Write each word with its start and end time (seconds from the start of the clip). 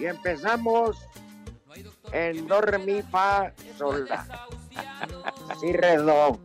Y 0.00 0.06
empezamos 0.06 0.96
en 2.12 2.46
do, 2.48 2.60
re, 2.60 2.78
mi, 2.78 3.02
fa, 3.02 3.52
sol, 3.76 4.06
la. 4.08 4.26
Si, 5.60 5.72
re, 5.72 5.96
do. 5.98 6.38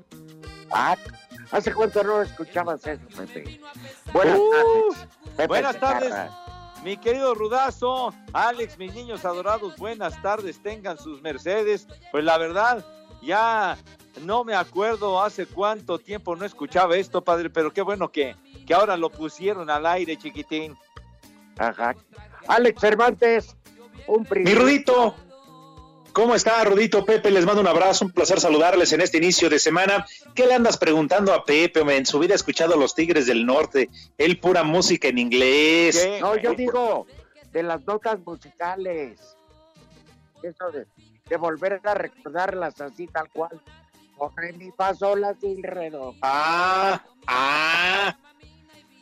Ah, 0.72 0.98
¿Hace 1.52 1.74
cuánto 1.74 2.04
no 2.04 2.22
escuchabas 2.22 2.86
eso, 2.86 3.02
Pepe? 3.16 3.62
Buenas 4.12 4.38
Uh, 4.40 4.52
tardes. 4.52 5.08
Pepe 5.38 5.48
buenas 5.48 5.80
tardes, 5.80 6.14
mi 6.84 6.98
querido 6.98 7.34
Rudazo, 7.34 8.14
Alex, 8.34 8.78
mis 8.78 8.94
niños 8.94 9.24
adorados, 9.26 9.76
buenas 9.78 10.22
tardes, 10.22 10.62
tengan 10.62 10.98
sus 10.98 11.22
mercedes. 11.22 11.88
Pues 12.12 12.24
la 12.24 12.38
verdad, 12.38 12.84
ya 13.22 13.78
no 14.22 14.44
me 14.44 14.54
acuerdo 14.56 15.22
hace 15.22 15.46
cuánto 15.46 15.98
tiempo 16.00 16.36
no 16.36 16.46
escuchaba 16.46 16.96
esto, 16.98 17.24
padre, 17.24 17.50
pero 17.50 17.72
qué 17.72 17.82
bueno 17.82 18.12
que, 18.12 18.36
que 18.68 18.74
ahora 18.74 18.98
lo 18.98 19.10
pusieron 19.10 19.70
al 19.70 19.86
aire, 19.86 20.18
chiquitín. 20.18 20.76
Ajá. 21.58 21.96
Alex 22.48 22.82
Cervantes, 22.82 23.56
un 24.08 24.22
Mi 24.22 24.28
privilegio. 24.28 24.62
Rudito, 24.62 25.16
¿cómo 26.14 26.36
está 26.36 26.64
Rudito? 26.64 27.06
Pepe, 27.06 27.32
les 27.32 27.46
mando 27.46 27.62
un 27.62 27.68
abrazo, 27.68 28.06
un 28.06 28.12
placer 28.12 28.40
saludarles 28.40 28.92
en 28.94 29.02
este 29.02 29.18
inicio 29.18 29.50
de 29.50 29.60
semana. 29.60 30.06
¿Qué 30.34 30.46
le 30.46 30.54
andas 30.54 30.78
preguntando 30.78 31.34
a 31.34 31.46
Pepe? 31.46 31.82
En 31.96 32.06
su 32.06 32.20
vida 32.20 32.34
ha 32.34 32.36
escuchado 32.36 32.74
a 32.74 32.78
los 32.78 32.96
Tigres 32.96 33.26
del 33.28 33.46
Norte, 33.46 33.90
él 34.18 34.40
pura 34.40 34.64
música 34.64 35.08
en 35.08 35.18
inglés. 35.18 36.00
¿Qué? 36.04 36.20
No, 36.22 36.38
yo 36.38 36.54
digo 36.54 37.08
de 37.52 37.64
las 37.64 37.86
notas 37.86 38.20
musicales. 38.26 39.38
Eso 40.44 40.72
de, 40.72 40.86
de 41.28 41.38
volver 41.38 41.80
a 41.84 41.94
recordarlas 41.94 42.80
así 42.82 43.08
tal 43.08 43.30
cual. 43.30 43.62
Corre 44.18 44.54
mi 44.54 44.72
paso 44.72 45.16
la 45.16 45.34
sin 45.36 45.62
redo. 45.64 46.16
Ah, 46.22 47.04
ah. 47.28 48.18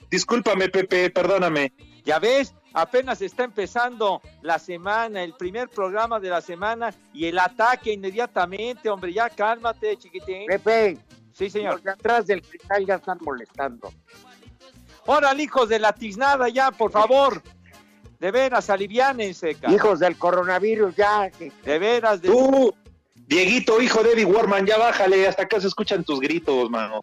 Discúlpame, 0.10 0.70
Pepe, 0.70 1.10
perdóname. 1.10 1.74
Ya 2.06 2.20
ves, 2.20 2.54
apenas 2.74 3.22
está 3.22 3.44
empezando 3.44 4.22
la 4.42 4.60
semana, 4.60 5.24
el 5.24 5.34
primer 5.34 5.70
programa 5.70 6.20
de 6.20 6.30
la 6.30 6.42
semana 6.42 6.94
y 7.14 7.26
el 7.26 7.40
ataque 7.40 7.94
inmediatamente, 7.94 8.90
hombre, 8.90 9.14
ya 9.14 9.30
cálmate, 9.30 9.96
chiquitín. 9.98 10.46
Pepe, 10.48 10.98
Sí, 11.34 11.50
señor. 11.50 11.74
los 11.76 11.84
de 11.84 11.92
atrás 11.92 12.28
del 12.28 12.42
cristal 12.42 12.86
ya 12.86 12.96
están 12.96 13.18
molestando. 13.22 13.92
Órale, 15.06 15.44
hijos 15.44 15.68
de 15.70 15.80
la 15.80 15.94
tiznada, 15.94 16.48
ya, 16.50 16.72
por 16.72 16.92
favor. 16.92 17.42
De 18.20 18.32
veras, 18.32 18.70
aliviánense, 18.70 19.56
ca- 19.56 19.70
Hijos 19.72 20.00
del 20.00 20.18
coronavirus 20.18 20.96
ya. 20.96 21.30
De 21.66 21.80
veras, 21.80 22.22
de... 22.22 22.30
Tú, 22.30 22.74
Dieguito, 23.16 23.82
hijo 23.82 24.04
de 24.04 24.14
Eddie 24.14 24.26
Warman, 24.26 24.66
ya 24.66 24.78
bájale, 24.78 25.28
hasta 25.28 25.44
acá 25.44 25.60
se 25.60 25.68
escuchan 25.68 26.04
tus 26.04 26.20
gritos, 26.20 26.70
mano. 26.70 27.02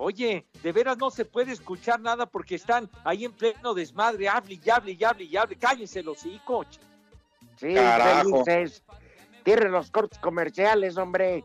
Oye, 0.00 0.46
de 0.62 0.72
veras 0.72 0.96
no 0.96 1.10
se 1.10 1.24
puede 1.24 1.50
escuchar 1.50 2.00
nada 2.00 2.24
porque 2.24 2.54
están 2.54 2.88
ahí 3.02 3.24
en 3.24 3.32
pleno 3.32 3.74
desmadre. 3.74 4.28
Hable 4.28 4.60
y 4.64 4.70
hable 4.70 4.92
y 4.92 5.04
hable 5.04 5.24
y 5.24 5.36
hable. 5.36 5.56
Cállense 5.56 6.04
los 6.04 6.24
hijos. 6.24 6.66
Sí, 7.56 7.74
Carajo. 7.74 8.44
felices. 8.44 8.84
Tienen 9.42 9.72
los 9.72 9.90
cortes 9.90 10.20
comerciales, 10.20 10.96
hombre. 10.96 11.42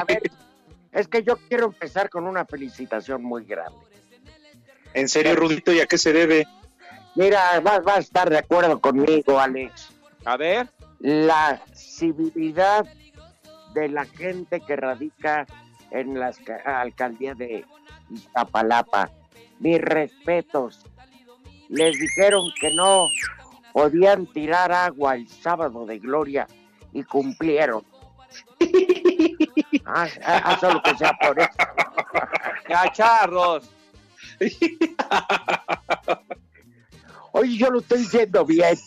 A 0.00 0.04
ver, 0.04 0.22
es 0.92 1.06
que 1.06 1.22
yo 1.22 1.36
quiero 1.36 1.66
empezar 1.66 2.08
con 2.08 2.26
una 2.26 2.46
felicitación 2.46 3.22
muy 3.22 3.44
grande. 3.44 3.78
En 4.94 5.08
serio, 5.10 5.36
Rudito, 5.36 5.70
¿y 5.72 5.80
a 5.80 5.86
qué 5.86 5.98
se 5.98 6.14
debe? 6.14 6.48
Mira, 7.14 7.60
vas, 7.60 7.82
vas 7.84 7.96
a 7.96 8.00
estar 8.00 8.30
de 8.30 8.38
acuerdo 8.38 8.80
conmigo, 8.80 9.38
Alex. 9.38 9.90
A 10.24 10.38
ver, 10.38 10.68
La 10.98 11.60
civilidad 11.74 12.86
de 13.74 13.88
la 13.88 14.06
gente 14.06 14.60
que 14.60 14.76
radica 14.76 15.46
en 15.90 16.18
la 16.18 16.32
alcaldía 16.64 17.34
de 17.34 17.64
Iztapalapa. 18.10 19.10
Mis 19.58 19.80
respetos. 19.80 20.84
Les 21.68 21.98
dijeron 21.98 22.50
que 22.60 22.72
no 22.74 23.06
podían 23.72 24.26
tirar 24.26 24.72
agua 24.72 25.14
el 25.14 25.28
sábado 25.28 25.86
de 25.86 25.98
gloria 25.98 26.46
y 26.92 27.02
cumplieron. 27.04 27.84
Haz, 29.84 30.18
haz 30.22 30.62
lo 30.62 30.82
que 30.82 30.96
sea 30.96 31.16
por 31.20 31.38
eso. 31.38 31.50
cacharros. 32.64 33.70
Oye, 37.32 37.56
yo 37.56 37.70
lo 37.70 37.80
estoy 37.80 37.98
diciendo 37.98 38.44
bien, 38.44 38.78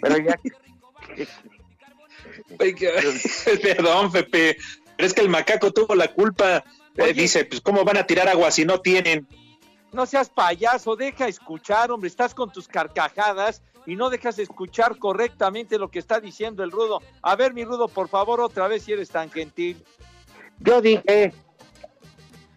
pero 0.00 0.18
ya 0.18 0.38
Perdón, 3.62 4.12
Pepe, 4.12 4.56
pero 4.98 5.06
es 5.06 5.14
que 5.14 5.20
el 5.20 5.28
macaco 5.28 5.72
tuvo 5.72 5.94
la 5.94 6.08
culpa. 6.08 6.64
Eh, 6.96 7.12
dice, 7.12 7.44
pues, 7.44 7.60
¿cómo 7.60 7.84
van 7.84 7.98
a 7.98 8.04
tirar 8.04 8.28
agua 8.28 8.50
si 8.50 8.64
no 8.64 8.80
tienen? 8.80 9.28
No 9.92 10.06
seas 10.06 10.28
payaso, 10.28 10.96
deja 10.96 11.28
escuchar, 11.28 11.92
hombre. 11.92 12.08
Estás 12.08 12.34
con 12.34 12.50
tus 12.50 12.66
carcajadas 12.66 13.62
y 13.86 13.94
no 13.94 14.10
dejas 14.10 14.40
escuchar 14.40 14.98
correctamente 14.98 15.78
lo 15.78 15.88
que 15.88 16.00
está 16.00 16.18
diciendo 16.18 16.64
el 16.64 16.72
rudo. 16.72 17.00
A 17.22 17.36
ver, 17.36 17.54
mi 17.54 17.64
rudo, 17.64 17.86
por 17.86 18.08
favor, 18.08 18.40
otra 18.40 18.66
vez 18.66 18.82
si 18.82 18.92
eres 18.92 19.08
tan 19.08 19.30
gentil. 19.30 19.84
yo 20.58 20.80
dije, 20.80 21.32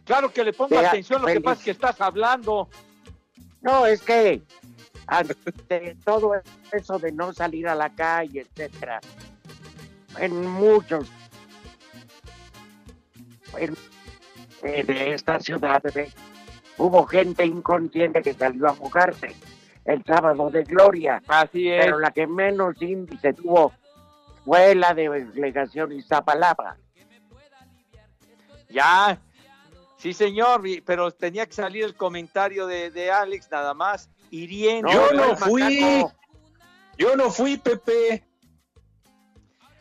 Claro 0.03 0.33
que 0.33 0.43
le 0.43 0.51
pongo 0.51 0.75
Vea, 0.75 0.89
atención, 0.89 1.21
lo 1.21 1.27
que 1.27 1.41
pasa 1.41 1.59
es 1.59 1.65
que 1.65 1.71
estás 1.71 2.01
hablando. 2.01 2.67
No, 3.61 3.85
es 3.85 4.01
que 4.01 4.41
ante 5.05 5.95
todo 6.03 6.41
eso 6.71 6.97
de 6.97 7.11
no 7.11 7.33
salir 7.33 7.67
a 7.67 7.75
la 7.75 7.91
calle, 7.93 8.47
etcétera, 8.49 8.99
en 10.17 10.47
muchos 10.47 11.07
en, 13.57 13.75
en 14.63 14.89
esta 15.13 15.39
ciudad 15.39 15.81
hubo 16.77 17.05
gente 17.05 17.45
inconsciente 17.45 18.21
que 18.21 18.33
salió 18.33 18.69
a 18.69 18.73
mojarse 18.73 19.35
el 19.85 20.03
sábado 20.05 20.49
de 20.49 20.63
gloria, 20.63 21.21
Así 21.27 21.69
es. 21.69 21.85
pero 21.85 21.99
la 21.99 22.11
que 22.11 22.27
menos 22.27 22.79
índice 22.81 23.33
tuvo 23.33 23.73
fue 24.45 24.75
la 24.75 24.93
de 24.93 25.09
delegación 25.25 25.91
Iztapalapa. 25.91 26.77
Ya. 28.69 29.19
Sí, 29.97 30.13
señor, 30.13 30.63
pero 30.85 31.11
tenía 31.11 31.45
que 31.45 31.53
salir 31.53 31.83
el 31.83 31.95
comentario 31.95 32.65
de, 32.65 32.89
de 32.89 33.11
Alex 33.11 33.49
nada 33.51 33.73
más. 33.73 34.09
Hiriendo. 34.31 34.91
Yo 34.91 35.11
no 35.13 35.35
fui. 35.35 35.79
macaco. 35.81 36.13
Yo 36.97 37.15
no 37.15 37.29
fui, 37.29 37.57
Pepe. 37.57 38.23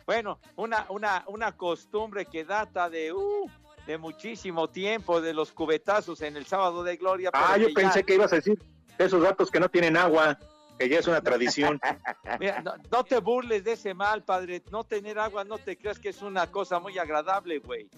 Bueno, 0.05 0.39
una, 0.55 0.85
una, 0.89 1.23
una 1.27 1.51
costumbre 1.55 2.25
que 2.25 2.43
data 2.43 2.89
de, 2.89 3.13
uh, 3.13 3.49
de 3.91 3.97
muchísimo 3.97 4.69
tiempo, 4.69 5.19
de 5.19 5.33
los 5.33 5.51
cubetazos 5.51 6.21
en 6.21 6.37
el 6.37 6.45
sábado 6.45 6.81
de 6.83 6.95
gloria. 6.95 7.29
Ah, 7.33 7.57
yo 7.57 7.67
que 7.67 7.73
ya- 7.73 7.81
pensé 7.81 8.03
que 8.03 8.15
ibas 8.15 8.31
a 8.31 8.37
decir 8.37 8.57
esos 8.97 9.21
datos 9.21 9.51
que 9.51 9.59
no 9.59 9.67
tienen 9.69 9.97
agua, 9.97 10.39
que 10.79 10.87
ya 10.87 10.99
es 10.99 11.07
una 11.07 11.21
tradición. 11.21 11.79
Mira, 12.39 12.61
no, 12.61 12.73
no 12.89 13.03
te 13.03 13.19
burles 13.19 13.63
de 13.65 13.73
ese 13.73 13.93
mal, 13.93 14.23
padre. 14.23 14.63
No 14.71 14.85
tener 14.85 15.19
agua, 15.19 15.43
no 15.43 15.57
te 15.57 15.77
creas 15.77 15.99
que 15.99 16.09
es 16.09 16.21
una 16.21 16.47
cosa 16.49 16.79
muy 16.79 16.97
agradable, 16.97 17.59
güey. 17.59 17.89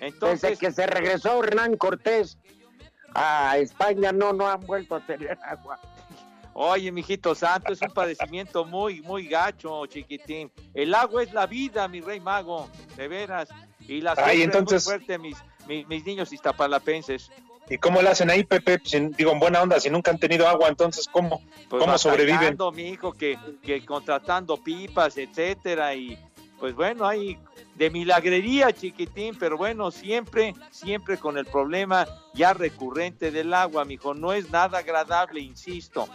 Desde 0.00 0.06
Entonces, 0.08 0.58
que 0.58 0.72
se 0.72 0.84
regresó 0.86 1.42
Hernán 1.44 1.76
Cortés 1.76 2.38
a 3.14 3.56
España, 3.58 4.10
no, 4.12 4.32
no 4.32 4.48
han 4.48 4.60
vuelto 4.60 4.96
a 4.96 5.00
tener 5.06 5.38
agua. 5.44 5.78
oye, 6.54 6.90
mijito 6.90 7.34
santo, 7.36 7.72
es 7.72 7.80
un 7.82 7.90
padecimiento 7.92 8.64
muy, 8.64 9.00
muy 9.02 9.28
gacho, 9.28 9.86
chiquitín. 9.86 10.50
El 10.74 10.92
agua 10.94 11.22
es 11.22 11.32
la 11.32 11.46
vida, 11.46 11.86
mi 11.86 12.00
rey 12.00 12.18
mago, 12.18 12.68
de 12.96 13.06
veras. 13.08 13.48
Y 13.88 14.00
la 14.00 14.14
Ay, 14.16 14.42
entonces- 14.42 14.82
es 14.82 14.86
muy 14.88 14.94
fuerte, 14.96 15.18
mis, 15.18 15.36
mi- 15.66 15.84
mis 15.86 16.04
niños 16.04 16.32
iztapalapenses. 16.32 17.30
¿Y 17.68 17.78
cómo 17.78 18.00
le 18.00 18.08
hacen 18.10 18.30
ahí, 18.30 18.44
Pepe? 18.44 18.80
Sin- 18.84 19.10
digo, 19.12 19.32
en 19.32 19.40
buena 19.40 19.60
onda, 19.62 19.80
si 19.80 19.90
nunca 19.90 20.10
han 20.12 20.18
tenido 20.18 20.46
agua, 20.48 20.68
entonces, 20.68 21.08
¿cómo? 21.10 21.42
Pues 21.68 21.82
¿Cómo 21.82 21.98
sobreviven? 21.98 22.56
mi 22.74 22.90
hijo, 22.90 23.12
que, 23.12 23.36
que 23.62 23.84
contratando 23.84 24.56
pipas, 24.56 25.16
etcétera, 25.18 25.94
y 25.94 26.16
pues 26.60 26.74
bueno, 26.74 27.06
hay 27.06 27.36
de 27.74 27.90
milagrería, 27.90 28.72
chiquitín, 28.72 29.36
pero 29.38 29.56
bueno, 29.58 29.90
siempre, 29.90 30.54
siempre 30.70 31.18
con 31.18 31.36
el 31.38 31.44
problema 31.44 32.06
ya 32.34 32.54
recurrente 32.54 33.30
del 33.30 33.52
agua, 33.52 33.84
mijo, 33.84 34.14
no 34.14 34.32
es 34.32 34.48
nada 34.50 34.78
agradable, 34.78 35.40
insisto. 35.40 36.08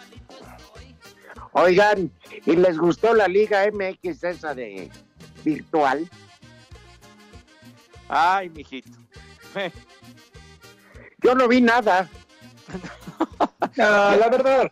Oigan, 1.54 2.12
¿y 2.46 2.56
les 2.56 2.78
gustó 2.78 3.14
la 3.14 3.28
Liga 3.28 3.66
MX 3.72 4.24
esa 4.24 4.56
de 4.56 4.90
virtual? 5.44 6.10
Ay, 8.14 8.50
mijito. 8.50 8.92
Yo 11.24 11.34
no 11.34 11.48
vi 11.48 11.62
nada. 11.62 12.10
Ah, 13.80 14.18
la 14.20 14.28
verdad, 14.28 14.72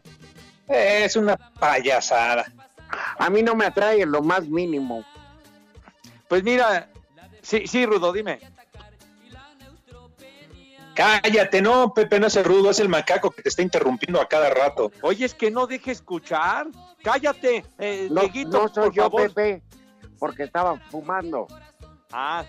es 0.67 1.15
una 1.15 1.37
payasada. 1.37 2.51
A 3.17 3.29
mí 3.29 3.43
no 3.43 3.55
me 3.55 3.65
atrae 3.65 4.01
en 4.01 4.11
lo 4.11 4.21
más 4.21 4.47
mínimo. 4.47 5.05
Pues 6.27 6.43
mira, 6.43 6.89
sí, 7.41 7.65
sí, 7.67 7.85
Rudo, 7.85 8.11
dime. 8.11 8.39
Cállate, 10.95 11.61
no, 11.61 11.93
Pepe, 11.93 12.19
no 12.19 12.27
es 12.27 12.35
el 12.35 12.43
rudo, 12.43 12.71
es 12.71 12.79
el 12.79 12.89
macaco 12.89 13.31
que 13.31 13.43
te 13.43 13.49
está 13.49 13.61
interrumpiendo 13.61 14.19
a 14.19 14.27
cada 14.27 14.49
rato. 14.49 14.91
Oye, 15.01 15.25
es 15.25 15.33
que 15.33 15.49
no 15.49 15.65
deje 15.65 15.91
escuchar. 15.91 16.67
Cállate, 17.03 17.63
eh, 17.77 18.09
No, 18.11 18.21
Dieguito, 18.21 18.63
no 18.63 18.67
soy 18.67 18.85
por 18.85 18.93
yo, 18.93 19.03
favor. 19.03 19.33
Pepe, 19.33 19.61
porque 20.17 20.43
estaba 20.43 20.77
fumando. 20.89 21.47
Ah. 22.11 22.43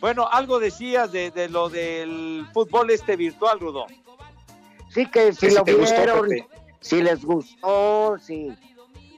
Bueno, 0.00 0.28
algo 0.30 0.58
decías 0.58 1.10
de, 1.12 1.30
de 1.30 1.48
lo 1.48 1.68
del 1.68 2.46
fútbol 2.52 2.90
este 2.90 3.16
virtual, 3.16 3.58
Rudo. 3.60 3.86
Sí 4.90 5.06
que 5.06 5.32
si 5.32 5.38
Que 5.40 5.50
si 5.50 5.56
lo 5.56 5.64
te 5.64 5.74
gustó, 5.74 5.94
vieron, 5.96 6.28
Pepe. 6.28 6.46
si 6.80 7.02
les 7.02 7.24
gustó, 7.24 8.16
si 8.20 8.54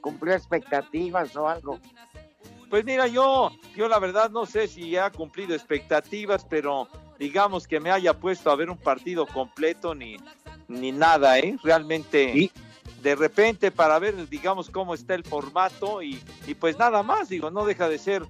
cumplió 0.01 0.33
expectativas 0.33 1.35
o 1.35 1.47
algo. 1.47 1.79
Pues 2.69 2.83
mira, 2.85 3.07
yo, 3.07 3.51
yo 3.75 3.87
la 3.87 3.99
verdad 3.99 4.29
no 4.31 4.45
sé 4.45 4.67
si 4.67 4.95
ha 4.97 5.09
cumplido 5.11 5.53
expectativas, 5.53 6.45
pero 6.45 6.87
digamos 7.19 7.67
que 7.67 7.79
me 7.79 7.91
haya 7.91 8.13
puesto 8.17 8.49
a 8.49 8.55
ver 8.55 8.69
un 8.69 8.77
partido 8.77 9.25
completo 9.27 9.93
ni, 9.93 10.17
ni 10.67 10.91
nada, 10.91 11.37
¿eh? 11.37 11.57
Realmente, 11.63 12.31
Y- 12.33 12.51
de 13.01 13.15
repente 13.15 13.71
para 13.71 13.97
ver, 13.99 14.29
digamos, 14.29 14.69
cómo 14.69 14.93
está 14.93 15.15
el 15.15 15.23
formato 15.23 16.01
y, 16.03 16.21
y 16.47 16.53
pues 16.53 16.77
nada 16.77 17.01
más, 17.03 17.29
digo, 17.29 17.49
no 17.49 17.65
deja 17.65 17.89
de 17.89 17.97
ser 17.97 18.23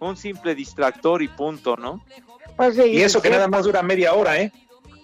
un 0.00 0.16
simple 0.16 0.54
distractor 0.54 1.22
y 1.22 1.28
punto, 1.28 1.76
¿no? 1.76 2.04
Pues 2.56 2.76
sí, 2.76 2.82
Y 2.82 3.02
eso 3.02 3.20
que 3.22 3.30
nada 3.30 3.48
más 3.48 3.64
dura 3.64 3.82
media 3.82 4.14
hora, 4.14 4.38
¿eh? 4.40 4.52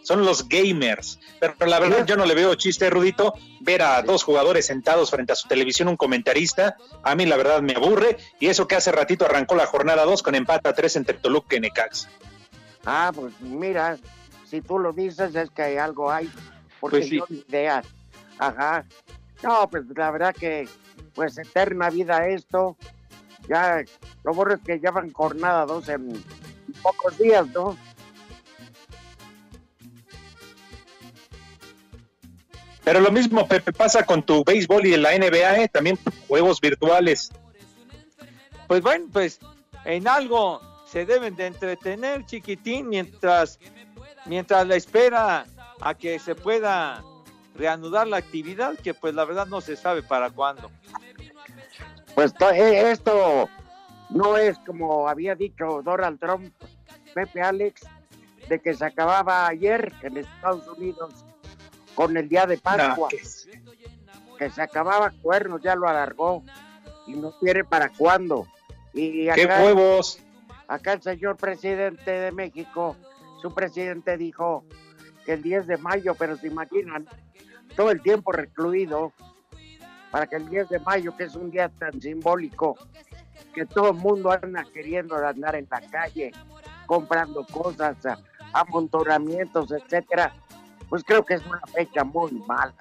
Son 0.02 0.24
los 0.24 0.48
gamers. 0.48 1.20
Pero 1.40 1.54
la 1.66 1.78
verdad, 1.78 2.06
yo 2.06 2.16
no 2.16 2.24
le 2.24 2.34
veo 2.34 2.54
chiste, 2.54 2.88
Rudito, 2.88 3.34
ver 3.60 3.82
a 3.82 4.02
dos 4.02 4.22
jugadores 4.24 4.66
sentados 4.66 5.10
frente 5.10 5.32
a 5.32 5.36
su 5.36 5.46
televisión, 5.46 5.88
un 5.88 5.96
comentarista. 5.96 6.76
A 7.02 7.14
mí, 7.14 7.26
la 7.26 7.36
verdad, 7.36 7.60
me 7.60 7.74
aburre. 7.74 8.16
Y 8.38 8.46
eso 8.48 8.66
que 8.66 8.76
hace 8.76 8.92
ratito 8.92 9.26
arrancó 9.26 9.54
la 9.56 9.66
jornada 9.66 10.04
2 10.04 10.22
con 10.22 10.34
empate 10.34 10.68
a 10.68 10.74
3 10.74 10.96
entre 10.96 11.18
Toluca 11.18 11.56
y 11.56 11.60
Necaxa. 11.60 12.08
Ah, 12.86 13.12
pues 13.14 13.34
mira, 13.40 13.98
si 14.48 14.62
tú 14.62 14.78
lo 14.78 14.92
dices 14.92 15.34
es 15.34 15.50
que 15.50 15.78
algo 15.78 16.10
hay, 16.10 16.30
porque 16.80 16.98
Pues 16.98 17.08
sí. 17.08 17.18
yo 17.18 17.26
ni 17.28 17.44
idea. 17.46 17.82
Ajá. 18.38 18.84
No, 19.42 19.68
pues 19.70 19.84
la 19.94 20.10
verdad 20.10 20.34
que, 20.34 20.66
pues 21.14 21.36
eterna 21.36 21.90
vida 21.90 22.26
esto. 22.26 22.76
Ya, 23.50 23.82
lo 24.22 24.32
bueno 24.32 24.54
es 24.54 24.60
que 24.60 24.78
llevan 24.78 25.12
jornada 25.12 25.66
dos 25.66 25.88
en 25.88 26.22
pocos 26.82 27.18
días, 27.18 27.48
¿no? 27.48 27.76
Pero 32.84 33.00
lo 33.00 33.10
mismo, 33.10 33.48
Pepe, 33.48 33.72
pasa 33.72 34.06
con 34.06 34.22
tu 34.22 34.44
béisbol 34.44 34.86
y 34.86 34.94
en 34.94 35.02
la 35.02 35.18
NBA, 35.18 35.62
¿eh? 35.62 35.68
También 35.68 35.98
juegos 36.28 36.60
virtuales. 36.60 37.32
Pues 38.68 38.82
bueno, 38.82 39.06
pues 39.12 39.40
en 39.84 40.06
algo 40.06 40.60
se 40.86 41.04
deben 41.04 41.34
de 41.34 41.46
entretener, 41.46 42.24
chiquitín, 42.26 42.88
mientras, 42.88 43.58
mientras 44.26 44.64
la 44.64 44.76
espera 44.76 45.44
a 45.80 45.94
que 45.94 46.20
se 46.20 46.36
pueda 46.36 47.02
reanudar 47.56 48.06
la 48.06 48.18
actividad, 48.18 48.78
que 48.78 48.94
pues 48.94 49.12
la 49.12 49.24
verdad 49.24 49.48
no 49.48 49.60
se 49.60 49.74
sabe 49.74 50.04
para 50.04 50.30
cuándo. 50.30 50.70
Pues 52.20 52.34
eh, 52.54 52.90
esto 52.90 53.48
no 54.10 54.36
es 54.36 54.58
como 54.66 55.08
había 55.08 55.34
dicho 55.34 55.80
Donald 55.82 56.20
Trump, 56.20 56.52
Pepe 57.14 57.40
Alex, 57.40 57.80
de 58.46 58.58
que 58.60 58.74
se 58.74 58.84
acababa 58.84 59.46
ayer 59.46 59.90
en 60.02 60.18
Estados 60.18 60.68
Unidos 60.68 61.24
con 61.94 62.14
el 62.18 62.28
día 62.28 62.44
de 62.44 62.58
Pascua. 62.58 63.08
No, 63.10 63.16
que- 63.16 63.22
que 64.38 64.50
se 64.50 64.60
acababa 64.60 65.12
cuernos, 65.22 65.62
ya 65.62 65.74
lo 65.74 65.88
alargó 65.88 66.42
y 67.06 67.12
no 67.14 67.32
quiere 67.38 67.64
para 67.64 67.88
cuándo. 67.88 68.46
Y 68.92 69.30
¡Qué 69.30 69.46
huevos! 69.46 70.18
acá 70.68 70.92
el 70.92 71.02
señor 71.02 71.36
presidente 71.38 72.10
de 72.10 72.32
México, 72.32 72.96
su 73.40 73.54
presidente 73.54 74.16
dijo 74.18 74.64
que 75.24 75.32
el 75.34 75.42
10 75.42 75.66
de 75.66 75.78
mayo, 75.78 76.14
pero 76.14 76.36
se 76.36 76.48
imaginan, 76.48 77.06
todo 77.76 77.90
el 77.90 78.02
tiempo 78.02 78.30
recluido, 78.32 79.12
para 80.10 80.26
que 80.26 80.36
el 80.36 80.48
10 80.48 80.68
de 80.68 80.78
mayo, 80.80 81.16
que 81.16 81.24
es 81.24 81.34
un 81.36 81.50
día 81.50 81.68
tan 81.68 82.00
simbólico, 82.00 82.76
que 83.54 83.66
todo 83.66 83.90
el 83.90 83.96
mundo 83.96 84.30
anda 84.30 84.64
queriendo 84.72 85.16
andar 85.16 85.54
en 85.56 85.66
la 85.70 85.80
calle, 85.80 86.32
comprando 86.86 87.44
cosas, 87.46 87.96
amontonamientos, 88.52 89.70
etcétera, 89.72 90.34
pues 90.88 91.04
creo 91.04 91.24
que 91.24 91.34
es 91.34 91.46
una 91.46 91.60
fecha 91.72 92.02
muy 92.04 92.32
mala. 92.46 92.74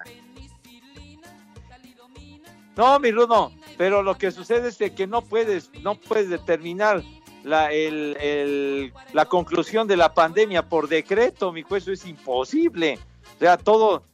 No, 2.76 2.98
mi 2.98 3.10
Rudo, 3.10 3.52
pero 3.76 4.02
lo 4.02 4.16
que 4.16 4.30
sucede 4.30 4.68
es 4.68 4.78
que 4.92 5.06
no 5.06 5.22
puedes, 5.22 5.70
no 5.82 5.94
puedes 5.96 6.30
determinar 6.30 7.02
la, 7.44 7.72
el- 7.72 8.16
el- 8.20 8.92
la 9.12 9.24
conclusión 9.26 9.86
de 9.86 9.96
la 9.96 10.14
pandemia 10.14 10.68
por 10.68 10.88
decreto, 10.88 11.52
mi 11.52 11.62
juez, 11.62 11.82
eso 11.84 11.92
es 11.92 12.06
imposible. 12.06 12.98
O 13.36 13.38
sea, 13.38 13.56
todo, 13.56 14.04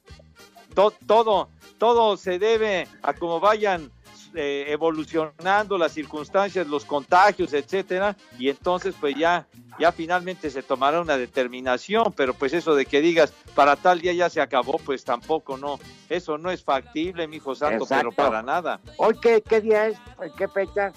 to- 0.75 0.93
todo, 1.07 1.49
todo 1.79 2.17
se 2.17 2.39
debe 2.39 2.89
a 3.03 3.13
cómo 3.15 3.41
vayan 3.41 3.91
eh, 4.35 4.67
evolucionando 4.69 5.79
las 5.79 5.93
circunstancias, 5.93 6.67
los 6.67 6.85
contagios, 6.85 7.53
etcétera, 7.53 8.17
y 8.39 8.49
entonces 8.51 8.95
pues 9.01 9.17
ya, 9.17 9.47
ya 9.79 9.93
finalmente 9.93 10.51
se 10.51 10.63
tomará 10.63 11.01
una 11.01 11.17
determinación, 11.17 12.13
pero 12.15 12.35
pues 12.35 12.53
eso 12.53 12.75
de 12.75 12.85
que 12.85 13.01
digas 13.01 13.33
para 13.55 13.77
tal 13.77 14.01
día 14.01 14.13
ya 14.13 14.29
se 14.29 14.41
acabó, 14.41 14.79
pues 14.79 15.05
tampoco 15.05 15.57
no, 15.57 15.79
eso 16.11 16.37
no 16.37 16.51
es 16.51 16.63
factible, 16.63 17.27
mi 17.29 17.37
hijo 17.37 17.55
santo, 17.55 17.85
Exacto. 17.85 18.11
pero 18.11 18.29
para 18.29 18.43
nada. 18.43 18.81
¿Hoy 18.99 19.15
qué, 19.23 19.43
qué 19.43 19.61
día 19.61 19.87
es? 19.87 19.97
¿Qué 20.37 20.49
fecha? 20.49 20.93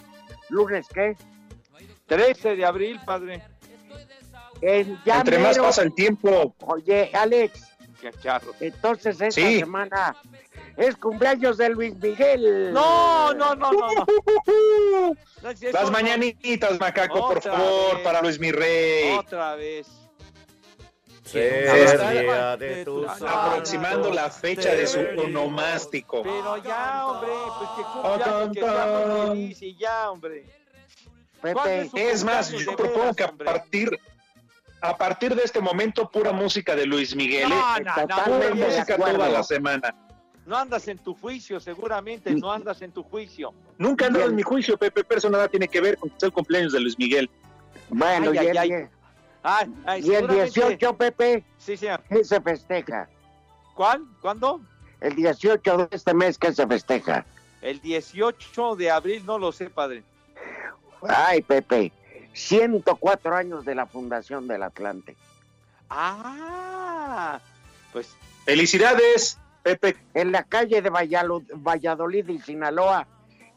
¿Lunes 0.50 0.88
qué? 0.93 1.15
13 2.07 2.55
de 2.55 2.65
abril, 2.65 3.00
padre. 3.05 3.41
Ya 5.05 5.19
Entre 5.19 5.39
más 5.39 5.57
pasa 5.57 5.83
el 5.83 5.93
tiempo, 5.93 6.53
Oye, 6.59 7.09
Alex, 7.13 7.67
Qué 8.01 8.12
charro. 8.21 8.53
entonces 8.59 9.21
esta 9.21 9.29
Sí. 9.41 9.59
semana 9.59 10.15
es 10.79 10.95
cumpleaños 10.95 11.57
de 11.57 11.69
Luis 11.69 11.95
Miguel. 11.98 12.71
No, 12.74 13.33
no, 13.33 13.53
no, 13.53 13.71
no, 13.71 13.88
no. 13.93 14.05
No, 15.41 15.55
si 15.55 15.67
eso 15.67 15.77
las 15.77 15.86
no- 15.86 15.91
mañanitas, 15.91 16.79
macaco, 16.79 17.27
por 17.27 17.41
favor, 17.41 17.95
vez. 17.95 18.03
para 18.03 18.21
Luis 18.21 18.39
mi 18.39 18.51
rey. 18.51 19.12
Otra 19.17 19.55
vez. 19.55 19.88
De 21.31 22.83
tu 22.86 23.05
Aproximando 23.07 24.12
la 24.12 24.29
fecha 24.29 24.74
de 24.74 24.88
su 24.88 25.00
onomástico. 25.17 26.24
Pero 26.24 26.57
ya, 26.57 27.05
hombre, 27.05 27.29
pues 27.57 27.69
que 27.75 27.83
cumpleaños, 28.03 28.51
que 28.51 28.59
sea 28.59 28.86
muy 28.88 29.27
feliz 29.27 29.62
y 29.62 29.77
ya, 29.77 30.12
hombre. 30.12 30.45
¿Cuándo 31.41 31.63
Pepe, 31.63 32.12
es 32.12 32.24
más, 32.24 32.51
yo 32.51 32.75
propongo 32.75 33.13
que 33.13 33.24
a 33.24 33.31
partir, 33.31 33.98
a 34.81 34.98
partir 34.98 35.36
de 35.36 35.43
este 35.43 35.62
momento, 35.62 36.09
pura 36.09 36.31
música 36.31 36.75
de 36.75 36.86
Luis 36.86 37.15
Miguel. 37.15 37.50
¿eh? 37.51 37.55
No, 37.55 37.79
no, 37.79 38.07
no, 38.07 38.24
Pura 38.25 38.55
música 38.55 38.98
toda 38.98 39.29
la 39.29 39.43
semana. 39.43 39.95
No 40.50 40.58
andas 40.58 40.88
en 40.88 40.98
tu 40.98 41.13
juicio, 41.13 41.60
seguramente, 41.60 42.32
no 42.34 42.51
andas 42.51 42.82
en 42.82 42.91
tu 42.91 43.03
juicio. 43.03 43.53
Nunca 43.77 44.10
Bien. 44.10 44.29
en 44.29 44.36
mi 44.36 44.41
juicio, 44.41 44.79
Pepe, 44.79 45.03
pero 45.03 45.20
eso 45.20 45.29
nada 45.29 45.48
tiene 45.48 45.68
que 45.68 45.79
ver 45.79 45.96
con 46.00 46.12
el 46.20 46.32
cumpleaños 46.34 46.74
de 46.74 46.79
Luis 46.79 46.98
Miguel. 46.98 47.29
bueno, 47.89 48.32
Ay, 48.32 48.36
y, 48.36 48.38
ay, 48.39 48.48
el, 48.48 48.58
ay. 48.58 48.72
Ay, 49.44 49.74
ay, 49.86 50.01
y 50.01 50.06
el 50.10 50.15
seguramente- 50.22 50.44
18, 50.60 50.98
Pepe, 50.98 51.44
Sí, 51.60 51.77
señor. 51.77 52.01
¿qué 52.10 52.24
se 52.24 52.41
festeja? 52.41 53.08
¿Cuál? 53.75 54.03
¿Cuándo? 54.22 54.60
El 55.01 55.13
18 55.15 55.77
de 55.77 55.88
este 55.91 56.15
mes, 56.15 56.39
¿qué 56.39 56.51
se 56.51 56.65
festeja? 56.65 57.24
El 57.62 57.79
18 57.79 58.75
de 58.75 58.89
abril, 58.89 59.24
no 59.27 59.38
lo 59.38 59.51
sé, 59.51 59.70
padre. 59.70 60.03
Ay, 61.08 61.44
Pepe, 61.44 61.91
104 62.34 63.36
años 63.36 63.65
de 63.65 63.75
la 63.75 63.86
fundación 63.86 64.48
del 64.48 64.63
Atlante. 64.63 65.15
Ah, 65.91 67.39
pues 67.94 68.15
¡Felicidades, 68.46 69.38
Pepe! 69.63 69.95
En 70.13 70.31
la 70.31 70.43
calle 70.43 70.81
de 70.81 70.89
Valladolid 70.89 72.27
y 72.29 72.39
Sinaloa, 72.39 73.07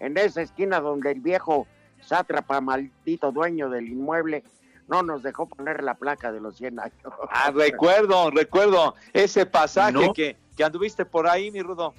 en 0.00 0.16
esa 0.18 0.42
esquina 0.42 0.80
donde 0.80 1.12
el 1.12 1.20
viejo 1.20 1.66
sátrapa, 2.00 2.60
maldito 2.60 3.30
dueño 3.32 3.70
del 3.70 3.88
inmueble, 3.88 4.42
no 4.88 5.02
nos 5.02 5.22
dejó 5.22 5.46
poner 5.46 5.82
la 5.82 5.94
placa 5.94 6.32
de 6.32 6.40
los 6.40 6.56
100 6.56 6.80
años. 6.80 6.92
Ah, 7.30 7.52
recuerdo, 7.54 8.30
recuerdo 8.30 8.94
ese 9.12 9.46
pasaje 9.46 9.92
No. 9.92 10.12
que, 10.12 10.36
que 10.56 10.64
anduviste 10.64 11.04
por 11.04 11.28
ahí, 11.28 11.50
mi 11.50 11.62
Rudo. 11.62 11.94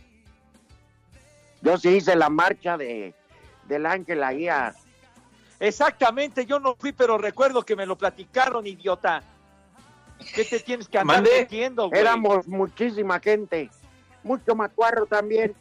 Yo 1.61 1.77
sí 1.77 1.89
hice 1.89 2.15
la 2.15 2.29
marcha 2.29 2.77
de 2.77 3.13
del 3.67 3.85
Ángel 3.85 4.21
ahí 4.23 4.49
a, 4.49 4.75
Exactamente, 5.59 6.45
yo 6.45 6.59
no 6.59 6.75
fui, 6.75 6.91
pero 6.91 7.17
recuerdo 7.17 7.63
que 7.63 7.77
me 7.77 7.85
lo 7.85 7.97
platicaron, 7.97 8.67
idiota. 8.67 9.23
¿Qué 10.35 10.43
te 10.43 10.59
tienes 10.59 10.89
que 10.89 10.97
andar 10.97 11.23
metiendo, 11.23 11.87
güey? 11.87 12.01
éramos 12.01 12.45
muchísima 12.49 13.21
gente, 13.21 13.69
mucho 14.23 14.55
macuarro 14.55 15.05
también. 15.05 15.55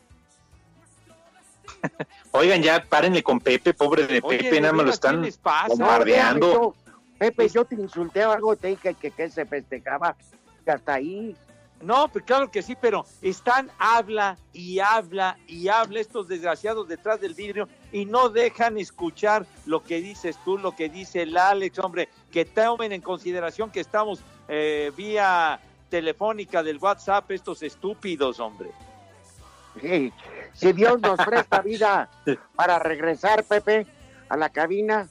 Oigan, 2.33 2.63
ya 2.63 2.85
párenle 2.89 3.23
con 3.23 3.41
Pepe, 3.41 3.75
pobre 3.75 4.07
de 4.07 4.21
Oye, 4.23 4.39
Pepe, 4.39 4.61
nada 4.61 4.73
más 4.73 4.87
lo 4.87 4.93
veras, 4.93 5.23
¿qué 5.23 5.29
están 5.29 5.69
bombardeando. 5.69 6.55
No, 6.55 6.75
Pepe, 7.19 7.49
yo 7.49 7.65
te 7.65 7.75
insulté 7.75 8.25
o 8.25 8.33
algo, 8.33 8.57
te 8.57 8.69
dije 8.69 8.95
que, 8.95 9.11
que 9.11 9.31
se 9.31 9.47
festejaba, 9.47 10.17
que 10.65 10.71
hasta 10.71 10.95
ahí. 10.95 11.37
No, 11.83 12.07
pues 12.09 12.25
claro 12.25 12.51
que 12.51 12.63
sí, 12.63 12.77
pero 12.81 13.05
están 13.21 13.69
habla 13.79 14.39
y 14.53 14.79
habla 14.79 15.37
y 15.49 15.67
habla 15.67 15.99
estos 16.01 16.29
desgraciados 16.29 16.87
detrás 16.87 17.21
del 17.21 17.35
vidrio 17.35 17.69
y 17.91 18.07
no 18.07 18.29
dejan 18.29 18.79
escuchar 18.79 19.47
lo 19.67 19.83
que 19.83 20.01
dices 20.01 20.39
tú, 20.45 20.59
lo 20.59 20.77
que 20.77 20.89
dice 20.89 21.23
el 21.23 21.37
Alex, 21.37 21.81
hombre, 21.81 22.09
que 22.31 22.45
tomen 22.45 22.93
en 22.93 23.01
consideración 23.01 23.71
que 23.71 23.81
estamos 23.81 24.21
eh, 24.47 24.93
vía 24.97 25.61
telefónica 25.93 26.63
del 26.63 26.79
WhatsApp, 26.79 27.31
estos 27.33 27.63
estúpidos, 27.63 28.41
hombre. 28.41 28.71
Sí, 29.79 30.11
Si 30.55 30.73
Dios 30.73 30.99
nos 31.03 31.19
presta 31.19 31.61
vida 31.61 32.09
para 32.57 32.79
regresar, 32.79 33.45
Pepe, 33.45 33.87
a 34.31 34.39
la 34.39 34.49
cabina, 34.49 35.11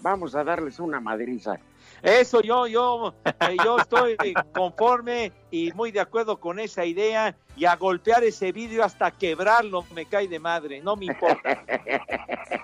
vamos 0.00 0.34
a 0.34 0.42
darles 0.42 0.80
una 0.80 0.98
madriza. 0.98 1.60
Eso 2.02 2.42
yo, 2.42 2.66
yo, 2.66 3.14
eh, 3.24 3.56
yo 3.64 3.78
estoy 3.78 4.16
conforme 4.52 5.30
y 5.52 5.70
muy 5.70 5.92
de 5.92 6.00
acuerdo 6.00 6.40
con 6.40 6.58
esa 6.58 6.84
idea 6.84 7.36
y 7.56 7.66
a 7.66 7.76
golpear 7.76 8.24
ese 8.24 8.50
vidrio 8.50 8.82
hasta 8.82 9.12
quebrarlo 9.12 9.84
me 9.94 10.06
cae 10.06 10.26
de 10.26 10.40
madre, 10.40 10.80
no 10.80 10.96
me 10.96 11.06
importa. 11.06 11.64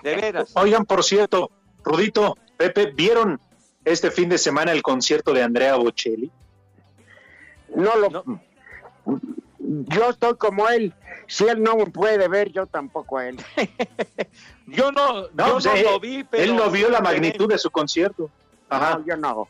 De 0.03 0.15
veras. 0.17 0.51
Oigan, 0.55 0.85
por 0.85 1.05
cierto, 1.05 1.51
Rudito, 1.85 2.37
Pepe, 2.57 2.87
¿vieron 2.87 3.39
este 3.85 4.11
fin 4.11 4.27
de 4.27 4.37
semana 4.37 4.73
el 4.73 4.81
concierto 4.81 5.33
de 5.33 5.41
Andrea 5.41 5.77
Bocelli? 5.77 6.29
No 7.75 7.95
lo. 7.97 8.09
No. 8.09 8.41
Yo 9.59 10.09
estoy 10.09 10.35
como 10.35 10.67
él. 10.69 10.93
Si 11.27 11.43
él 11.45 11.61
no 11.61 11.75
me 11.75 11.87
puede 11.87 12.27
ver, 12.27 12.51
yo 12.51 12.65
tampoco 12.67 13.17
a 13.17 13.27
él. 13.29 13.37
Yo 14.67 14.91
no, 14.91 15.27
No, 15.29 15.47
yo 15.47 15.53
pues, 15.53 15.65
no 15.65 15.73
eh, 15.75 15.83
lo 15.83 15.99
vi, 15.99 16.23
pero 16.23 16.43
Él 16.43 16.55
no 16.55 16.71
vio 16.71 16.89
la 16.89 16.99
magnitud 17.01 17.47
de 17.47 17.57
su 17.59 17.69
concierto. 17.69 18.29
Ajá. 18.69 18.97
No, 18.97 19.05
yo 19.05 19.15
no. 19.17 19.47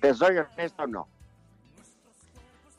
Te 0.00 0.12
soy 0.12 0.36
honesto, 0.36 0.86
no. 0.86 1.08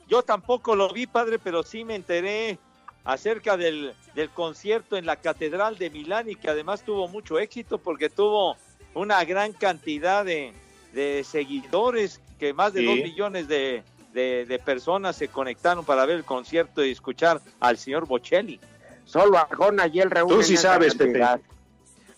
Yo 0.08 0.22
tampoco 0.22 0.76
lo 0.76 0.92
vi, 0.92 1.06
padre, 1.08 1.40
pero 1.40 1.64
sí 1.64 1.84
me 1.84 1.96
enteré 1.96 2.58
acerca 3.04 3.56
del, 3.56 3.94
del 4.14 4.30
concierto 4.30 4.96
en 4.96 5.06
la 5.06 5.16
Catedral 5.16 5.76
de 5.78 5.90
Milán 5.90 6.30
y 6.30 6.36
que 6.36 6.48
además 6.48 6.82
tuvo 6.82 7.08
mucho 7.08 7.38
éxito 7.40 7.78
porque 7.78 8.08
tuvo 8.10 8.56
una 8.94 9.24
gran 9.24 9.52
cantidad 9.52 10.24
de, 10.24 10.52
de 10.92 11.24
seguidores, 11.24 12.20
que 12.38 12.52
más 12.52 12.72
de 12.72 12.80
Sí. 12.80 12.86
dos 12.86 12.96
millones 12.96 13.48
de, 13.48 13.82
de- 14.16 14.46
de 14.46 14.58
personas 14.58 15.14
se 15.14 15.28
conectaron 15.28 15.84
para 15.84 16.06
ver 16.06 16.16
el 16.16 16.24
concierto 16.24 16.82
y 16.84 16.90
escuchar 16.90 17.40
al 17.60 17.76
señor 17.76 18.06
Bocelli. 18.06 18.58
Solo 19.04 19.38
Arjona 19.38 19.86
y 19.86 20.00
él 20.00 20.10
reúnen 20.10 20.38
Tú 20.38 20.42
sí 20.42 20.56
sabes, 20.56 20.94
Pepe. 20.96 21.22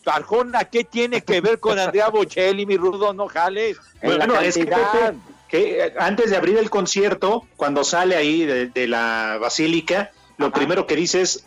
Arjona, 0.07 0.65
¿qué 0.65 0.85
tiene 0.85 1.21
que 1.21 1.41
ver 1.43 1.59
con 1.61 1.79
Andrea 1.79 2.09
Bocelli, 2.11 2.65
mi 2.65 2.77
rudo? 2.79 3.13
No 3.13 3.27
jales. 3.29 3.77
Bueno, 4.03 4.41
es 4.41 4.57
que. 4.57 4.65
Pepe, 4.67 5.17
que 5.49 5.95
antes 5.99 6.31
de 6.31 6.37
abrir 6.37 6.57
el 6.59 6.71
concierto, 6.71 7.47
cuando 7.57 7.83
sale 7.83 8.17
ahí 8.17 8.45
de, 8.47 8.67
de 8.69 8.87
la 8.87 9.39
basílica, 9.41 10.11
lo 10.37 10.47
Ajá. 10.47 10.55
primero 10.55 10.87
que 10.87 10.95
dice 10.95 11.23
es, 11.23 11.47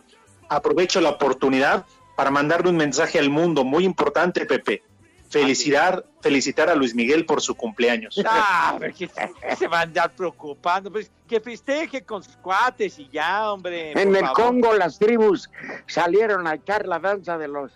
aprovecho 0.49 1.01
la 1.01 1.09
oportunidad 1.11 1.85
para 2.15 2.29
mandarle 2.31 2.69
un 2.69 2.77
mensaje 2.77 3.19
al 3.19 3.29
mundo, 3.29 3.63
muy 3.63 3.85
importante, 3.85 4.45
Pepe. 4.45 4.83
Felicitar, 5.31 6.05
felicitar 6.19 6.69
a 6.69 6.75
Luis 6.75 6.93
Miguel 6.93 7.25
por 7.25 7.41
su 7.41 7.55
cumpleaños. 7.55 8.21
Ah, 8.25 8.75
pero 8.77 8.93
que 8.93 9.09
se- 9.57 9.67
va 9.67 9.79
a 9.79 9.83
andar 9.83 10.11
preocupando. 10.11 10.91
Pues 10.91 11.09
que 11.27 11.39
festeje 11.39 12.03
con 12.03 12.21
sus 12.21 12.35
cuates 12.35 12.99
y 12.99 13.07
ya, 13.09 13.51
hombre. 13.51 13.93
En 13.93 14.13
el 14.13 14.21
favor. 14.25 14.33
Congo 14.35 14.73
las 14.75 14.99
tribus 14.99 15.49
salieron 15.87 16.47
a 16.47 16.55
echar 16.55 16.85
la 16.85 16.99
danza 16.99 17.37
de 17.37 17.47
los 17.47 17.71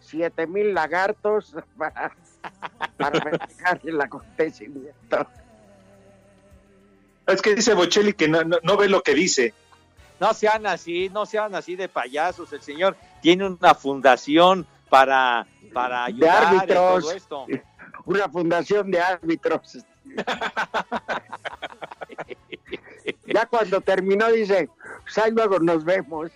siete 0.00 0.46
mil 0.46 0.72
lagartos 0.74 1.54
para, 1.76 2.12
para 2.96 3.20
festejar 3.20 3.80
el 3.84 4.00
acontecimiento. 4.00 5.26
Es 7.26 7.42
que 7.42 7.54
dice 7.54 7.74
Bocelli 7.74 8.12
que 8.12 8.28
no, 8.28 8.42
no, 8.44 8.58
no 8.62 8.76
ve 8.76 8.88
lo 8.88 9.02
que 9.02 9.14
dice. 9.14 9.54
No 10.20 10.34
sean 10.34 10.66
así, 10.66 11.08
no 11.12 11.26
sean 11.26 11.54
así 11.56 11.74
de 11.74 11.88
payasos. 11.88 12.52
El 12.52 12.62
señor 12.62 12.96
tiene 13.20 13.46
una 13.48 13.74
fundación 13.74 14.66
para, 14.92 15.46
para 15.72 16.04
De 16.04 16.12
ayudar 16.12 16.42
en 16.42 16.48
árbitros. 16.60 17.00
todo 17.04 17.12
esto. 17.12 17.46
Una 18.04 18.28
fundación 18.28 18.90
de 18.90 19.00
árbitros. 19.00 19.78
ya 23.26 23.46
cuando 23.46 23.80
terminó 23.80 24.30
dice, 24.30 24.68
pues 25.02 25.16
ahí 25.16 25.30
luego 25.30 25.58
nos 25.60 25.82
vemos. 25.82 26.30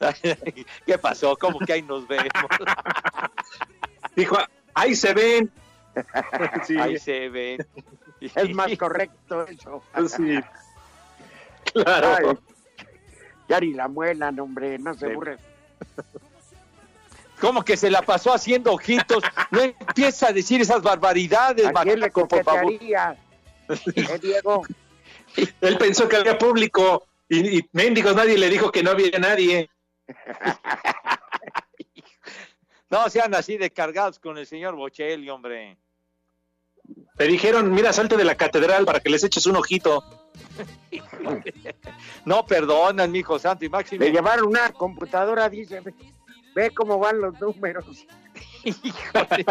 ¿Qué 0.86 0.96
pasó? 0.98 1.36
¿Cómo 1.36 1.58
que 1.58 1.74
ahí 1.74 1.82
nos 1.82 2.08
vemos? 2.08 2.30
Dijo, 4.16 4.38
ahí 4.72 4.94
se 4.94 5.12
ven. 5.12 5.52
Sí, 6.64 6.78
Ahí 6.78 6.98
se 6.98 7.28
ven. 7.28 7.66
Es 8.20 8.54
más 8.54 8.74
correcto 8.78 9.46
eso. 9.46 9.82
sí. 10.08 10.40
Claro. 11.74 12.30
Ay, 12.30 12.38
ya 13.48 13.60
ni 13.60 13.74
la 13.74 13.88
muelan, 13.88 14.38
hombre, 14.40 14.78
no 14.78 14.94
se 14.94 15.08
Sí. 15.08 15.14
burre. 15.14 15.36
¿Cómo 17.40 17.64
que 17.64 17.76
se 17.76 17.90
la 17.90 18.02
pasó 18.02 18.34
haciendo 18.34 18.72
ojitos? 18.72 19.22
No 19.50 19.62
empieza 19.62 20.28
a 20.28 20.32
decir 20.32 20.60
esas 20.60 20.82
barbaridades, 20.82 21.66
¿A 21.66 21.72
quién 21.82 22.00
le 22.00 22.06
Macaco, 22.06 22.28
por 22.28 22.44
favor. 22.44 22.72
¿Eh, 22.80 24.18
Diego? 24.20 24.62
Él 25.60 25.78
pensó 25.78 26.08
que 26.08 26.16
había 26.16 26.36
público 26.36 27.06
y, 27.28 27.58
y 27.58 27.68
mendigos, 27.72 28.14
nadie 28.14 28.36
le 28.36 28.48
dijo 28.48 28.70
que 28.70 28.82
no 28.82 28.90
había 28.90 29.18
nadie. 29.18 29.70
No 32.90 33.08
sean 33.08 33.34
así 33.34 33.56
de 33.56 33.70
cargados 33.70 34.18
con 34.18 34.36
el 34.36 34.46
señor 34.46 34.74
Bocelli, 34.74 35.30
hombre. 35.30 35.76
Te 37.16 37.24
dijeron, 37.26 37.72
mira, 37.72 37.92
salte 37.92 38.16
de 38.16 38.24
la 38.24 38.34
catedral 38.34 38.84
para 38.84 38.98
que 39.00 39.10
les 39.10 39.22
eches 39.22 39.46
un 39.46 39.56
ojito. 39.56 40.04
No 42.24 42.44
perdonan, 42.44 43.10
mi 43.10 43.20
hijo 43.20 43.38
santo 43.38 43.64
y 43.64 43.68
máximo. 43.68 44.04
Le 44.04 44.10
llevaron 44.10 44.48
una 44.48 44.70
computadora, 44.72 45.48
dice, 45.48 45.82
ve- 46.54 46.70
cómo 46.70 46.98
van 46.98 47.20
los 47.20 47.40
números. 47.40 48.06
Híjole. 48.64 49.44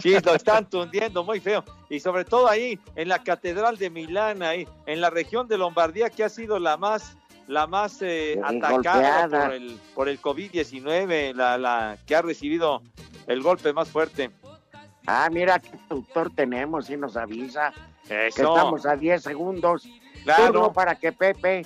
Sí, 0.00 0.16
lo 0.24 0.34
están 0.34 0.68
tundiendo 0.68 1.24
muy 1.24 1.40
feo. 1.40 1.64
Y 1.88 2.00
sobre 2.00 2.24
todo 2.24 2.48
ahí, 2.48 2.78
en 2.96 3.08
la 3.08 3.22
Catedral 3.22 3.76
de 3.76 3.90
Milán, 3.90 4.42
ahí, 4.42 4.66
en 4.86 5.00
la 5.00 5.10
región 5.10 5.48
de 5.48 5.58
Lombardía, 5.58 6.10
que 6.10 6.24
ha 6.24 6.28
sido 6.28 6.58
la 6.58 6.76
más, 6.76 7.16
la 7.48 7.66
más 7.66 8.00
eh, 8.02 8.40
atacada 8.42 8.70
golpeada. 8.72 9.44
por 9.46 9.54
el, 9.54 9.80
por 9.94 10.08
el 10.08 10.20
COVID-19, 10.20 11.34
la, 11.34 11.58
la 11.58 11.98
que 12.06 12.14
ha 12.16 12.22
recibido 12.22 12.82
el 13.26 13.42
golpe 13.42 13.72
más 13.72 13.88
fuerte. 13.88 14.30
Ah, 15.06 15.28
mira 15.32 15.58
qué 15.58 15.70
productor 15.88 16.30
tenemos 16.34 16.88
y 16.90 16.96
nos 16.96 17.16
avisa 17.16 17.72
que 18.06 18.28
Eso, 18.28 18.54
estamos 18.54 18.86
a 18.86 18.94
10 18.96 19.22
segundos. 19.22 19.82
Turno 19.82 20.24
claro. 20.24 20.72
para 20.72 20.94
que 20.94 21.10
Pepe 21.12 21.64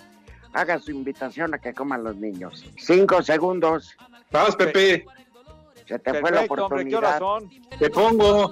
haga 0.54 0.78
su 0.78 0.90
invitación 0.92 1.52
a 1.54 1.58
que 1.58 1.74
coman 1.74 2.02
los 2.04 2.16
niños. 2.16 2.64
Cinco 2.78 3.22
segundos. 3.22 3.94
Vamos, 4.30 4.56
Pepe, 4.56 5.04
Se 5.86 5.98
te 5.98 6.14
fue 6.20 6.30
la 6.30 6.46
Perfecto, 6.46 6.64
hombre, 6.64 6.86
¿qué 6.86 6.96
oportunidad. 6.96 7.78
te 7.78 7.90
pongo. 7.90 8.50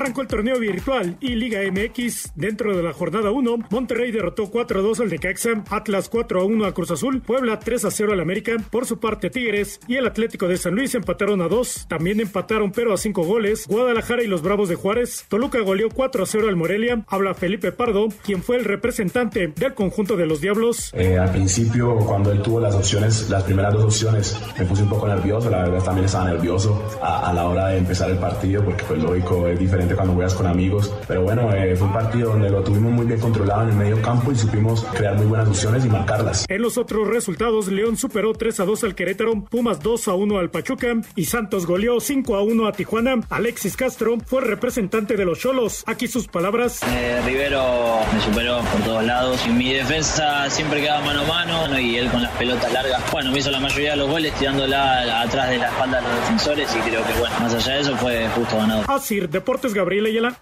Arrancó 0.00 0.22
el 0.22 0.28
torneo 0.28 0.58
virtual 0.58 1.18
y 1.20 1.34
Liga 1.34 1.60
MX. 1.70 2.32
Dentro 2.34 2.74
de 2.74 2.82
la 2.82 2.94
jornada 2.94 3.32
1, 3.32 3.58
Monterrey 3.68 4.10
derrotó 4.10 4.50
4-2 4.50 5.00
al 5.00 5.10
Necaxa, 5.10 5.62
Atlas 5.68 6.10
4-1 6.10 6.66
a 6.66 6.72
Cruz 6.72 6.90
Azul, 6.90 7.20
Puebla 7.20 7.60
3-0 7.60 8.10
al 8.10 8.20
América. 8.20 8.56
Por 8.70 8.86
su 8.86 8.98
parte, 8.98 9.28
Tigres 9.28 9.78
y 9.86 9.96
el 9.96 10.06
Atlético 10.06 10.48
de 10.48 10.56
San 10.56 10.74
Luis 10.74 10.94
empataron 10.94 11.42
a 11.42 11.48
2. 11.48 11.84
También 11.86 12.18
empataron 12.18 12.72
pero 12.72 12.94
a 12.94 12.96
5 12.96 13.22
goles. 13.24 13.66
Guadalajara 13.66 14.22
y 14.22 14.26
los 14.26 14.40
Bravos 14.40 14.70
de 14.70 14.76
Juárez. 14.76 15.26
Toluca 15.28 15.60
goleó 15.60 15.90
4-0 15.90 16.48
al 16.48 16.56
Morelia. 16.56 17.04
Habla 17.06 17.34
Felipe 17.34 17.70
Pardo, 17.70 18.08
quien 18.24 18.42
fue 18.42 18.56
el 18.56 18.64
representante 18.64 19.48
del 19.48 19.74
conjunto 19.74 20.16
de 20.16 20.24
los 20.24 20.40
Diablos. 20.40 20.92
Eh, 20.94 21.18
al 21.18 21.30
principio, 21.30 21.94
cuando 21.96 22.32
él 22.32 22.40
tuvo 22.40 22.58
las 22.58 22.74
opciones, 22.74 23.28
las 23.28 23.42
primeras 23.42 23.74
dos 23.74 23.84
opciones, 23.84 24.40
me 24.58 24.64
puse 24.64 24.82
un 24.82 24.88
poco 24.88 25.06
nervioso. 25.06 25.50
La 25.50 25.64
verdad, 25.64 25.84
también 25.84 26.06
estaba 26.06 26.24
nervioso 26.30 26.82
a, 27.02 27.28
a 27.28 27.34
la 27.34 27.46
hora 27.46 27.66
de 27.66 27.76
empezar 27.76 28.10
el 28.10 28.16
partido, 28.16 28.64
porque, 28.64 28.82
pues, 28.84 29.02
lógico, 29.02 29.46
es 29.46 29.58
diferente 29.58 29.89
diferente 29.90 29.94
cuando 29.96 30.14
juegas 30.14 30.34
con 30.34 30.46
amigos. 30.46 30.92
Pero 31.06 31.22
bueno, 31.22 31.52
eh, 31.54 31.76
fue 31.76 31.86
un 31.86 31.92
partido 31.92 32.30
donde 32.30 32.50
lo 32.50 32.62
tuvimos 32.62 32.92
muy 32.92 33.06
bien 33.06 33.20
controlado 33.20 33.62
en 33.62 33.68
el 33.70 33.74
medio 33.76 34.02
campo 34.02 34.32
y 34.32 34.36
supimos 34.36 34.84
crear 34.94 35.16
muy 35.16 35.26
buenas 35.26 35.48
opciones 35.48 35.84
y 35.84 35.88
marcarlas. 35.88 36.44
En 36.48 36.62
los 36.62 36.78
otros 36.78 37.08
resultados, 37.08 37.68
León 37.68 37.96
superó 37.96 38.32
3 38.32 38.60
a 38.60 38.64
2 38.64 38.84
al 38.84 38.94
Querétaro, 38.94 39.44
Pumas 39.44 39.80
2 39.80 40.08
a 40.08 40.14
1 40.14 40.38
al 40.38 40.50
Pachuca 40.50 40.88
y 41.16 41.24
Santos 41.24 41.66
goleó 41.66 42.00
5 42.00 42.36
a 42.36 42.42
1 42.42 42.66
a 42.66 42.72
Tijuana. 42.72 43.20
Alexis 43.30 43.76
Castro 43.76 44.18
fue 44.24 44.42
representante 44.42 45.16
de 45.16 45.24
los 45.24 45.38
Cholos. 45.38 45.84
Aquí 45.86 46.08
sus 46.08 46.28
palabras. 46.28 46.80
Eh, 46.82 47.20
Rivero 47.24 48.00
me 48.12 48.20
superó 48.20 48.60
por 48.72 48.82
todos 48.82 49.04
lados 49.04 49.40
y 49.46 49.50
mi 49.50 49.72
defensa 49.72 50.48
siempre 50.50 50.80
quedaba 50.80 51.04
mano 51.04 51.20
a 51.20 51.26
mano 51.26 51.68
¿no? 51.68 51.78
y 51.78 51.96
él 51.96 52.10
con 52.10 52.22
las 52.22 52.32
pelotas 52.36 52.72
largas. 52.72 53.02
Bueno, 53.12 53.30
me 53.30 53.38
hizo 53.38 53.50
la 53.50 53.60
mayoría 53.60 53.92
de 53.92 53.96
los 53.96 54.08
goles 54.08 54.32
tirándola 54.34 55.22
atrás 55.22 55.50
de 55.50 55.58
la 55.58 55.68
espalda 55.68 56.00
de 56.00 56.08
los 56.08 56.16
defensores 56.20 56.68
y 56.74 56.78
creo 56.80 57.04
que 57.04 57.12
bueno, 57.18 57.34
más 57.40 57.54
allá 57.54 57.74
de 57.74 57.80
eso 57.80 57.96
fue 57.96 58.28
justo 58.34 58.56
ganado. 58.56 58.84
Así, 58.88 59.20
Deportes 59.20 59.74
Gabriel 59.80 60.04
Ayala. 60.04 60.36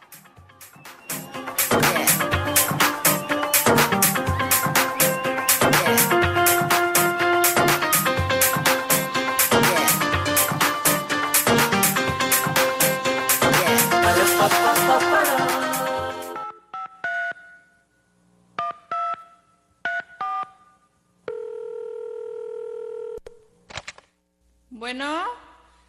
Bueno, 24.71 25.27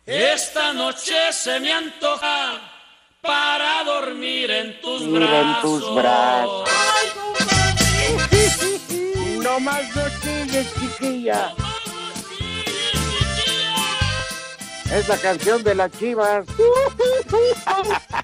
Esta 0.05 0.73
noche 0.73 1.31
se 1.31 1.59
me 1.59 1.71
antoja 1.71 2.78
para 3.21 3.83
dormir 3.83 4.49
en 4.51 4.79
tus 4.81 5.01
Mira 5.01 5.25
en 5.25 5.47
brazos. 5.51 5.61
tus 5.61 5.95
brazos. 5.95 6.69
No 9.41 9.59
más 9.59 9.81
chilles, 10.21 10.67
chiquilla. 10.79 11.53
Es 14.91 15.07
la 15.07 15.17
canción 15.17 15.63
de 15.63 15.75
las 15.75 15.91
chivas. 15.91 16.45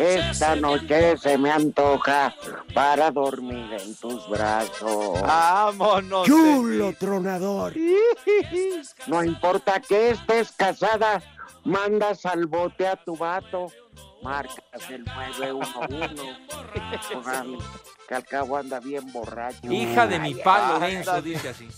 Esta 0.00 0.56
noche 0.56 1.18
se 1.18 1.36
me 1.36 1.50
antoja 1.50 2.34
para 2.72 3.10
dormir 3.10 3.70
en 3.78 3.94
tus 3.96 4.26
brazos. 4.30 5.20
Vámonos. 5.20 6.26
Chulo 6.26 6.94
tronador. 6.98 7.74
No 9.06 9.22
importa 9.22 9.78
que 9.80 10.12
estés 10.12 10.52
casada, 10.52 11.22
mandas 11.64 12.24
al 12.24 12.46
bote 12.46 12.88
a 12.88 12.96
tu 12.96 13.14
vato, 13.14 13.66
marcas 14.22 14.88
el 14.88 15.04
911. 15.04 16.36
Ojalá, 17.16 17.44
que 18.08 18.14
al 18.14 18.24
cabo 18.24 18.56
anda 18.56 18.80
bien 18.80 19.12
borracho. 19.12 19.70
Hija 19.70 20.06
de 20.06 20.18
mi 20.18 20.34
palo 20.34 20.78
denso, 20.78 21.20
dice 21.20 21.50
así. 21.50 21.68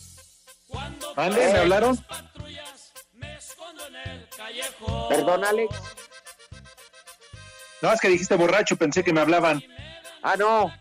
¿Mande? 1.16 1.52
¿Me 1.52 1.58
hablaron? 1.58 1.98
Perdón, 5.08 5.44
Alex. 5.44 5.76
No, 7.82 7.92
es 7.92 8.00
que 8.00 8.08
dijiste 8.08 8.36
borracho, 8.36 8.76
pensé 8.76 9.02
que 9.02 9.12
me 9.12 9.20
hablaban. 9.20 9.62
Ah, 10.22 10.36
no. 10.38 10.72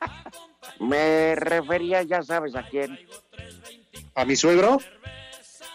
Me 0.80 1.34
refería, 1.36 2.02
ya 2.02 2.22
sabes 2.22 2.54
a 2.56 2.62
quién. 2.64 2.98
¿A 4.14 4.24
mi 4.24 4.34
suegro? 4.36 4.78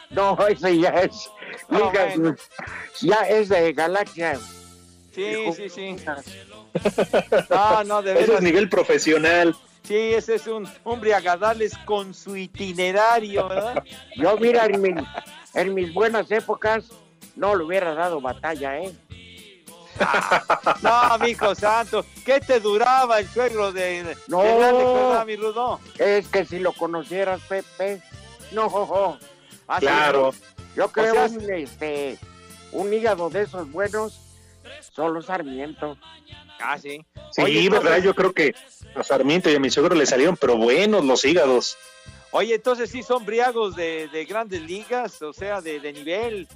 No, 0.09 0.37
ese 0.47 0.77
ya 0.79 0.89
es. 0.89 1.29
No, 1.69 1.91
Liga- 1.91 2.05
bueno. 2.15 2.35
Ya 3.01 3.15
es 3.27 3.49
de 3.49 3.71
Galaxia. 3.73 4.37
Sí, 5.15 5.51
sí, 5.55 5.69
sí. 5.69 5.95
No, 7.49 7.83
no, 7.83 8.01
de 8.01 8.19
Eso 8.21 8.35
es 8.35 8.41
nivel 8.41 8.69
profesional. 8.69 9.55
Sí, 9.83 9.95
ese 9.95 10.35
es 10.35 10.45
un 10.47 10.69
hombre 10.83 11.13
agadales 11.15 11.75
con 11.85 12.13
su 12.13 12.35
itinerario, 12.35 13.47
¿verdad? 13.47 13.83
Yo, 14.15 14.37
mira, 14.37 14.65
en, 14.65 14.81
mi- 14.81 14.93
en 15.55 15.73
mis 15.73 15.93
buenas 15.93 16.29
épocas 16.29 16.89
no 17.35 17.55
le 17.55 17.63
hubiera 17.63 17.95
dado 17.95 18.21
batalla, 18.21 18.77
¿eh? 18.79 18.91
No, 20.81 21.17
mijo 21.19 21.53
santo, 21.55 22.05
¿qué 22.25 22.39
te 22.39 22.59
duraba 22.59 23.19
el 23.19 23.27
suegro 23.27 23.71
de, 23.71 24.15
No. 24.27 24.41
de 24.43 25.25
mi 25.25 25.35
Rudo? 25.35 25.79
Es 25.97 26.27
que 26.27 26.45
si 26.45 26.59
lo 26.59 26.73
conocieras, 26.73 27.41
Pepe. 27.47 28.01
No, 28.51 29.17
Ah, 29.67 29.79
sí, 29.79 29.85
Claro. 29.85 30.33
yo 30.75 30.91
creo 30.91 31.11
O 31.25 31.27
sea, 31.29 31.37
un, 31.37 31.53
este, 31.53 32.17
un 32.71 32.91
hígado 32.91 33.29
de 33.29 33.43
esos 33.43 33.71
buenos, 33.71 34.19
solo 34.95 35.21
Sarmiento. 35.21 35.95
Ah, 36.59 36.77
sí. 36.77 37.05
Sí, 37.31 37.41
Oye, 37.43 37.59
entonces- 37.65 37.83
verdad, 37.83 38.03
yo 38.03 38.15
creo 38.15 38.33
que 38.33 38.55
a 38.95 39.03
Sarmiento 39.03 39.49
y 39.49 39.55
a 39.55 39.59
mi 39.59 39.69
suegro 39.69 39.95
le 39.95 40.05
salieron, 40.07 40.35
pero 40.37 40.57
buenos 40.57 41.05
los 41.05 41.23
hígados. 41.23 41.77
Oye, 42.31 42.55
entonces 42.55 42.89
sí 42.91 43.01
son 43.01 43.25
briagos 43.25 43.75
de, 43.75 44.07
de 44.09 44.25
grandes 44.25 44.61
ligas, 44.61 45.19
o 45.23 45.33
sea, 45.33 45.61
de, 45.61 45.79
de 45.79 45.93
nivel. 45.93 46.47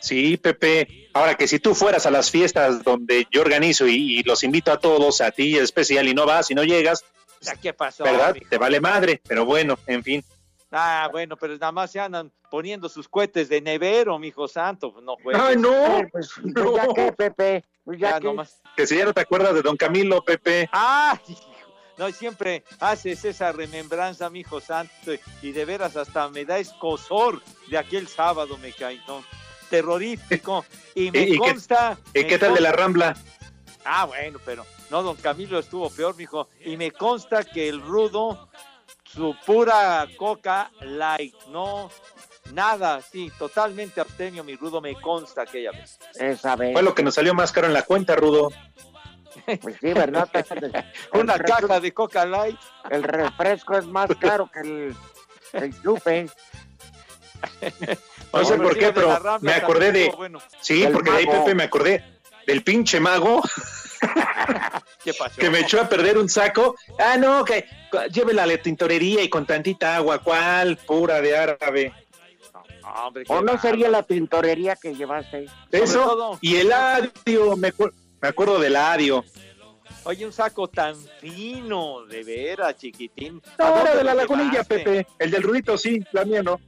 Sí, 0.00 0.36
Pepe. 0.38 1.08
Ahora 1.12 1.34
que 1.34 1.46
si 1.46 1.58
tú 1.58 1.74
fueras 1.74 2.06
a 2.06 2.10
las 2.10 2.30
fiestas 2.30 2.82
donde 2.82 3.26
yo 3.30 3.42
organizo 3.42 3.86
y, 3.86 4.20
y 4.20 4.22
los 4.22 4.42
invito 4.42 4.72
a 4.72 4.78
todos, 4.78 5.20
a 5.20 5.30
ti 5.30 5.56
en 5.58 5.64
especial, 5.64 6.08
y 6.08 6.14
no 6.14 6.24
vas 6.24 6.50
y 6.50 6.54
no 6.54 6.64
llegas, 6.64 7.04
Ya, 7.42 7.54
¿Qué 7.56 7.72
pasó? 7.74 8.04
¿verdad? 8.04 8.32
mijo? 8.34 8.46
Te 8.48 8.56
vale 8.58 8.80
madre, 8.80 9.20
pero 9.28 9.44
bueno, 9.44 9.78
en 9.86 10.02
fin. 10.02 10.24
Ah, 10.70 11.08
bueno, 11.12 11.36
pero 11.36 11.54
nada 11.54 11.72
más 11.72 11.90
se 11.90 12.00
andan 12.00 12.30
poniendo 12.50 12.88
sus 12.88 13.08
cohetes 13.08 13.48
de 13.48 13.60
nevero, 13.60 14.18
mijo 14.18 14.48
santo. 14.48 14.92
pues 14.92 15.04
No 15.04 15.16
juegues. 15.22 15.42
¡Ay, 15.42 15.56
no! 15.56 15.98
Eh, 15.98 16.08
pues, 16.12 16.30
pues 16.42 16.54
ya 16.74 16.84
No. 16.86 16.94
que, 16.94 17.12
Pepe, 17.12 17.64
pues 17.84 17.98
ya, 17.98 18.10
Ya 18.12 18.20
que. 18.20 18.26
nomás. 18.26 18.60
Que 18.76 18.86
si 18.86 18.96
ya 18.96 19.04
no 19.06 19.12
te 19.14 19.20
acuerdas 19.22 19.54
de 19.54 19.62
don 19.62 19.76
Camilo, 19.76 20.22
Pepe. 20.22 20.68
¡Ah! 20.72 21.18
Hijo! 21.98 22.06
No, 22.06 22.12
siempre 22.12 22.64
haces 22.80 23.24
esa 23.24 23.52
remembranza, 23.52 24.30
mijo 24.30 24.60
santo, 24.60 25.12
y 25.42 25.52
de 25.52 25.64
veras 25.64 25.96
hasta 25.96 26.28
me 26.28 26.44
da 26.44 26.58
escosor 26.58 27.42
de 27.68 27.78
aquel 27.78 28.08
sábado, 28.08 28.56
me 28.58 28.72
caí, 28.72 29.00
¿no? 29.06 29.24
Terrorífico. 29.70 30.64
Y 30.94 31.10
me 31.10 31.20
¿Y- 31.20 31.22
y 31.22 31.32
qué- 31.32 31.38
consta. 31.38 31.98
¿Y 32.14 32.20
me 32.20 32.26
qué 32.26 32.38
tal 32.38 32.54
de 32.54 32.60
la 32.60 32.72
Rambla? 32.72 33.16
Ah, 33.84 34.04
bueno, 34.06 34.38
pero 34.44 34.66
no, 34.90 35.02
don 35.02 35.16
Camilo 35.16 35.58
estuvo 35.58 35.88
peor, 35.90 36.16
mijo. 36.16 36.48
Y 36.64 36.76
me 36.76 36.90
consta 36.90 37.44
que 37.44 37.68
el 37.68 37.80
rudo, 37.80 38.48
su 39.04 39.34
pura 39.46 40.06
coca 40.16 40.70
light, 40.80 41.34
no, 41.48 41.90
nada, 42.52 43.00
sí, 43.02 43.30
totalmente 43.38 44.00
abstemio, 44.00 44.44
mi 44.44 44.56
rudo, 44.56 44.80
me 44.80 44.94
consta 45.00 45.42
aquella 45.42 45.70
vez. 45.72 45.98
Esa 46.14 46.56
vez. 46.56 46.72
Fue 46.72 46.82
lo 46.82 46.94
que 46.94 47.02
nos 47.02 47.14
salió 47.14 47.34
más 47.34 47.52
caro 47.52 47.66
en 47.66 47.72
la 47.74 47.82
cuenta, 47.82 48.16
Rudo. 48.16 48.50
Pues 49.60 49.76
sí, 49.80 49.92
¿verdad? 49.92 50.28
Una 51.12 51.38
caja 51.38 51.80
de 51.80 51.92
coca 51.92 52.24
light. 52.24 52.58
el 52.90 53.02
refresco 53.02 53.76
es 53.76 53.86
más 53.86 54.10
caro 54.20 54.50
que 54.52 54.60
el, 54.60 54.96
el 55.52 55.82
chupe. 55.82 56.28
No 58.32 58.44
sé 58.44 58.56
por 58.56 58.76
qué, 58.76 58.92
pero 58.92 59.16
me 59.40 59.52
acordé 59.54 59.92
de. 59.92 60.12
Bueno, 60.16 60.38
Sí, 60.60 60.86
porque 60.92 61.10
de 61.10 61.16
ahí. 61.18 61.26
Pepe, 61.26 61.54
me 61.54 61.62
acordé 61.64 62.04
del 62.46 62.62
pinche 62.62 63.00
mago 63.00 63.40
¿qué 65.04 65.14
pasó? 65.14 65.40
que 65.40 65.48
me 65.50 65.60
echó 65.60 65.80
a 65.80 65.88
perder 65.88 66.18
un 66.18 66.28
saco. 66.28 66.74
Ah, 66.98 67.16
no, 67.16 67.44
que 67.44 67.64
llévela 68.12 68.42
a 68.42 68.46
la 68.46 68.58
tintorería 68.58 69.22
y 69.22 69.28
con 69.30 69.46
tantita 69.46 69.96
agua. 69.96 70.18
¿Cuál? 70.22 70.76
Pura 70.78 71.20
de 71.20 71.36
árabe. 71.36 71.92
No, 72.82 73.06
hombre, 73.06 73.24
qué 73.24 73.32
¿O 73.32 73.40
no 73.40 73.58
sería 73.60 73.88
la 73.88 74.02
tintorería 74.02 74.76
que 74.76 74.94
llevaste? 74.94 75.46
Eso. 75.70 76.04
todo- 76.04 76.38
Y 76.40 76.56
el 76.56 76.72
adio, 76.72 77.56
me, 77.56 77.68
acuer- 77.72 77.92
me 78.20 78.28
acuerdo 78.28 78.58
del 78.58 78.76
adio. 78.76 79.24
Oye, 80.04 80.24
un 80.24 80.32
saco 80.32 80.68
tan 80.68 80.96
fino, 81.20 82.04
de 82.06 82.22
veras, 82.24 82.76
chiquitín. 82.76 83.42
¿A 83.58 83.68
No, 83.70 83.80
era 83.82 83.96
de 83.96 84.04
la 84.04 84.14
lagunilla? 84.14 84.64
Pepe. 84.64 85.06
El 85.18 85.30
del 85.30 85.42
rudito, 85.42 85.76
sí, 85.76 86.02
la 86.12 86.24
mía 86.24 86.42
no. 86.42 86.60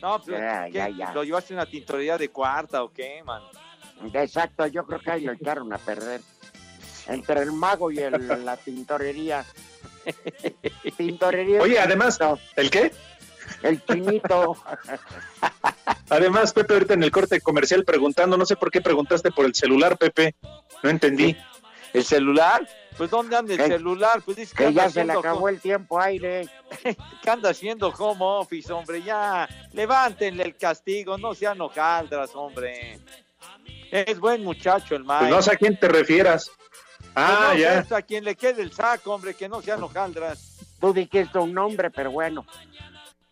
No, 0.00 0.22
pues, 0.22 0.38
Ya, 0.38 0.64
¿qué? 0.66 0.72
ya, 0.72 0.88
ya. 0.90 1.12
¿Lo 1.12 1.24
llevaste 1.24 1.54
en 1.54 1.58
una 1.60 1.66
tintorería 1.68 2.16
de 2.18 2.28
cuarta 2.28 2.82
o 2.84 2.92
qué, 2.92 3.22
man? 3.24 3.42
Exacto, 4.12 4.66
yo 4.68 4.86
creo 4.86 5.00
que 5.00 5.10
ahí 5.10 5.22
lo 5.22 5.32
echaron 5.32 5.72
a 5.72 5.78
perder. 5.78 6.20
Entre 7.08 7.40
el 7.42 7.50
mago 7.52 7.90
y 7.90 7.98
el- 7.98 8.12
la 8.44 8.56
tintorería. 8.56 9.44
Tintorería. 10.96 11.60
Oye, 11.60 11.80
además, 11.80 12.18
¿el 12.56 12.70
qué? 12.70 12.92
El 13.62 13.82
chinito. 13.84 14.56
Además, 16.10 16.52
Pepe, 16.52 16.72
ahorita 16.74 16.94
en 16.94 17.02
el 17.02 17.10
corte 17.10 17.40
comercial 17.40 17.84
preguntando, 17.84 18.36
no 18.36 18.46
sé 18.46 18.56
por 18.56 18.70
qué 18.70 18.80
preguntaste 18.80 19.30
por 19.30 19.44
el 19.46 19.54
celular, 19.54 19.96
Pepe. 19.98 20.34
No 20.82 20.90
entendí. 20.90 21.36
¿El 21.92 22.04
celular? 22.04 22.66
Pues 22.96 23.10
¿dónde 23.10 23.36
anda 23.36 23.52
el 23.54 23.58
Que- 23.60 23.66
celular? 23.68 24.22
Pues 24.24 24.36
dice 24.38 24.54
que, 24.56 24.72
ya 24.72 24.90
se 24.90 25.04
le 25.04 25.12
acabó 25.12 25.48
el 25.48 25.60
tiempo 25.60 26.00
aire. 26.00 26.48
que 27.22 27.30
anda 27.30 27.50
haciendo 27.50 27.88
home 27.88 28.20
office, 28.20 28.72
hombre, 28.72 29.02
ya. 29.02 29.48
Levántenle 29.72 30.42
el 30.44 30.56
castigo, 30.56 31.16
no 31.18 31.34
sean 31.34 31.60
hojaldras, 31.60 32.30
hombre. 32.34 32.98
Es 33.90 34.18
buen 34.18 34.42
muchacho 34.44 34.96
el 34.96 35.04
Pues 35.04 35.20
Mike. 35.20 35.30
no 35.34 35.42
sé 35.42 35.52
a 35.52 35.56
quién 35.56 35.78
te 35.78 35.88
refieras. 35.88 36.50
Ah, 37.14 37.50
Pues 37.52 37.58
no, 37.58 37.64
ya. 37.64 37.74
pues, 37.82 37.92
a 37.92 38.02
quien 38.02 38.24
le 38.24 38.34
quede 38.34 38.62
el 38.62 38.72
saco, 38.72 39.12
hombre, 39.14 39.34
que 39.34 39.48
no 39.48 39.62
sean 39.62 39.82
hojaldras. 39.82 40.56
Tú 40.80 40.92
dijiste 40.92 41.38
un 41.38 41.52
nombre, 41.54 41.90
pero 41.90 42.10
bueno. 42.10 42.44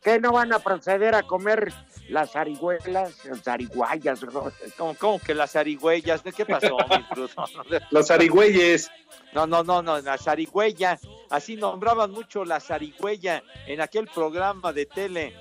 ¿Qué 0.02 0.20
no 0.20 0.32
van 0.32 0.52
a 0.52 0.60
proceder 0.60 1.14
a 1.16 1.24
comer 1.24 1.72
las 2.08 2.36
arihuelas, 2.36 3.14
zariguayas, 3.42 4.22
¿no? 4.22 4.52
¿Cómo, 4.76 4.94
cómo 4.94 5.18
que 5.18 5.34
las 5.34 5.56
arigüeyas? 5.56 6.22
¿Qué 6.22 6.46
pasó, 6.46 6.76
mi 6.90 7.04
Rudo? 7.14 7.30
Los 7.90 8.10
arigüeyes. 8.10 8.90
No, 9.32 9.46
no, 9.46 9.64
no, 9.64 9.82
no, 9.82 10.00
la 10.00 10.16
zarigüeya. 10.18 10.98
Así 11.30 11.56
nombraban 11.56 12.10
mucho 12.10 12.44
la 12.44 12.60
zarigüeya 12.60 13.42
en 13.66 13.80
aquel 13.80 14.06
programa 14.06 14.72
de 14.72 14.86
tele 14.86 15.34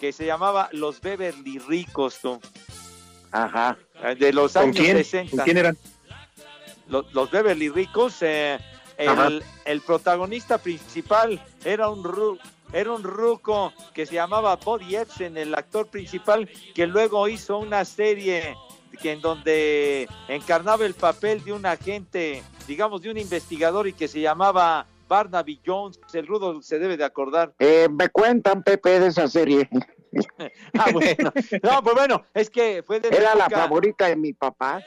que 0.00 0.12
se 0.12 0.26
llamaba 0.26 0.68
Los 0.72 1.00
Beverly 1.00 1.58
Ricos, 1.58 2.18
tú. 2.20 2.40
Ajá. 3.30 3.76
Eh, 4.02 4.14
De 4.14 4.32
los 4.32 4.52
¿Con 4.52 4.62
años 4.62 4.76
quién? 4.76 4.96
60. 4.96 5.36
¿Con 5.36 5.44
quién 5.44 5.58
eran? 5.58 5.78
Los, 6.88 7.12
los 7.14 7.30
Beverly 7.30 7.68
Ricos, 7.68 8.16
eh, 8.22 8.58
el, 8.96 9.42
el 9.64 9.80
protagonista 9.80 10.58
principal 10.58 11.42
era 11.64 11.88
un 11.88 12.04
era 12.72 12.92
un 12.92 13.02
ruco 13.02 13.72
que 13.94 14.06
se 14.06 14.14
llamaba 14.14 14.56
Bobby 14.56 14.96
Epson, 14.96 15.36
el 15.36 15.54
actor 15.54 15.86
principal, 15.88 16.48
que 16.74 16.86
luego 16.86 17.28
hizo 17.28 17.58
una 17.58 17.84
serie 17.84 18.56
que 19.00 19.12
en 19.12 19.20
donde 19.20 20.08
encarnaba 20.28 20.84
el 20.86 20.94
papel 20.94 21.42
de 21.44 21.52
un 21.52 21.66
agente, 21.66 22.42
digamos, 22.66 23.02
de 23.02 23.10
un 23.10 23.18
investigador 23.18 23.88
y 23.88 23.92
que 23.92 24.06
se 24.08 24.20
llamaba 24.20 24.86
Barnaby 25.08 25.60
Jones. 25.64 25.98
El 26.12 26.26
rudo 26.26 26.62
se 26.62 26.78
debe 26.78 26.96
de 26.96 27.04
acordar. 27.04 27.52
Eh, 27.58 27.88
me 27.90 28.08
cuentan, 28.10 28.62
Pepe, 28.62 29.00
de 29.00 29.06
esa 29.08 29.28
serie. 29.28 29.68
Ah, 30.78 30.90
bueno. 30.92 31.32
No, 31.62 31.82
pues 31.82 31.94
bueno, 31.94 32.22
es 32.34 32.50
que 32.50 32.82
fue 32.86 33.00
de 33.00 33.08
Era 33.08 33.34
la 33.34 33.48
favorita 33.48 34.08
de 34.08 34.16
mi 34.16 34.34
papá. 34.34 34.82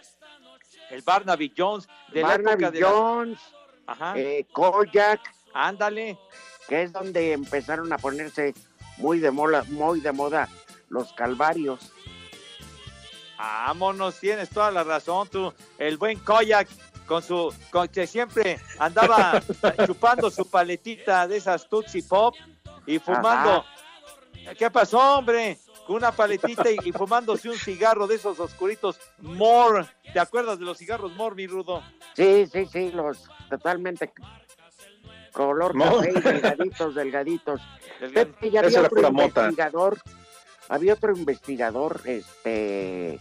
el 0.91 1.01
Barnaby 1.01 1.51
Jones 1.57 1.87
de 2.13 2.21
la 2.21 2.35
época 2.35 2.69
de 2.69 2.79
la- 2.79 2.87
Jones, 2.87 3.39
Ajá. 3.87 4.13
eh, 4.17 4.45
Kojak, 4.53 5.19
Ándale. 5.51 6.19
Que 6.67 6.83
es 6.83 6.93
donde 6.93 7.33
empezaron 7.33 7.91
a 7.93 7.97
ponerse 7.97 8.53
muy 8.97 9.19
de 9.19 9.31
moda, 9.31 9.63
muy 9.69 10.01
de 10.01 10.11
moda 10.11 10.49
los 10.89 11.13
calvarios. 11.13 11.91
Vámonos, 13.37 14.19
tienes 14.19 14.49
toda 14.49 14.71
la 14.71 14.83
razón, 14.83 15.27
tú. 15.27 15.53
El 15.77 15.97
buen 15.97 16.19
Koyak 16.19 16.67
con 17.05 17.21
su, 17.21 17.53
con 17.69 17.87
que 17.87 18.07
siempre 18.07 18.59
andaba 18.79 19.41
chupando 19.85 20.29
su 20.31 20.49
paletita 20.49 21.27
de 21.27 21.37
esas 21.37 21.67
Tootsie 21.67 22.03
Pop 22.03 22.35
y 22.85 22.99
fumando. 22.99 23.65
¿Qué 24.57 24.69
pasó, 24.69 25.17
hombre? 25.17 25.57
Con 25.85 25.97
una 25.97 26.11
paletita 26.11 26.69
y, 26.71 26.77
y 26.83 26.91
fumándose 26.91 27.49
un 27.49 27.57
cigarro 27.57 28.07
de 28.07 28.15
esos 28.15 28.39
oscuritos 28.39 28.99
More. 29.19 29.85
¿Te 30.13 30.19
acuerdas 30.19 30.57
de 30.59 30.65
los 30.65 30.77
cigarros 30.77 31.13
More, 31.13 31.35
mi 31.35 31.47
rudo? 31.47 31.83
Sí, 32.15 32.47
sí, 32.47 32.65
sí, 32.65 32.91
los 32.91 33.29
totalmente 33.49 34.11
color 35.35 35.75
No. 35.75 35.97
café 35.97 36.11
y 36.15 36.21
delgaditos, 36.21 36.95
delgaditos. 36.95 37.61
Del- 37.99 38.11
Pepe, 38.13 38.51
ya 38.51 38.61
Esa 38.61 38.79
había 38.79 38.79
era 38.79 38.87
otro 38.87 39.07
investigador, 39.09 39.97
había 40.69 40.93
otro 40.93 41.15
investigador, 41.15 42.01
este, 42.05 43.19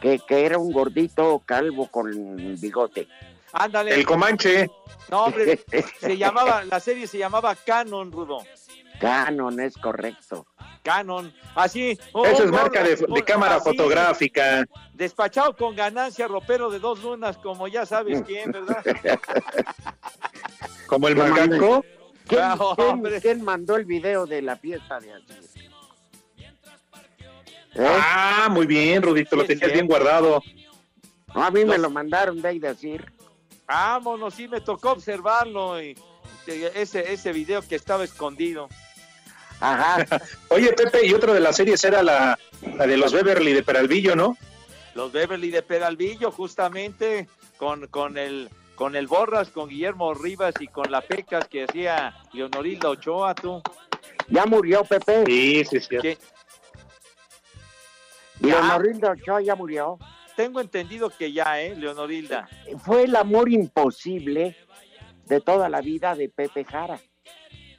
que, 0.00 0.20
que 0.26 0.46
era 0.46 0.58
un 0.58 0.72
gordito 0.72 1.42
calvo 1.44 1.88
con 1.88 2.10
bigote. 2.60 3.08
Ándale. 3.52 3.94
El 3.94 4.04
Comanche. 4.06 4.70
No, 5.10 5.24
hombre, 5.24 5.58
se 6.00 6.16
llamaba, 6.16 6.64
la 6.64 6.80
serie 6.80 7.06
se 7.06 7.18
llamaba 7.18 7.54
Canon, 7.54 8.12
rudo. 8.12 8.38
Canon, 9.00 9.58
es 9.60 9.76
correcto. 9.76 10.46
Canon. 10.82 11.32
Así. 11.54 11.98
un- 12.14 12.26
Esa 12.26 12.44
es 12.44 12.50
marca 12.50 12.82
de, 12.82 12.96
cámara 13.24 13.56
así, 13.56 13.64
fotográfica. 13.70 14.64
Despachado 14.92 15.56
con 15.56 15.74
ganancia, 15.76 16.26
ropero 16.28 16.68
de 16.70 16.78
dos 16.78 17.02
lunas, 17.02 17.36
como 17.38 17.68
ya 17.68 17.86
sabes 17.86 18.22
quién, 18.22 18.50
¿verdad? 18.50 18.82
Como 20.88 21.06
el 21.06 21.14
¿Qué 21.14 21.20
macaco. 21.22 21.84
¿Quién, 22.26 22.40
Ah, 22.42 22.98
quién- 23.22 23.42
mandó 23.44 23.76
el 23.76 23.84
video 23.84 24.26
de 24.26 24.42
la 24.42 24.56
fiesta 24.56 24.98
de 24.98 25.12
así? 25.12 25.60
¿Eh? 27.74 27.86
Ah, 27.86 28.48
muy 28.50 28.66
bien, 28.66 29.02
Rudito, 29.02 29.36
lo 29.36 29.44
tenías 29.44 29.72
bien 29.72 29.86
guardado. 29.86 30.42
No, 31.34 31.44
a 31.44 31.50
mí 31.50 31.64
me 31.64 31.78
lo 31.78 31.90
mandaron 31.90 32.42
de 32.42 32.48
ahí 32.48 32.58
decir. 32.58 33.12
Vámonos, 33.66 34.34
sí, 34.34 34.48
me 34.48 34.60
tocó 34.60 34.90
observarlo 34.92 35.80
y 35.80 35.96
y 36.46 36.64
ese, 36.74 37.12
ese 37.12 37.30
video 37.34 37.60
que 37.60 37.74
estaba 37.76 38.04
escondido. 38.04 38.68
Ajá. 39.60 40.06
Oye, 40.48 40.72
Pepe, 40.72 41.04
y 41.06 41.12
otra 41.12 41.34
de 41.34 41.40
las 41.40 41.56
series 41.56 41.84
era 41.84 42.02
la, 42.02 42.38
la 42.76 42.86
de 42.86 42.96
los 42.96 43.12
Beverly 43.12 43.52
de 43.52 43.62
Peralvillo, 43.62 44.16
¿no? 44.16 44.34
Los 44.94 45.12
Beverly 45.12 45.50
de 45.50 45.60
Peralvillo, 45.60 46.30
justamente, 46.32 47.28
con, 47.58 47.86
con 47.88 48.16
el 48.16 48.48
con 48.78 48.94
el 48.94 49.08
Borras, 49.08 49.50
con 49.50 49.68
Guillermo 49.68 50.14
Rivas 50.14 50.54
y 50.60 50.68
con 50.68 50.88
la 50.90 51.00
Pecas 51.00 51.48
que 51.48 51.64
hacía 51.64 52.14
Leonorilda 52.32 52.88
Ochoa, 52.90 53.34
tú. 53.34 53.60
Ya 54.28 54.46
murió 54.46 54.84
Pepe. 54.84 55.24
Sí, 55.26 55.64
sí, 55.64 55.80
sí. 55.80 56.16
Leonorilda 58.40 59.10
Ochoa 59.10 59.40
ya 59.42 59.56
murió. 59.56 59.98
tengo 60.36 60.60
entendido 60.60 61.10
que 61.10 61.32
ya, 61.32 61.60
¿eh? 61.60 61.74
Leonorilda. 61.74 62.48
Fue 62.84 63.02
el 63.04 63.16
amor 63.16 63.50
imposible 63.50 64.56
de 65.26 65.40
toda 65.40 65.68
la 65.68 65.80
vida 65.80 66.14
de 66.14 66.28
Pepe 66.28 66.64
Jara. 66.64 67.00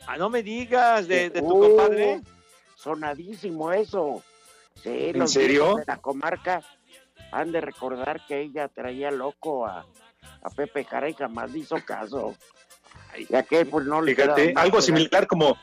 Ah, 0.05 0.17
no 0.17 0.29
me 0.29 0.43
digas 0.43 1.07
de, 1.07 1.29
de 1.29 1.39
tu 1.41 1.47
Uh, 1.47 1.61
compadre. 1.77 2.21
Sonadísimo 2.75 3.71
eso. 3.71 4.21
Sí, 4.83 5.09
¿En 5.09 5.19
los 5.19 5.31
serio? 5.31 5.75
de 5.75 5.83
la 5.87 5.97
comarca 5.97 6.61
han 7.31 7.51
de 7.53 7.61
recordar 7.61 8.25
que 8.27 8.41
ella 8.41 8.67
traía 8.69 9.11
loco 9.11 9.65
a, 9.65 9.85
a 10.41 10.49
Pepe 10.49 10.83
Jara 10.85 11.09
y 11.09 11.13
jamás 11.13 11.51
le 11.51 11.59
hizo 11.59 11.75
caso. 11.85 12.35
Y 13.17 13.35
aquel 13.35 13.67
pues 13.67 13.85
no 13.85 14.01
le 14.01 14.15
Fíjate, 14.15 14.53
algo 14.55 14.77
que 14.77 14.83
similar 14.83 15.27
como, 15.27 15.57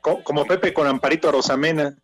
co- 0.00 0.22
como 0.24 0.44
Pepe 0.46 0.72
con 0.72 0.86
Amparito 0.86 1.28
Arosamena. 1.28 1.94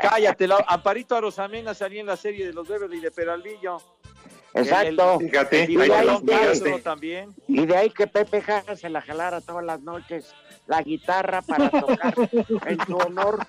Cállate, 0.00 0.46
la- 0.46 0.64
Amparito 0.68 1.16
Arosamena 1.16 1.74
salía 1.74 2.00
en 2.00 2.06
la 2.06 2.16
serie 2.16 2.46
de 2.46 2.52
los 2.52 2.66
Beverly 2.68 3.00
de 3.00 3.10
Peralvillo. 3.10 3.78
Exacto. 4.54 5.18
El- 5.20 5.28
Fíjate, 5.30 5.64
el 5.64 5.80
ahí 5.80 5.90
te 5.90 6.04
lo 6.04 6.12
Castro 6.24 6.38
fijaste. 6.38 6.78
también. 6.82 7.34
Y 7.48 7.66
de 7.66 7.76
ahí 7.76 7.90
que 7.90 8.06
Pepe 8.06 8.40
Jara 8.40 8.76
se 8.76 8.88
la 8.88 9.00
jalara 9.02 9.40
todas 9.40 9.64
las 9.64 9.80
noches 9.80 10.32
la 10.66 10.80
guitarra 10.82 11.42
para 11.42 11.68
tocar 11.70 12.14
en 12.66 12.86
su 12.86 12.96
honor. 12.96 13.44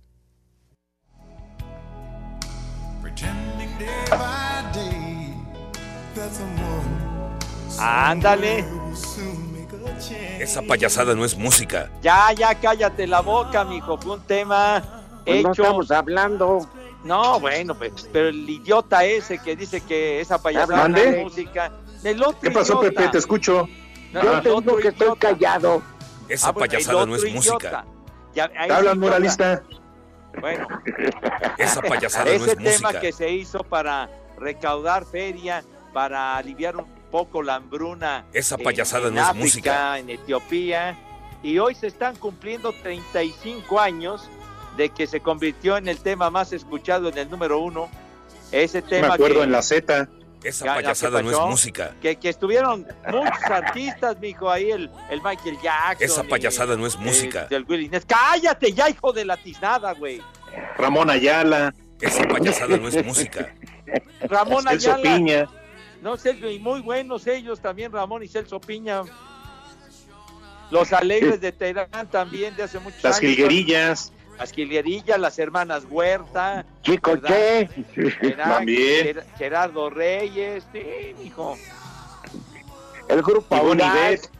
Ándale. 7.78 8.64
Esa 10.38 10.62
payasada 10.62 11.14
no 11.14 11.24
es 11.24 11.36
música. 11.36 11.90
Ya, 12.02 12.32
ya, 12.32 12.54
cállate 12.54 13.06
la 13.06 13.20
boca, 13.20 13.64
mijo. 13.64 13.98
Fue 13.98 14.14
un 14.14 14.22
tema 14.22 14.82
Pues 15.24 15.42
no 15.42 15.50
hecho. 15.52 15.62
estamos 15.62 15.90
hablando. 15.90 16.68
No, 17.04 17.40
bueno, 17.40 17.74
pues, 17.74 18.08
pero 18.12 18.28
el 18.28 18.48
idiota 18.48 19.04
ese 19.04 19.38
que 19.38 19.56
dice 19.56 19.80
que 19.80 20.20
esa 20.20 20.40
payasada 20.40 20.88
no 20.88 20.96
es 20.96 21.24
música. 21.24 21.72
¿Qué 22.40 22.50
pasó, 22.50 22.74
idiota. 22.74 23.00
Pepe? 23.00 23.08
Te 23.08 23.18
escucho. 23.18 23.68
No, 24.12 24.22
Yo 24.22 24.42
te 24.42 24.48
digo 24.48 24.76
que 24.76 24.88
estoy 24.88 25.06
idiota. 25.06 25.28
callado. 25.28 25.82
Esa 26.28 26.48
Ah, 26.48 26.50
el 26.50 26.56
payasada 26.56 27.06
no 27.06 27.16
es 27.16 27.32
música. 27.34 27.84
Ya, 28.34 28.48
¿Te 28.48 28.72
hablan, 28.72 28.98
moralista? 28.98 29.62
Bueno, 30.40 30.66
Esa 31.58 31.82
payasada 31.82 32.24
no 32.24 32.30
ese 32.30 32.52
es 32.52 32.56
tema 32.56 32.70
música. 32.88 33.00
que 33.00 33.12
se 33.12 33.30
hizo 33.30 33.62
para 33.64 34.08
recaudar 34.38 35.04
feria, 35.04 35.62
para 35.92 36.36
aliviar 36.36 36.76
un 36.76 36.86
poco 37.10 37.42
la 37.42 37.56
hambruna. 37.56 38.24
Esa 38.32 38.54
en- 38.56 38.62
payasada 38.64 39.08
en 39.08 39.14
no 39.14 39.20
es 39.20 39.26
África, 39.26 39.42
música. 39.42 39.98
En 39.98 40.10
Etiopía. 40.10 40.98
Y 41.42 41.58
hoy 41.58 41.74
se 41.74 41.88
están 41.88 42.16
cumpliendo 42.16 42.72
35 42.72 43.78
años 43.80 44.28
de 44.76 44.88
que 44.88 45.06
se 45.06 45.20
convirtió 45.20 45.76
en 45.76 45.88
el 45.88 45.98
tema 45.98 46.30
más 46.30 46.52
escuchado 46.52 47.08
en 47.10 47.18
el 47.18 47.28
número 47.28 47.58
uno. 47.58 47.90
Ese 48.52 48.80
Me 48.80 48.88
tema 48.88 49.14
acuerdo 49.14 49.38
que, 49.40 49.44
en 49.44 49.52
la 49.52 49.60
Z. 49.62 50.08
Esa 50.44 50.64
Ya, 50.64 50.70
ya, 50.72 50.74
payasada 50.82 51.18
¿qué 51.18 51.24
no 51.24 51.30
es 51.30 51.38
música. 51.50 51.96
que, 52.00 52.16
que 52.16 52.28
estuvieron 52.28 52.86
muchos 53.08 53.44
artistas, 53.50 54.18
mijo, 54.20 54.50
ahí 54.50 54.70
el, 54.70 54.90
el 55.10 55.22
Michael 55.22 55.58
Jackson. 55.62 55.96
Esa 56.00 56.24
y, 56.24 56.28
payasada 56.28 56.76
no 56.76 56.86
es 56.86 56.94
eh, 56.94 56.98
música. 57.00 57.48
Ness. 57.50 58.04
¡Cállate 58.06 58.72
ya, 58.72 58.88
hijo 58.90 59.12
de 59.12 59.24
la 59.24 59.36
tiznada, 59.36 59.92
güey! 59.92 60.20
Ramón 60.76 61.10
Ayala. 61.10 61.74
Esa 62.00 62.26
payasada 62.26 62.76
no 62.76 62.88
es 62.88 63.04
música. 63.04 63.54
Ramón 64.22 64.64
Celso 64.64 64.94
Ayala. 64.94 65.16
Piña. 65.16 65.48
No, 66.02 66.16
Celso, 66.16 66.48
y 66.50 66.58
muy 66.58 66.80
buenos 66.80 67.26
ellos 67.28 67.60
también, 67.60 67.92
Ramón 67.92 68.24
y 68.24 68.28
Celso 68.28 68.60
Piña. 68.60 69.02
Los 70.70 70.92
Alegres 70.92 71.40
de 71.40 71.52
Teherán 71.52 72.10
también 72.10 72.56
de 72.56 72.64
hace 72.64 72.78
muchos 72.80 73.02
Las 73.04 73.18
años. 73.18 73.22
Las 73.22 73.36
Jilguerillas, 73.36 74.12
las 75.18 75.38
hermanas 75.38 75.84
Huerta. 75.88 76.64
Chico. 76.82 77.12
Gerard- 77.12 78.36
También. 78.36 79.06
Ger- 79.06 79.24
Gerardo 79.38 79.90
Reyes, 79.90 80.64
sí, 80.72 81.14
hijo. 81.22 81.56
El 83.08 83.22
grupo 83.22 83.54
Audaz. 83.54 84.30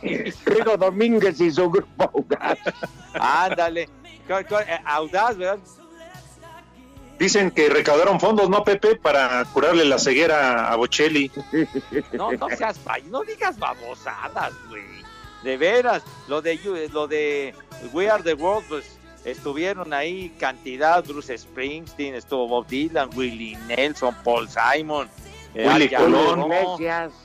Rigo 0.00 0.76
Domínguez 0.76 1.40
y 1.40 1.50
su 1.50 1.70
grupo 1.70 2.10
Audaz. 2.14 2.58
Ándale. 3.14 3.88
Eh, 4.28 4.80
Audaz, 4.84 5.36
¿verdad? 5.36 5.58
Dicen 7.18 7.50
que 7.50 7.68
recaudaron 7.68 8.20
fondos, 8.20 8.48
¿no, 8.48 8.62
Pepe? 8.62 8.94
Para 8.94 9.44
curarle 9.46 9.84
la 9.84 9.98
ceguera 9.98 10.70
a 10.70 10.76
Bocelli. 10.76 11.32
No, 12.12 12.30
no 12.32 12.48
seas 12.50 12.78
no 13.06 13.22
digas 13.22 13.58
babosadas, 13.58 14.52
güey. 14.68 14.82
De 15.42 15.56
veras, 15.56 16.02
lo 16.26 16.42
de 16.42 16.58
lo 16.92 17.06
de 17.06 17.54
We 17.92 18.10
Are 18.10 18.22
the 18.22 18.34
World, 18.34 18.66
pues 18.68 18.98
estuvieron 19.24 19.92
ahí 19.92 20.30
cantidad, 20.38 21.04
Bruce 21.04 21.36
Springsteen, 21.36 22.14
estuvo 22.14 22.48
Bob 22.48 22.66
Dylan, 22.66 23.10
Willie 23.14 23.56
Nelson, 23.66 24.14
Paul 24.24 24.48
Simon, 24.48 25.08
eh, 25.54 25.68
Willy 25.68 25.88
Colón. 25.88 26.50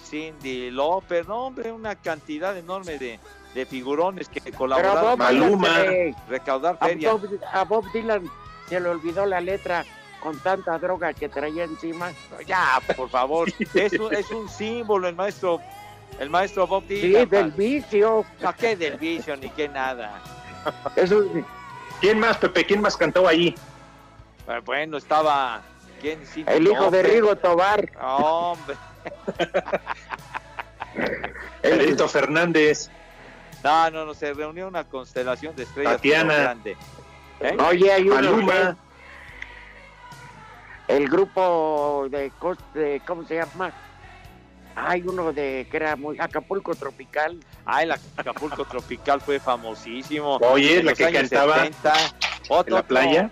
Cindy 0.04 0.70
Lauper, 0.70 1.28
no 1.28 1.48
hombre, 1.48 1.72
una 1.72 1.96
cantidad 1.96 2.56
enorme 2.56 2.98
de, 2.98 3.20
de 3.56 3.66
figurones 3.66 4.30
que 4.30 4.40
a 4.40 4.56
colaboraron 4.56 5.18
Maluma. 5.18 5.82
Dylan, 5.82 6.16
recaudar 6.30 6.78
a 6.80 6.88
feria. 6.88 7.14
Bob, 7.14 7.40
a 7.52 7.64
Bob 7.64 7.92
Dylan 7.94 8.30
se 8.68 8.80
le 8.80 8.90
olvidó 8.90 9.26
la 9.26 9.42
letra 9.42 9.86
con 10.24 10.40
tanta 10.40 10.78
droga 10.80 11.14
que 11.14 11.28
traía 11.28 11.66
encima. 11.66 12.12
Ya, 12.48 12.82
por 12.96 13.10
favor, 13.10 13.52
es 13.74 13.94
un, 14.00 14.14
es 14.14 14.32
un 14.32 14.48
símbolo 14.48 15.10
el 15.10 15.16
maestro, 15.16 15.60
el 16.20 16.30
maestro 16.30 16.68
Bob 16.68 16.84
Sí, 16.88 16.96
Dylan. 16.96 17.30
del 17.30 17.52
vicio. 17.52 18.26
No, 18.42 18.56
qué 18.56 18.76
del 18.76 18.98
vicio 18.98 19.36
ni 19.38 19.50
qué 19.50 19.70
nada. 19.70 20.20
Eso, 20.96 21.24
¿Quién 22.02 22.20
más, 22.20 22.38
Pepe? 22.38 22.66
¿Quién 22.66 22.82
más 22.82 22.98
cantó 22.98 23.28
ahí? 23.28 23.56
Eh, 24.48 24.62
Bueno, 24.66 24.98
estaba. 24.98 25.62
¿quién? 26.02 26.26
Cindy 26.26 26.52
el 26.52 26.68
hijo 26.68 26.92
de. 26.92 27.04
Rigo 27.04 27.36
Tobar. 27.38 27.90
Hombre. 28.02 28.76
Pedrito 31.62 32.08
Fernández. 32.08 32.90
No, 33.64 33.90
no, 33.90 34.06
no, 34.06 34.14
se 34.14 34.34
reunió 34.34 34.68
una 34.68 34.84
constelación 34.84 35.56
de 35.56 35.64
estrellas. 35.64 35.94
Tatiana. 35.94 36.36
grande. 36.36 36.78
¿Eh? 37.40 37.58
Oye, 37.68 37.92
hay 37.92 38.04
uno. 38.04 38.16
Maluma. 38.16 38.78
El 40.90 41.08
grupo 41.08 42.08
de, 42.12 42.32
cos- 42.40 42.58
de- 42.74 43.02
¿Cómo 43.08 43.24
se 43.26 43.36
llama? 43.36 43.72
Hay 44.76 45.02
uno 45.02 45.32
de 45.34 45.68
que 45.70 45.78
era 45.78 45.96
muy. 45.96 46.20
Acapulco 46.20 46.74
Tropical. 46.76 47.40
Ah, 47.66 47.84
el 47.84 47.92
Acapulco 47.92 48.66
Tropical 48.66 49.22
fue 49.22 49.40
famosísimo. 49.40 50.38
Oye, 50.38 50.80
En 50.80 50.86
la 50.86 50.92
los 50.92 50.98
que 50.98 51.06
años 51.06 51.22
cantaba 51.30 51.56
70. 51.60 51.94
Otro, 52.50 52.68
¿En 52.68 52.74
la 52.82 52.88
playa? 52.88 53.32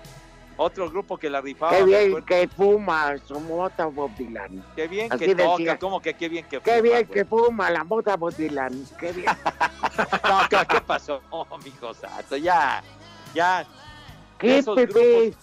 Otro 0.58 0.89
grupo 0.91 1.17
que 1.17 1.30
la 1.30 1.41
rifaba. 1.41 1.71
Qué 1.75 1.84
bien 1.84 2.21
que 2.23 2.47
fuma 2.47 3.17
su 3.25 3.39
mota 3.39 3.88
Bob 3.88 4.12
Dylan. 4.15 4.63
Qué 4.75 4.88
bien 4.88 5.12
Así 5.12 5.25
que 5.25 5.34
decía. 5.34 5.56
toca, 5.73 5.80
¿cómo 5.80 5.99
que 5.99 6.13
qué 6.13 6.30
bien 6.30 6.45
que 6.45 6.60
Qué 6.60 6.69
fuma, 6.71 6.82
bien 6.82 6.93
güey? 6.93 7.06
que 7.08 7.25
fuma 7.25 7.69
la 7.71 7.84
mota 7.84 8.15
Bob 8.15 8.36
Dylan. 8.36 8.86
Qué 8.99 9.12
bien. 9.12 9.27
No, 10.23 10.39
¿qué, 10.49 10.58
qué 10.69 10.82
pasó, 10.82 11.21
mijo 11.65 11.93
santo? 11.93 12.38
Ya, 12.38 12.82
ya. 13.34 13.60
De 13.60 13.65
¿Qué, 14.38 14.58
esos 14.60 14.75
grupos, 14.75 15.36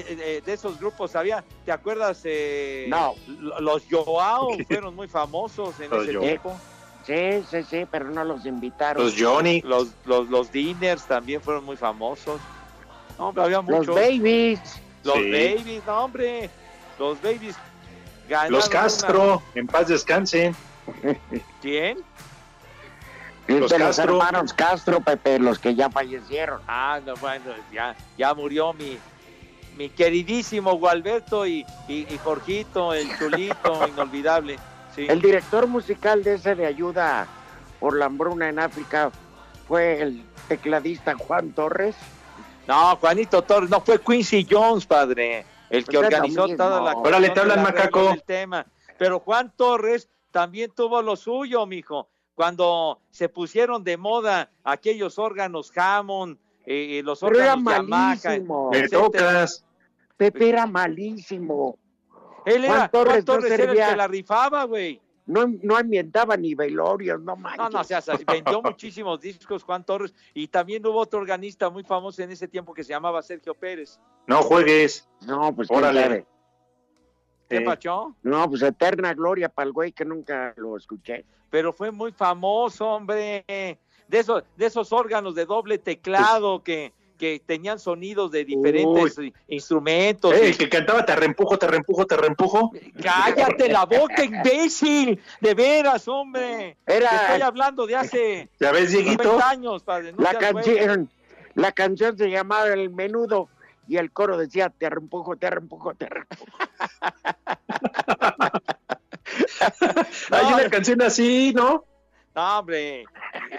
de 0.00 0.42
esos 0.52 0.78
grupos 0.78 1.14
había, 1.16 1.44
¿te 1.64 1.72
acuerdas? 1.72 2.20
eh, 2.24 2.86
No. 2.88 3.14
lo- 3.26 3.60
Los 3.60 3.82
Joao 3.90 4.48
fueron 4.66 4.94
muy 4.94 5.08
famosos 5.08 5.78
en 5.80 5.90
Los 5.90 6.04
ese 6.04 6.12
Joao. 6.14 6.24
tiempo. 6.24 6.60
Sí, 7.06 7.44
sí, 7.50 7.62
sí, 7.68 7.86
pero 7.90 8.10
no 8.10 8.22
los 8.24 8.46
invitaron. 8.46 9.02
Los 9.04 9.14
Johnny. 9.18 9.60
Los, 9.62 9.88
los, 10.04 10.28
los 10.28 10.52
Diners 10.52 11.04
también 11.04 11.40
fueron 11.40 11.64
muy 11.64 11.76
famosos. 11.76 12.40
No, 13.18 13.28
hombre, 13.28 13.44
había 13.44 13.56
Los 13.58 13.66
muchos. 13.66 13.94
babies. 13.94 14.60
Los 15.04 15.14
Sí. 15.16 15.30
Babies, 15.32 15.82
no, 15.86 16.04
hombre. 16.04 16.48
Los 16.98 17.20
Babies 17.20 17.56
ganaron. 18.28 18.52
Los 18.52 18.68
una- 18.68 18.80
Castro. 18.80 19.42
En 19.56 19.66
paz 19.66 19.88
descansen. 19.88 20.54
¿Quién? 21.60 21.98
de 23.48 23.58
Los 23.60 23.72
los 23.72 23.80
Castro. 23.80 24.04
hermanos 24.04 24.52
Castro, 24.54 25.00
Pepe, 25.00 25.38
los 25.40 25.58
que 25.58 25.74
ya 25.74 25.90
fallecieron. 25.90 26.60
Ah, 26.68 27.00
no, 27.04 27.14
bueno, 27.16 27.46
ya, 27.72 27.96
ya 28.16 28.32
murió 28.34 28.72
mi, 28.72 28.96
mi 29.76 29.88
queridísimo 29.88 30.74
Gualberto 30.78 31.46
y, 31.46 31.64
y, 31.88 32.06
y 32.12 32.18
Jorgito, 32.22 32.92
el 32.94 33.08
chulito, 33.18 33.88
inolvidable. 33.88 34.58
Sí. 34.94 35.06
El 35.08 35.20
director 35.22 35.66
musical 35.66 36.22
de 36.22 36.34
ese 36.34 36.54
de 36.54 36.66
ayuda 36.66 37.26
por 37.80 37.96
la 37.96 38.06
hambruna 38.06 38.48
en 38.48 38.58
África 38.58 39.10
fue 39.66 40.02
el 40.02 40.24
tecladista 40.48 41.14
Juan 41.16 41.52
Torres. 41.52 41.96
No, 42.66 42.96
Juanito 42.96 43.42
Torres, 43.42 43.70
no 43.70 43.80
fue 43.80 44.00
Quincy 44.00 44.46
Jones, 44.48 44.86
padre, 44.86 45.44
el 45.70 45.84
que 45.84 45.98
Pues 45.98 46.06
organizó 46.06 46.46
toda 46.48 46.80
la 46.80 46.92
Órale, 46.92 47.30
te 47.30 47.40
hablan, 47.40 47.62
macaco. 47.62 48.10
del 48.10 48.22
tema. 48.22 48.66
Pero 48.98 49.18
Juan 49.20 49.52
Torres 49.56 50.08
también 50.30 50.70
tuvo 50.70 51.02
lo 51.02 51.16
suyo, 51.16 51.66
mijo. 51.66 52.08
Cuando 52.34 53.00
se 53.10 53.28
pusieron 53.28 53.82
de 53.82 53.96
moda 53.96 54.50
aquellos 54.62 55.18
órganos 55.18 55.72
Hammond, 55.76 56.38
eh, 56.66 56.98
eh, 56.98 57.02
los 57.02 57.20
Pero 57.20 57.36
era 57.36 57.46
Yamaha, 57.54 57.82
malísimo. 57.82 58.70
Me 58.70 58.88
tocas. 58.88 59.64
Pepe 60.16 60.48
era 60.50 60.66
malísimo. 60.66 61.78
Él 62.44 62.64
era, 62.64 62.74
Juan 62.74 62.90
Torres 62.90 63.24
Juan 63.24 63.40
no 63.40 63.46
era 63.46 63.64
el 63.72 63.90
que 63.90 63.96
la 63.96 64.08
rifaba, 64.08 64.64
güey. 64.64 65.00
No, 65.26 65.46
no 65.62 65.76
ambientaba 65.76 66.36
ni 66.36 66.54
velorios, 66.56 67.20
no 67.20 67.36
manches. 67.36 67.58
No, 67.58 67.70
no, 67.70 67.80
o 67.80 67.84
sea, 67.84 68.00
se- 68.00 68.24
vendió 68.24 68.60
muchísimos 68.60 69.20
discos 69.20 69.62
Juan 69.62 69.84
Torres 69.84 70.12
y 70.34 70.48
también 70.48 70.84
hubo 70.84 70.98
otro 70.98 71.20
organista 71.20 71.70
muy 71.70 71.84
famoso 71.84 72.22
en 72.22 72.32
ese 72.32 72.48
tiempo 72.48 72.74
que 72.74 72.82
se 72.82 72.90
llamaba 72.90 73.22
Sergio 73.22 73.54
Pérez. 73.54 74.00
No 74.26 74.42
juegues. 74.42 75.08
No, 75.24 75.54
pues 75.54 75.70
Órale. 75.70 76.26
¿Qué 77.48 77.58
Sí. 77.58 77.64
pachó? 77.64 78.16
No, 78.22 78.48
pues 78.48 78.62
eterna 78.62 79.14
gloria 79.14 79.48
para 79.48 79.66
el 79.66 79.72
güey 79.72 79.92
que 79.92 80.04
nunca 80.04 80.54
lo 80.56 80.76
escuché. 80.76 81.24
Pero 81.50 81.72
fue 81.72 81.90
muy 81.92 82.10
famoso, 82.12 82.88
hombre. 82.88 83.44
De 84.12 84.18
esos, 84.18 84.44
de 84.58 84.66
esos 84.66 84.92
órganos 84.92 85.34
de 85.34 85.46
doble 85.46 85.78
teclado 85.78 86.62
que, 86.62 86.92
que 87.16 87.40
tenían 87.46 87.78
sonidos 87.78 88.30
de 88.30 88.44
diferentes 88.44 89.16
instrumentos. 89.48 90.34
El 90.34 90.54
que 90.58 90.68
cantaba 90.68 91.02
te 91.06 91.16
reempujo, 91.16 91.56
te 91.56 91.66
reempujo, 91.66 92.04
te 92.06 92.18
reempujo. 92.18 92.72
Cállate 93.02 93.70
la 93.70 93.86
boca, 93.86 94.22
imbécil. 94.22 95.18
De 95.40 95.54
veras, 95.54 96.06
hombre. 96.08 96.76
Era- 96.84 97.08
Te 97.08 97.16
estoy 97.16 97.40
hablando 97.40 97.86
de 97.86 97.96
hace 97.96 98.50
¿Ya 98.60 98.70
ves, 98.70 98.90
Dieguito? 98.92 99.24
90 99.24 99.48
años, 99.48 99.82
padre. 99.82 100.12
no 100.12 100.22
la 100.22 100.34
canción, 100.34 101.08
la 101.54 101.72
canción 101.72 102.18
se 102.18 102.28
llamaba 102.30 102.66
El 102.68 102.90
Menudo 102.90 103.48
y 103.88 103.96
el 103.96 104.12
coro 104.12 104.36
decía 104.36 104.68
te 104.68 104.90
reempujo, 104.90 105.36
te 105.36 105.48
reempujo, 105.48 105.94
te 105.94 106.06
reempujo. 106.06 106.44
Hay 110.30 110.52
una 110.52 110.68
canción 110.68 111.00
así, 111.00 111.52
¿no? 111.54 111.86
No, 112.34 112.58
hombre, 112.60 113.04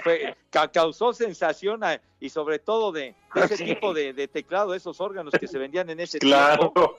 fue- 0.04 0.36
ca- 0.50 0.72
causó 0.72 1.14
sensación 1.14 1.84
a- 1.84 2.02
y 2.20 2.30
sobre 2.30 2.60
todo 2.60 2.92
de, 2.92 3.16
de 3.36 3.42
ese 3.46 3.58
Sí. 3.58 3.66
tipo 3.66 3.94
de, 3.94 4.14
de 4.14 4.28
teclado, 4.28 4.74
esos 4.74 5.00
órganos 5.00 5.34
que 5.40 5.48
se 5.48 5.58
vendían 5.60 5.90
en 5.90 6.00
ese 6.00 6.20
Claro. 6.20 6.72
tiempo. 6.72 6.96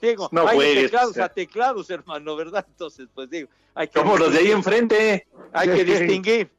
Digo, 0.00 0.28
No 0.30 0.46
hay 0.46 0.58
de 0.76 0.82
teclados 0.82 1.14
sea. 1.14 1.24
a 1.24 1.28
teclados, 1.28 1.90
hermano, 1.90 2.36
¿verdad? 2.36 2.64
Entonces, 2.68 3.08
pues 3.14 3.28
digo, 3.30 3.48
hay 3.74 3.88
que, 3.88 3.98
Como 3.98 4.16
los 4.16 4.32
de 4.32 4.38
ahí 4.40 4.50
enfrente. 4.52 5.26
hay 5.52 5.68
que 5.68 5.84
distinguir. 5.84 6.50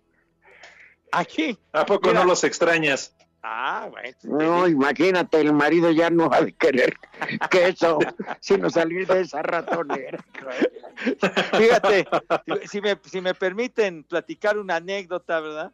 Aquí. 1.12 1.58
¿A 1.72 1.86
poco 1.86 2.10
Mira. 2.10 2.20
no 2.22 2.26
los 2.28 2.44
extrañas? 2.44 3.16
Ah, 3.42 3.88
bueno. 3.90 4.18
No, 4.24 4.68
imagínate, 4.68 5.40
el 5.40 5.54
marido 5.54 5.92
ya 5.92 6.10
no 6.10 6.30
ha 6.32 6.42
de 6.42 6.52
querer 6.54 6.98
queso, 7.50 8.00
sino 8.42 8.70
salir 8.70 9.08
de 9.08 9.22
esa 9.22 9.42
ratonera. 9.42 10.24
Fíjate, 11.58 12.06
si 12.68 12.82
me, 12.82 13.00
si 13.06 13.22
me 13.22 13.34
permiten 13.34 14.04
platicar 14.04 14.58
una 14.58 14.76
anécdota, 14.76 15.40
¿verdad? 15.40 15.72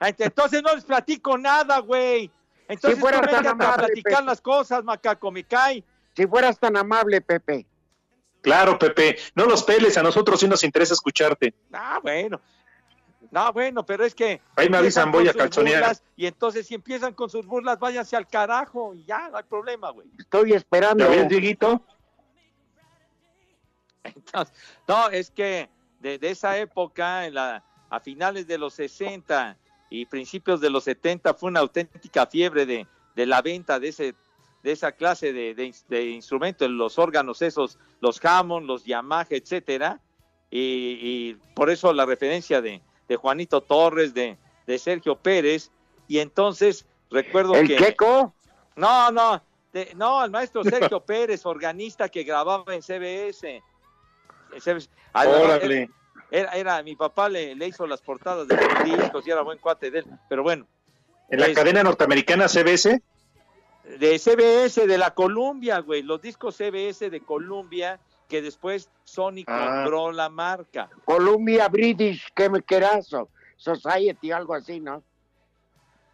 Ah, 0.00 0.10
Entonces 0.16 0.62
no 0.62 0.74
les 0.74 0.84
platico 0.84 1.36
nada, 1.36 1.80
güey. 1.80 2.30
Entonces 2.68 2.96
Si 2.96 3.00
fueras 3.00 3.22
tú 3.22 3.26
tan 3.28 3.36
vengas 3.42 3.46
a 3.46 3.50
amable, 3.52 3.86
platicar 3.86 4.12
Pepe. 4.14 4.26
las 4.26 4.40
cosas, 4.40 4.84
macaco, 4.84 5.30
me 5.32 5.42
cae. 5.42 5.82
Si 6.14 6.26
fueras 6.26 6.58
tan 6.58 6.76
amable, 6.76 7.20
Pepe. 7.20 7.66
Claro, 8.40 8.78
Pepe, 8.78 9.18
no 9.34 9.46
los 9.46 9.64
peles, 9.64 9.98
a 9.98 10.02
nosotros 10.02 10.38
sí 10.38 10.46
nos 10.46 10.62
interesa 10.62 10.94
escucharte. 10.94 11.54
Ah, 11.72 11.98
bueno. 12.00 12.40
No, 13.30 13.52
bueno, 13.52 13.84
pero 13.84 14.04
es 14.04 14.14
que. 14.14 14.40
Ahí 14.56 14.68
me 14.70 14.78
avisan, 14.78 15.12
voy 15.12 15.28
a 15.28 15.34
calzonear. 15.34 15.80
burlas, 15.80 16.02
Y 16.16 16.26
entonces, 16.26 16.66
si 16.66 16.74
empiezan 16.74 17.12
con 17.14 17.28
sus 17.28 17.44
burlas, 17.46 17.78
váyanse 17.78 18.16
al 18.16 18.26
carajo 18.26 18.94
y 18.94 19.04
ya, 19.04 19.28
no 19.28 19.36
hay 19.36 19.44
problema, 19.44 19.90
güey. 19.90 20.08
Estoy 20.18 20.52
esperando. 20.52 21.04
¿Ya 21.04 21.10
ves, 21.10 21.28
Dieguito? 21.28 21.82
Entonces, 24.04 24.54
no, 24.86 25.08
es 25.10 25.30
que 25.30 25.68
de, 26.00 26.18
de 26.18 26.30
esa 26.30 26.56
época, 26.58 27.26
en 27.26 27.34
la, 27.34 27.64
a 27.90 28.00
finales 28.00 28.46
de 28.46 28.58
los 28.58 28.74
60 28.74 29.58
y 29.90 30.06
principios 30.06 30.60
de 30.60 30.70
los 30.70 30.84
70, 30.84 31.34
fue 31.34 31.50
una 31.50 31.60
auténtica 31.60 32.26
fiebre 32.26 32.64
de, 32.66 32.86
de 33.14 33.26
la 33.26 33.42
venta 33.42 33.78
de 33.78 33.88
ese 33.88 34.14
de 34.62 34.72
esa 34.72 34.90
clase 34.90 35.32
de, 35.32 35.54
de 35.54 35.66
ins- 35.68 35.86
de 35.86 36.06
instrumentos, 36.10 36.68
los 36.68 36.98
órganos 36.98 37.42
esos, 37.42 37.78
los 38.00 38.22
Hammond, 38.24 38.66
los 38.66 38.84
Yamaha, 38.84 39.24
etcétera, 39.30 40.00
y, 40.50 40.58
y 40.58 41.34
por 41.54 41.70
eso 41.70 41.92
la 41.92 42.04
referencia 42.04 42.60
de, 42.60 42.82
de 43.08 43.16
Juanito 43.16 43.60
Torres, 43.62 44.12
de, 44.14 44.36
de 44.66 44.78
Sergio 44.78 45.16
Pérez, 45.16 45.70
y 46.06 46.18
entonces 46.18 46.86
recuerdo 47.10 47.54
¿El 47.54 47.66
que... 47.68 47.76
queco? 47.76 48.34
No, 48.76 49.10
no, 49.10 49.42
de- 49.72 49.92
no, 49.96 50.24
el 50.24 50.30
maestro 50.30 50.62
Sergio 50.64 51.00
Pérez, 51.00 51.44
organista 51.46 52.08
que 52.08 52.22
grababa 52.22 52.74
en 52.74 52.82
CBS. 52.82 53.62
En 54.52 54.60
CBS. 54.60 54.88
Ah, 55.12 55.26
Órale. 55.26 55.90
Era, 56.30 56.52
era, 56.52 56.82
mi 56.82 56.94
papá 56.94 57.28
le, 57.30 57.54
le 57.54 57.66
hizo 57.68 57.86
las 57.86 58.02
portadas 58.02 58.46
de 58.46 58.54
los 58.56 58.84
discos 58.84 59.26
y 59.26 59.30
era 59.30 59.40
buen 59.40 59.58
cuate 59.58 59.90
de 59.90 60.00
él, 60.00 60.06
pero 60.28 60.42
bueno, 60.42 60.66
En 61.30 61.40
la 61.40 61.50
cadena 61.54 61.82
norteamericana 61.82 62.48
CBS. 62.48 63.00
de 63.98 64.18
CBS, 64.18 64.86
de 64.86 64.98
la 64.98 65.14
Columbia, 65.14 65.78
güey, 65.78 66.02
los 66.02 66.20
discos 66.20 66.54
CBS 66.56 67.08
de 67.08 67.20
Columbia, 67.22 67.98
que 68.28 68.42
después 68.42 68.90
Sony 69.04 69.42
Ah. 69.46 69.80
compró 69.82 70.12
la 70.12 70.28
marca. 70.28 70.88
Columbia 71.04 71.68
British, 71.68 72.28
¿qué 72.34 72.48
me 72.48 72.62
querazo? 72.62 73.28
Society, 73.56 74.30
algo 74.30 74.54
así, 74.54 74.78
¿no? 74.80 75.02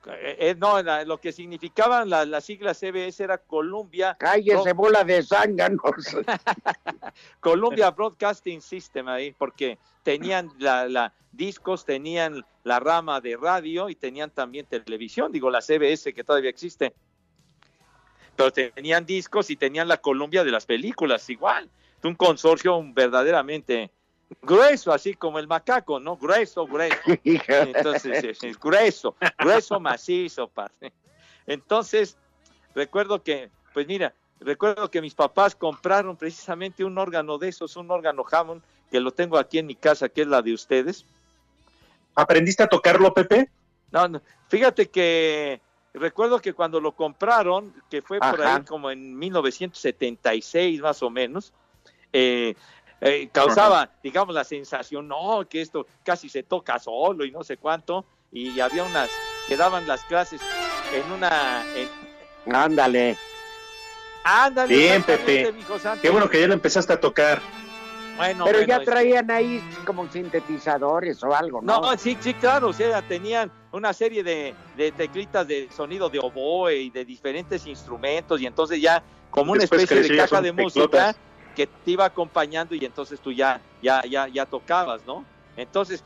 Eh, 0.07 0.37
eh, 0.51 0.55
no, 0.59 0.83
la- 0.83 1.05
lo 1.05 1.19
que 1.19 1.33
significaban 1.33 2.11
la- 2.11 2.25
las 2.27 2.45
siglas 2.45 2.79
CBS 2.79 3.21
era 3.25 3.39
Columbia. 3.39 4.17
Cállese, 4.19 4.73
Bro- 4.73 4.75
bola 4.75 5.03
de 5.03 5.23
zánganos. 5.23 5.81
Columbia 7.41 7.91
Broadcasting 7.91 8.61
System 8.61 9.09
ahí, 9.09 9.33
porque 9.33 9.79
tenían 10.03 10.51
la, 10.59 10.87
la- 10.89 11.13
discos, 11.33 11.85
tenían 11.85 12.45
la 12.65 12.81
rama 12.81 13.21
de 13.21 13.37
radio 13.37 13.89
y 13.89 13.95
tenían 13.97 14.31
también 14.31 14.67
televisión, 14.67 15.33
digo 15.33 15.51
la 15.51 15.61
CBS 15.63 16.13
que 16.15 16.23
todavía 16.23 16.51
existe. 16.51 16.95
Pero 18.37 18.53
tenían 18.53 19.07
discos 19.07 19.49
y 19.51 19.57
tenían 19.57 19.89
la 19.89 19.97
Columbia 19.99 20.45
de 20.45 20.51
las 20.51 20.67
películas 20.67 21.29
igual. 21.31 21.71
Un 22.05 22.15
consorcio 22.15 22.81
verdaderamente 22.93 23.91
grueso, 24.43 24.93
así 24.93 25.15
como 25.15 25.39
el 25.39 25.47
macaco, 25.47 26.01
¿no? 26.01 26.17
Grueso, 26.17 26.67
grueso. 26.67 26.97
Entonces, 27.49 28.25
es, 28.25 28.45
es 28.45 28.59
grueso, 28.59 29.17
grueso 29.39 29.81
macizo, 29.81 30.49
padre. 30.49 30.93
Entonces, 31.47 32.17
recuerdo 32.75 33.23
que, 33.23 33.51
pues 33.73 33.87
mira, 33.87 34.15
recuerdo 34.41 34.91
que 34.91 35.01
mis 35.01 35.15
papás 35.15 35.55
compraron 35.55 36.17
precisamente 36.17 36.85
un 36.85 36.99
órgano 36.99 37.39
de 37.39 37.49
esos, 37.49 37.77
un 37.77 37.91
órgano 37.91 38.25
Hammond, 38.31 38.63
que 38.91 39.01
lo 39.01 39.11
tengo 39.13 39.39
aquí 39.39 39.59
en 39.59 39.67
mi 39.67 39.75
casa, 39.75 40.09
que 40.09 40.23
es 40.23 40.27
la 40.27 40.43
de 40.43 40.55
ustedes. 40.55 41.05
¿Aprendiste 42.15 42.63
a 42.63 42.69
tocarlo, 42.69 43.13
Pepe? 43.13 43.51
No, 43.91 44.09
no, 44.09 44.23
fíjate 44.49 44.89
que 44.89 45.61
recuerdo 45.93 46.41
que 46.41 46.53
cuando 46.53 46.81
lo 46.81 46.93
compraron, 46.93 47.75
que 47.91 48.03
fue 48.03 48.19
por 48.19 48.41
Ajá. 48.43 48.57
ahí 48.57 48.65
como 48.65 48.91
en 48.91 49.17
1976 49.19 50.81
más 50.81 51.03
o 51.03 51.11
menos, 51.11 51.53
eh, 52.15 52.55
eh, 53.01 53.29
causaba, 53.33 53.91
digamos, 54.03 54.35
la 54.35 54.45
sensación, 54.45 55.07
no, 55.09 55.47
que 55.49 55.61
esto 55.61 55.87
casi 56.05 56.29
se 56.29 56.45
toca 56.45 56.79
solo 56.79 57.25
y 57.25 57.31
no 57.33 57.43
sé 57.43 57.57
cuánto, 57.59 58.07
y 58.33 58.59
había 58.61 58.85
unas, 58.85 59.11
que 59.47 59.57
daban 59.57 59.87
las 59.87 60.05
clases 60.05 60.41
en 60.93 61.11
una... 61.13 61.67
en- 61.75 61.91
Ándale. 62.47 63.19
ándale, 64.23 64.77
Bien, 64.77 65.03
Pepe. 65.03 65.53
Qué 66.01 66.11
bueno 66.11 66.29
que 66.29 66.41
ya 66.41 66.47
lo 66.47 66.55
empezaste 66.55 66.93
a 66.93 67.01
tocar. 67.01 67.43
Bueno, 68.17 68.45
Pero 68.45 68.59
bueno, 68.59 68.79
ya 68.79 68.85
traían 68.85 69.31
ahí 69.31 69.61
como 69.85 70.09
sintetizadores 70.09 71.23
o 71.25 71.35
algo, 71.35 71.61
¿no? 71.63 71.81
No, 71.81 71.99
sí, 71.99 72.17
sí, 72.21 72.33
claro, 72.35 72.69
o 72.69 72.73
sea, 72.73 73.03
tenían 73.03 73.51
una 73.73 73.93
serie 73.93 74.23
de, 74.23 74.55
de 74.77 74.93
teclitas 74.93 75.49
de 75.49 75.69
sonido 75.71 76.09
de 76.09 76.21
oboe 76.21 76.77
y 76.77 76.91
de 76.91 77.05
diferentes 77.05 77.67
instrumentos 77.67 78.41
y 78.41 78.47
entonces 78.47 78.81
ya 78.81 79.03
como 79.31 79.53
una 79.53 79.63
Después 79.63 79.83
especie 79.83 80.15
de 80.15 80.17
caja 80.17 80.41
de 80.41 80.53
música. 80.53 81.17
Que 81.55 81.67
te 81.67 81.91
iba 81.93 82.05
acompañando 82.05 82.75
y 82.75 82.85
entonces 82.85 83.21
tú 83.21 83.33
ya, 83.33 83.61
ya, 83.83 84.03
ya, 84.03 84.29
ya 84.29 84.47
tocabas, 84.47 85.05
¿no? 85.07 85.25
Entonces, 85.57 86.03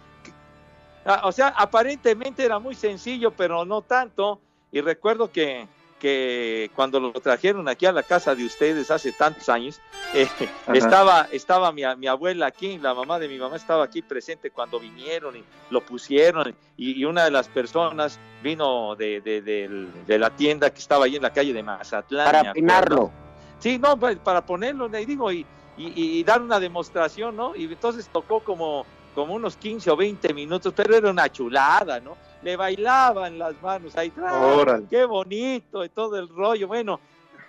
ah, 1.05 1.23
o 1.25 1.33
sea, 1.33 1.49
aparentemente 1.49 2.45
era 2.45 2.59
muy 2.59 2.75
sencillo, 2.75 3.31
pero 3.31 3.65
no 3.65 3.83
tanto. 3.83 4.41
Y 4.71 4.81
recuerdo 4.81 5.33
que, 5.33 5.67
que 5.99 6.71
cuando 6.77 7.01
lo 7.01 7.13
trajeron 7.13 7.69
aquí 7.69 7.87
a 7.87 7.93
la 7.93 8.03
casa 8.03 8.35
de 8.35 8.45
ustedes 8.45 8.91
hace 8.91 9.13
tantos 9.13 9.49
años, 9.49 9.81
eh, 10.15 10.29
estaba, 10.75 11.29
estaba 11.33 11.73
mi, 11.73 11.83
mi 11.97 12.07
abuela 12.07 12.47
aquí, 12.47 12.79
la 12.79 12.95
mamá 12.95 13.19
de 13.19 13.29
mi 13.29 13.39
mamá 13.39 13.57
estaba 13.57 13.85
aquí 13.85 14.03
presente 14.03 14.51
cuando 14.51 14.79
vinieron 14.79 15.37
y 15.37 15.45
lo 15.71 15.81
pusieron. 15.81 16.55
Y, 16.77 17.01
y 17.01 17.05
una 17.05 17.25
de 17.25 17.31
las 17.31 17.49
personas 17.49 18.19
vino 18.43 18.95
de, 18.97 19.21
de, 19.21 20.19
la 20.19 20.31
tienda 20.31 20.71
que 20.71 20.79
estaba 20.79 21.07
ahí 21.07 21.17
en 21.17 21.23
la 21.23 21.33
calle 21.33 21.53
de 21.53 21.63
Mazatlán. 21.63 22.27
Para 22.27 22.51
afinarlo. 22.51 23.11
Sí, 23.61 23.79
no, 23.79 23.99
pues, 23.99 24.18
para 24.18 24.40
ponerlo, 24.44 24.88
le 24.88 25.05
digo, 25.05 25.33
y, 25.33 25.44
y, 25.77 26.18
y 26.18 26.25
dar 26.25 26.40
una 26.40 26.61
demostración, 26.61 27.37
¿no? 27.37 27.55
Y 27.57 27.64
entonces 27.64 28.09
tocó 28.12 28.40
como, 28.40 28.87
como 29.14 29.35
unos 29.35 29.57
15 29.57 29.90
o 29.90 29.97
20 29.97 30.33
minutos, 30.35 30.73
pero 30.77 30.94
era 30.97 31.11
una 31.11 31.29
chulada, 31.31 32.01
¿no? 32.01 32.16
Le 32.42 32.57
bailaban 32.57 33.38
las 33.38 33.61
manos 33.61 33.97
ahí, 33.97 34.12
¡ah! 34.18 34.79
Qué 34.88 35.05
bonito 35.05 35.85
y 35.85 35.88
todo 35.88 36.16
el 36.18 36.29
rollo, 36.29 36.68
bueno, 36.68 37.01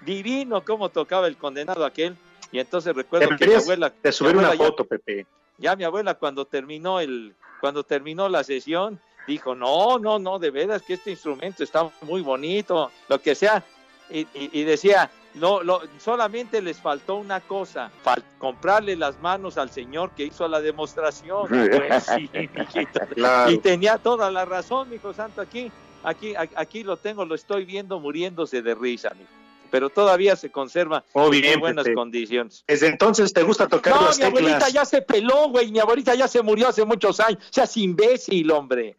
divino 0.01 0.63
cómo 0.65 0.89
tocaba 0.89 1.27
el 1.27 1.37
condenado 1.37 1.85
aquel. 1.85 2.15
Y 2.51 2.57
entonces 2.59 2.95
recuerdo 2.95 3.29
que 3.37 3.45
mi 3.45 3.53
abuela, 3.53 3.93
mi 4.03 4.11
subir 4.11 4.35
una 4.37 4.47
abuela 4.47 4.63
ya- 4.63 4.69
foto, 4.69 4.85
Pepe. 4.85 5.27
ya 5.57 5.75
mi 5.75 5.83
abuela 5.83 6.15
cuando 6.15 6.45
terminó 6.45 6.99
el 6.99 7.35
cuando 7.61 7.83
terminó 7.83 8.29
la 8.29 8.43
sesión 8.43 8.99
dijo 9.27 9.53
no 9.53 9.99
no 9.99 10.17
no 10.17 10.39
de 10.39 10.49
veras 10.49 10.81
que 10.81 10.93
este 10.93 11.11
instrumento 11.11 11.61
está 11.63 11.91
muy 12.03 12.21
bonito 12.21 12.89
lo 13.09 13.21
que 13.21 13.35
sea 13.35 13.63
y- 14.09 14.25
y 14.33 14.63
decía 14.63 15.11
no 15.35 15.61
lo, 15.63 15.81
solamente 15.99 16.61
les 16.61 16.77
faltó 16.79 17.15
una 17.15 17.39
cosa 17.41 17.91
fal- 18.03 18.23
comprarle 18.37 18.95
las 18.95 19.19
manos 19.21 19.57
al 19.57 19.69
señor 19.69 20.11
que 20.11 20.25
hizo 20.25 20.47
la 20.47 20.59
demostración 20.61 21.47
Pues 21.49 22.03
sí, 22.03 22.29
mijito. 22.33 22.99
Claro. 23.15 23.51
y 23.51 23.57
tenía 23.59 23.97
toda 23.97 24.31
la 24.31 24.45
razón 24.45 24.89
mijo 24.89 25.13
santo 25.13 25.41
aquí 25.41 25.71
aquí 26.03 26.33
aquí 26.35 26.83
lo 26.83 26.97
tengo 26.97 27.25
lo 27.25 27.35
estoy 27.35 27.65
viendo 27.65 27.99
muriéndose 27.99 28.61
de 28.61 28.73
risa 28.73 29.09
mijo. 29.17 29.29
pero 29.69 29.89
todavía 29.89 30.35
se 30.35 30.49
conserva 30.51 31.03
Oh, 31.13 31.25
en 31.25 31.31
bien, 31.41 31.59
buenas 31.59 31.83
Pepe. 31.83 31.95
condiciones 31.95 32.63
Desde 32.67 32.87
entonces 32.87 33.31
te 33.33 33.43
gusta 33.43 33.67
tocar 33.67 33.95
no, 33.95 34.07
las 34.07 34.17
mi 34.17 34.25
abuelita 34.25 34.53
teclas. 34.53 34.73
ya 34.73 34.85
se 34.85 35.01
peló, 35.03 35.49
güey. 35.49 35.71
Mi 35.71 35.79
abuelita 35.79 36.15
ya 36.15 36.27
se 36.27 36.41
murió 36.41 36.69
hace 36.69 36.83
muchos 36.85 37.19
años. 37.19 37.43
Seas 37.51 37.75
imbécil, 37.77 38.49
hombre. 38.51 38.97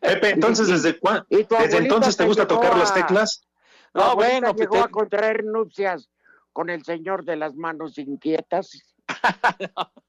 Pepe, 0.00 0.30
entonces, 0.30 0.68
¿desde, 0.68 0.98
cuándo? 0.98 1.26
¿Y 1.28 1.44
tu 1.44 1.54
¿desde 1.56 1.78
entonces 1.78 2.16
te 2.16 2.24
gusta 2.24 2.46
tocar 2.46 2.76
las 2.76 2.94
teclas? 2.94 3.46
No, 3.92 4.14
bueno, 4.14 4.54
pues 4.54 4.60
llegó 4.60 4.74
te- 4.74 4.80
a 4.80 4.88
contraer 4.88 5.44
nupcias 5.44 6.10
con 6.52 6.70
el 6.70 6.84
señor 6.84 7.24
de 7.24 7.36
las 7.36 7.54
manos 7.54 7.98
inquietas. 7.98 8.96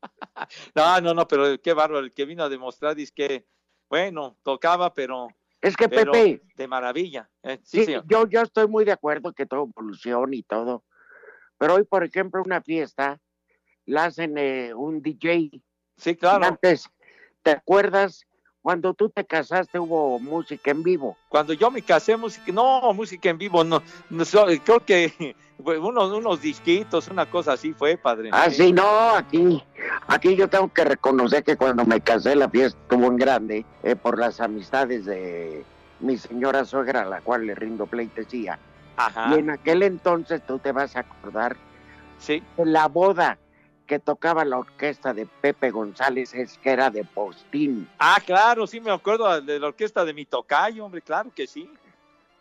No, 0.75 0.99
no, 0.99 1.13
no, 1.13 1.27
pero 1.27 1.59
qué 1.61 1.73
bárbaro. 1.73 1.99
El 1.99 2.13
que 2.13 2.25
vino 2.25 2.43
a 2.43 2.49
demostrar 2.49 2.99
es 2.99 3.11
que, 3.11 3.47
bueno, 3.89 4.37
tocaba, 4.43 4.93
pero, 4.93 5.29
Es 5.61 5.77
que, 5.77 5.87
pero 5.87 6.11
Pepe, 6.11 6.41
de 6.55 6.67
maravilla. 6.67 7.29
Eh, 7.41 7.59
sí, 7.63 7.85
yo, 8.05 8.27
yo 8.27 8.41
estoy 8.41 8.67
muy 8.67 8.83
de 8.83 8.91
acuerdo 8.91 9.33
que 9.33 9.45
todo 9.45 9.63
evoluciona 9.63 10.35
y 10.35 10.43
todo. 10.43 10.83
Pero 11.57 11.75
hoy, 11.75 11.83
por 11.85 12.03
ejemplo, 12.03 12.41
una 12.45 12.61
fiesta 12.61 13.19
la 13.85 14.05
hacen 14.05 14.37
eh, 14.37 14.73
un 14.73 15.01
DJ. 15.01 15.51
Sí, 15.97 16.15
claro. 16.15 16.45
Antes, 16.45 16.89
¿te 17.43 17.51
acuerdas 17.51 18.25
Cuando 18.61 18.95
tú 18.95 19.09
te 19.09 19.23
casaste 19.23 19.77
hubo 19.77 20.17
música 20.19 20.71
en 20.71 20.81
vivo. 20.81 21.15
Cuando 21.29 21.53
yo 21.53 21.69
me 21.69 21.83
casé, 21.83 22.17
música, 22.17 22.51
no, 22.51 22.93
música 22.93 23.29
en 23.29 23.37
vivo, 23.37 23.63
no, 23.63 23.83
no 24.09 24.23
creo 24.63 24.79
que 24.79 25.35
unos, 25.59 26.11
unos 26.11 26.41
disquitos, 26.41 27.07
una 27.09 27.27
cosa 27.27 27.53
así 27.53 27.73
fue, 27.73 27.95
padre. 27.95 28.29
Ah, 28.33 28.49
sí, 28.49 28.73
no, 28.73 29.11
aquí, 29.11 29.63
aquí 30.07 30.35
yo 30.35 30.47
tengo 30.49 30.67
que 30.73 30.83
reconocer 30.83 31.43
que 31.43 31.55
cuando 31.57 31.85
me 31.85 32.01
casé 32.01 32.35
la 32.35 32.49
fiesta 32.49 32.79
estuvo 32.81 33.05
en 33.05 33.17
grande 33.17 33.65
eh, 33.83 33.95
por 33.95 34.17
las 34.17 34.39
amistades 34.41 35.05
de 35.05 35.63
mi 35.99 36.17
señora 36.17 36.65
suegra, 36.65 37.03
a 37.03 37.05
la 37.05 37.21
cual 37.21 37.45
le 37.45 37.53
rindo 37.55 37.85
pleitesía. 37.85 38.57
Ajá. 38.97 39.29
Y 39.31 39.39
en 39.39 39.49
aquel 39.51 39.83
entonces 39.83 40.41
tú 40.45 40.57
te 40.59 40.71
vas 40.71 40.95
a 40.95 41.01
acordar 41.01 41.55
Sí. 42.17 42.41
de 42.57 42.65
la 42.65 42.87
boda 42.87 43.37
que 43.85 43.99
tocaba 43.99 44.43
la 44.45 44.57
orquesta 44.57 45.13
de 45.13 45.25
Pepe 45.25 45.69
González, 45.71 46.33
es 46.33 46.57
que 46.57 46.71
era 46.71 46.89
de 46.89 47.03
Postín, 47.03 47.87
Ah, 47.99 48.17
claro, 48.25 48.65
sí 48.67 48.79
me 48.79 48.91
acuerdo 48.91 49.39
de 49.41 49.59
la 49.59 49.67
orquesta 49.67 50.03
de 50.05 50.13
mi 50.13 50.25
tocayo, 50.25 50.85
hombre, 50.85 51.01
claro 51.01 51.31
que 51.35 51.47
sí. 51.47 51.69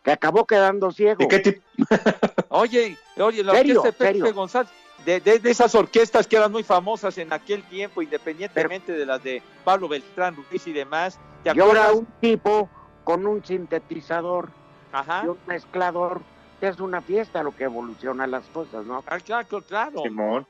que 0.03 0.13
acabó 0.13 0.47
quedando 0.47 0.91
ciego. 0.91 1.23
¿Y 1.25 1.29
qué 1.29 1.39
tipo? 1.39 1.63
Oye, 2.49 2.97
oye, 3.19 3.43
la 3.43 3.53
Serio, 3.55 3.81
orquesta 3.81 3.87
de 3.89 3.93
Pepe 3.93 4.19
serio. 4.21 4.35
González, 4.35 4.71
de, 5.05 5.21
de- 5.21 5.39
de 5.39 5.51
esas 5.51 5.75
orquestas 5.75 6.27
que 6.27 6.37
eran 6.37 6.53
muy 6.53 6.63
famosas 6.63 7.17
en 7.19 7.33
aquel 7.33 7.63
tiempo, 7.65 8.01
independientemente 8.03 8.93
de 8.93 9.05
las 9.07 9.23
de 9.23 9.43
Pablo 9.65 9.89
Beltrán 9.89 10.37
Ruiz 10.37 10.67
y 10.67 10.73
demás. 10.73 11.19
¿te 11.43 11.53
Y 11.55 11.61
ahora 11.61 11.93
un 11.93 12.07
tipo 12.21 12.69
con 13.03 13.27
un 13.27 13.45
sintetizador 13.45 14.51
Ajá. 14.93 15.23
y 15.25 15.29
un 15.29 15.39
mezclador, 15.47 16.23
que 16.61 16.69
es 16.69 16.79
una 16.81 17.01
fiesta 17.03 17.43
lo 17.43 17.55
que 17.55 17.65
evoluciona 17.65 18.27
las 18.27 18.45
cosas, 18.47 18.85
¿no? 18.87 19.03
Ah, 19.07 19.19
claro, 19.19 19.61
claro, 19.63 20.03
Simón. 20.03 20.47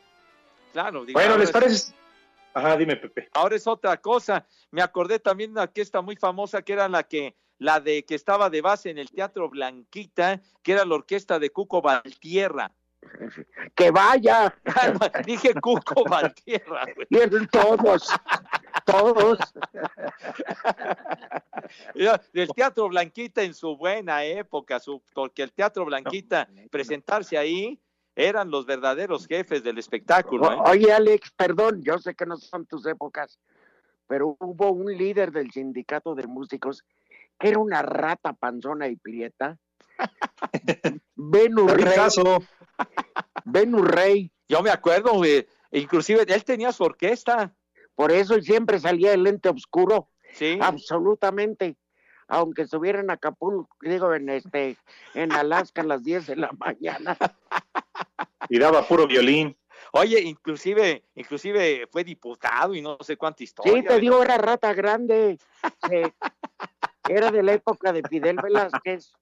Claro. 0.74 1.04
digo, 1.06 1.18
Bueno, 1.18 1.38
¿les 1.38 1.48
es- 1.48 1.52
parece? 1.52 1.94
Ajá, 2.52 2.76
dime, 2.76 2.96
Pepe. 2.96 3.28
Ahora 3.32 3.56
es 3.56 3.66
otra 3.66 3.96
cosa. 4.00 4.44
Me 4.70 4.82
acordé 4.82 5.18
también 5.18 5.50
de 5.50 5.54
una 5.54 5.62
orquesta 5.62 6.00
muy 6.02 6.16
famosa 6.16 6.60
que 6.62 6.72
era 6.74 6.88
la 6.88 7.02
que 7.04 7.34
la 7.58 7.80
de 7.80 8.04
que 8.04 8.14
estaba 8.16 8.50
de 8.50 8.60
base 8.60 8.90
en 8.90 8.98
el 8.98 9.08
Teatro 9.10 9.48
Blanquita, 9.48 10.40
que 10.62 10.72
era 10.72 10.84
la 10.84 10.94
orquesta 10.96 11.38
de 11.38 11.50
Cuco 11.50 11.80
Valtierra. 11.80 12.72
¡Que 13.76 13.90
vaya! 13.90 14.54
Dije 15.24 15.54
Cuco 15.54 16.04
Valtierra. 16.10 16.84
güey. 16.94 17.06
El- 17.22 17.48
todos, 17.48 18.08
todos. 18.84 19.38
Del 22.32 22.48
Teatro 22.54 22.88
Blanquita 22.88 23.42
en 23.42 23.54
su 23.54 23.76
buena 23.76 24.24
época, 24.24 24.78
su, 24.80 25.02
porque 25.12 25.42
el 25.42 25.52
Teatro 25.52 25.84
Blanquita, 25.84 26.48
presentarse 26.70 27.36
ahí, 27.38 27.78
eran 28.16 28.50
los 28.50 28.66
verdaderos 28.66 29.26
jefes 29.26 29.64
del 29.64 29.78
espectáculo. 29.78 30.52
¿eh? 30.52 30.56
Oye, 30.66 30.92
Alex, 30.92 31.32
perdón, 31.36 31.82
yo 31.82 31.98
sé 31.98 32.14
que 32.14 32.26
no 32.26 32.36
son 32.36 32.66
tus 32.66 32.86
épocas, 32.86 33.38
pero 34.06 34.36
hubo 34.40 34.70
un 34.70 34.96
líder 34.96 35.32
del 35.32 35.50
sindicato 35.50 36.14
de 36.14 36.26
músicos 36.26 36.84
que 37.38 37.48
era 37.48 37.58
una 37.58 37.82
rata 37.82 38.32
panzona 38.32 38.88
y 38.88 38.96
prieta. 38.96 39.58
Ben 41.16 41.58
Urrey. 41.58 41.84
Ricazo. 41.84 42.42
Ben 43.44 43.74
Urrey. 43.74 44.30
Yo 44.48 44.62
me 44.62 44.70
acuerdo, 44.70 45.14
güey, 45.14 45.46
inclusive 45.72 46.24
él 46.28 46.44
tenía 46.44 46.72
su 46.72 46.84
orquesta. 46.84 47.54
Por 47.94 48.12
eso 48.12 48.40
siempre 48.40 48.78
salía 48.78 49.14
el 49.14 49.22
lente 49.22 49.48
oscuro. 49.48 50.10
Sí. 50.32 50.58
Absolutamente. 50.60 51.76
Aunque 52.26 52.62
estuviera 52.62 53.00
en 53.00 53.10
Acapulco, 53.10 53.76
digo, 53.80 54.14
en 54.14 54.28
este, 54.30 54.76
en 55.14 55.32
Alaska 55.32 55.82
a 55.82 55.84
las 55.84 56.02
10 56.02 56.26
de 56.26 56.36
la 56.36 56.50
mañana. 56.58 57.16
Y 58.48 58.58
daba 58.58 58.86
puro 58.86 59.06
violín. 59.06 59.56
Oye, 59.92 60.20
inclusive, 60.20 61.04
inclusive 61.14 61.86
fue 61.90 62.04
diputado 62.04 62.74
y 62.74 62.82
no 62.82 62.98
sé 63.00 63.16
cuánta 63.16 63.42
historia. 63.44 63.72
Sí, 63.74 63.82
te 63.86 63.98
digo, 64.00 64.22
era 64.22 64.38
rata 64.38 64.72
grande. 64.74 65.38
Era 67.08 67.30
de 67.30 67.42
la 67.42 67.52
época 67.52 67.92
de 67.92 68.02
Fidel 68.02 68.38
Velázquez, 68.42 69.12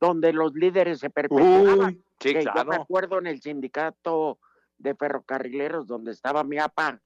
donde 0.00 0.32
los 0.32 0.54
líderes 0.54 1.00
se 1.00 1.10
perpetuaban. 1.10 1.94
Uy, 1.94 2.04
sí, 2.20 2.32
Que 2.32 2.44
Yo 2.44 2.50
me 2.52 2.62
claro. 2.62 2.82
acuerdo 2.82 3.18
en 3.18 3.26
el 3.26 3.40
sindicato 3.40 4.38
de 4.78 4.94
ferrocarrileros 4.94 5.86
donde 5.86 6.12
estaba 6.12 6.44
mi 6.44 6.58
apa, 6.58 7.00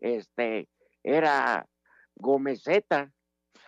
este, 0.00 0.68
era 1.02 1.66
Gomezeta. 2.14 3.12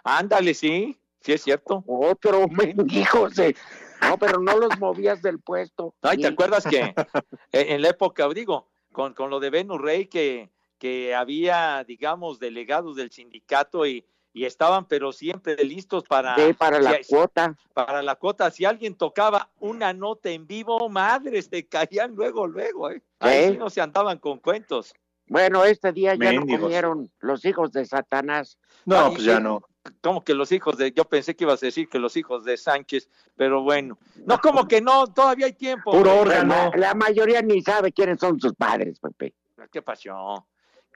Ándale, 0.05 0.55
sí, 0.55 1.01
sí 1.21 1.33
es 1.33 1.43
cierto. 1.43 1.83
Otro 1.87 2.47
mendigo, 2.49 3.29
se- 3.31 3.55
no, 4.03 4.19
pero 4.19 4.39
no 4.41 4.57
los 4.59 4.79
movías 4.79 5.23
del 5.23 5.39
puesto. 5.41 5.95
Ay, 6.03 6.17
¿te 6.19 6.23
Y- 6.23 6.27
acuerdas 6.27 6.65
que 6.67 6.81
en 7.53 7.69
en 7.71 7.83
la 7.83 7.89
época, 7.91 8.29
digo, 8.29 8.69
con, 8.93 9.15
con 9.15 9.31
lo 9.31 9.41
de 9.41 9.51
Ben 9.51 9.69
Rey 9.79 10.07
que, 10.07 10.51
que 10.79 11.15
había, 11.15 11.85
digamos, 11.85 12.39
delegados 12.39 12.97
del 12.97 13.11
sindicato 13.11 13.87
y, 13.87 14.05
y 14.33 14.45
estaban, 14.45 14.87
pero 14.87 15.13
siempre 15.13 15.57
listos 15.65 16.05
para, 16.05 16.35
Sí, 16.37 16.53
para 16.55 16.81
la 16.81 16.95
si- 17.03 17.13
cuota. 17.15 17.57
para 17.75 18.03
la 18.03 18.15
cuota. 18.17 18.51
Si 18.51 18.65
alguien 18.65 18.95
tocaba 18.95 19.51
una 19.61 19.93
nota 19.93 20.31
en 20.31 20.47
vivo, 20.47 20.89
madres, 20.89 21.49
te 21.51 21.67
caían 21.67 22.15
luego, 22.15 22.47
luego, 22.47 22.91
¿eh? 22.91 23.03
Ahí 23.21 23.51
Sí. 23.53 23.57
no 23.59 23.69
se 23.71 23.81
andaban 23.81 24.19
con 24.19 24.39
cuentos. 24.39 24.95
Bueno, 25.27 25.65
este 25.65 25.93
día 25.93 26.17
ya 26.17 26.33
no 26.33 26.45
comieron 26.45 27.09
los 27.21 27.45
hijos 27.45 27.71
de 27.71 27.85
Satanás. 27.87 28.59
No, 28.85 28.99
Ay, 29.07 29.11
pues 29.13 29.23
ya 29.25 29.39
no. 29.39 29.63
Como 30.03 30.23
que 30.25 30.35
los 30.35 30.53
hijos 30.53 30.77
de, 30.77 30.93
yo 30.93 31.05
pensé 31.05 31.35
que 31.35 31.45
ibas 31.45 31.63
a 31.63 31.67
decir 31.67 31.89
que 31.89 31.99
los 31.99 32.17
hijos 32.17 32.45
de 32.45 32.57
Sánchez, 32.57 33.09
pero 33.37 33.63
bueno. 33.63 33.99
No, 34.27 34.39
como 34.39 34.69
que 34.69 34.81
no, 34.81 35.07
todavía 35.07 35.47
hay 35.47 35.55
tiempo. 35.55 35.91
Puro 35.91 36.11
güey. 36.11 36.19
órgano. 36.21 36.55
La, 36.73 36.77
la 36.77 36.95
mayoría 36.95 37.41
ni 37.43 37.63
sabe 37.63 37.91
quiénes 37.93 38.19
son 38.21 38.39
sus 38.39 38.53
padres, 38.55 38.99
Pepe. 39.01 39.35
¿Qué 39.73 39.81
pasó? 39.83 40.47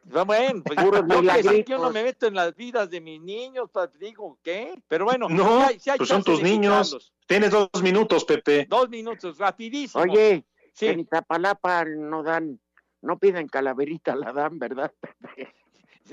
Bueno, 0.04 0.62
pues 0.62 0.78
yo 0.78 1.64
que 1.64 1.74
no 1.78 1.90
me 1.90 2.02
meto 2.02 2.26
en 2.26 2.34
las 2.34 2.54
vidas 2.54 2.90
de 2.90 3.00
mis 3.00 3.22
niños, 3.22 3.70
pa- 3.70 3.86
digo, 3.86 4.38
¿qué? 4.42 4.74
Pero 4.86 5.06
bueno, 5.06 5.28
No, 5.30 5.62
hay- 5.62 5.78
hay 5.86 5.96
pues 5.96 6.08
son 6.10 6.22
tus 6.22 6.42
niños. 6.42 6.88
quitarlos. 6.88 7.12
Tienes 7.26 7.50
dos 7.50 7.70
minutos, 7.82 8.24
Pepe. 8.26 8.66
Dos 8.68 8.90
minutos, 8.90 9.38
rapidísimo. 9.38 10.02
Oye, 10.04 10.44
Sí. 10.74 10.88
en 10.88 11.00
Iztapalapa 11.00 11.86
no 11.86 12.22
dan, 12.22 12.60
no 13.00 13.18
piden 13.18 13.48
calaverita, 13.48 14.14
la 14.14 14.32
dan, 14.34 14.58
¿verdad? 14.58 14.92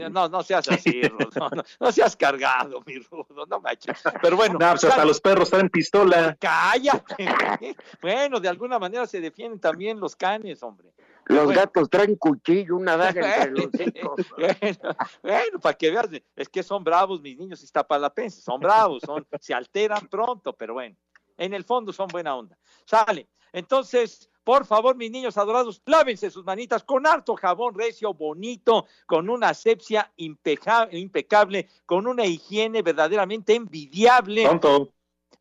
No, 0.09 0.29
no 0.29 0.41
seas 0.41 0.67
así, 0.69 1.01
Rudo, 1.09 1.29
no, 1.35 1.63
no 1.79 1.91
seas 1.91 2.15
cargado, 2.15 2.81
mi 2.85 2.97
Rudo, 2.99 3.45
no 3.45 3.59
manches. 3.59 4.01
Pero 4.21 4.37
bueno, 4.37 4.53
No, 4.53 4.69
pues 4.69 4.85
hasta 4.85 5.03
los 5.03 5.19
perros 5.19 5.49
traen 5.49 5.69
pistola. 5.69 6.37
cállate. 6.39 7.75
Bueno, 8.01 8.39
de 8.39 8.47
alguna 8.47 8.79
manera 8.79 9.05
se 9.05 9.19
defienden 9.19 9.59
también 9.59 9.99
los 9.99 10.15
canes, 10.15 10.63
hombre. 10.63 10.93
Los 11.25 11.45
Bueno. 11.45 11.59
gatos 11.61 11.89
traen 11.89 12.15
cuchillo, 12.15 12.77
una 12.77 12.97
daga 12.97 13.35
entre 13.45 13.51
los 13.51 13.69
hijos. 13.79 14.15
bueno, 14.37 14.95
bueno, 15.21 15.59
para 15.61 15.77
que 15.77 15.91
veas, 15.91 16.07
es 16.35 16.49
que 16.49 16.63
son 16.63 16.83
bravos 16.83 17.21
mis 17.21 17.37
niños 17.37 17.61
iztapalapenses, 17.61 18.43
son 18.43 18.59
bravos, 18.59 19.03
son, 19.05 19.27
se 19.39 19.53
alteran 19.53 20.07
pronto, 20.07 20.53
pero 20.53 20.73
bueno, 20.73 20.95
en 21.37 21.53
el 21.53 21.63
fondo 21.63 21.91
son 21.93 22.07
buena 22.07 22.35
onda. 22.35 22.57
Sale. 22.85 23.29
Entonces, 23.53 24.29
por 24.43 24.65
favor, 24.65 24.95
mis 24.95 25.11
niños 25.11 25.37
adorados, 25.37 25.81
lávense 25.85 26.31
sus 26.31 26.43
manitas 26.43 26.83
con 26.83 27.05
harto 27.05 27.35
jabón 27.35 27.75
recio, 27.75 28.13
bonito, 28.13 28.85
con 29.05 29.29
una 29.29 29.49
asepsia 29.49 30.11
impecable, 30.17 31.69
con 31.85 32.07
una 32.07 32.25
higiene 32.25 32.81
verdaderamente 32.81 33.53
envidiable. 33.55 34.45
Pronto. 34.45 34.89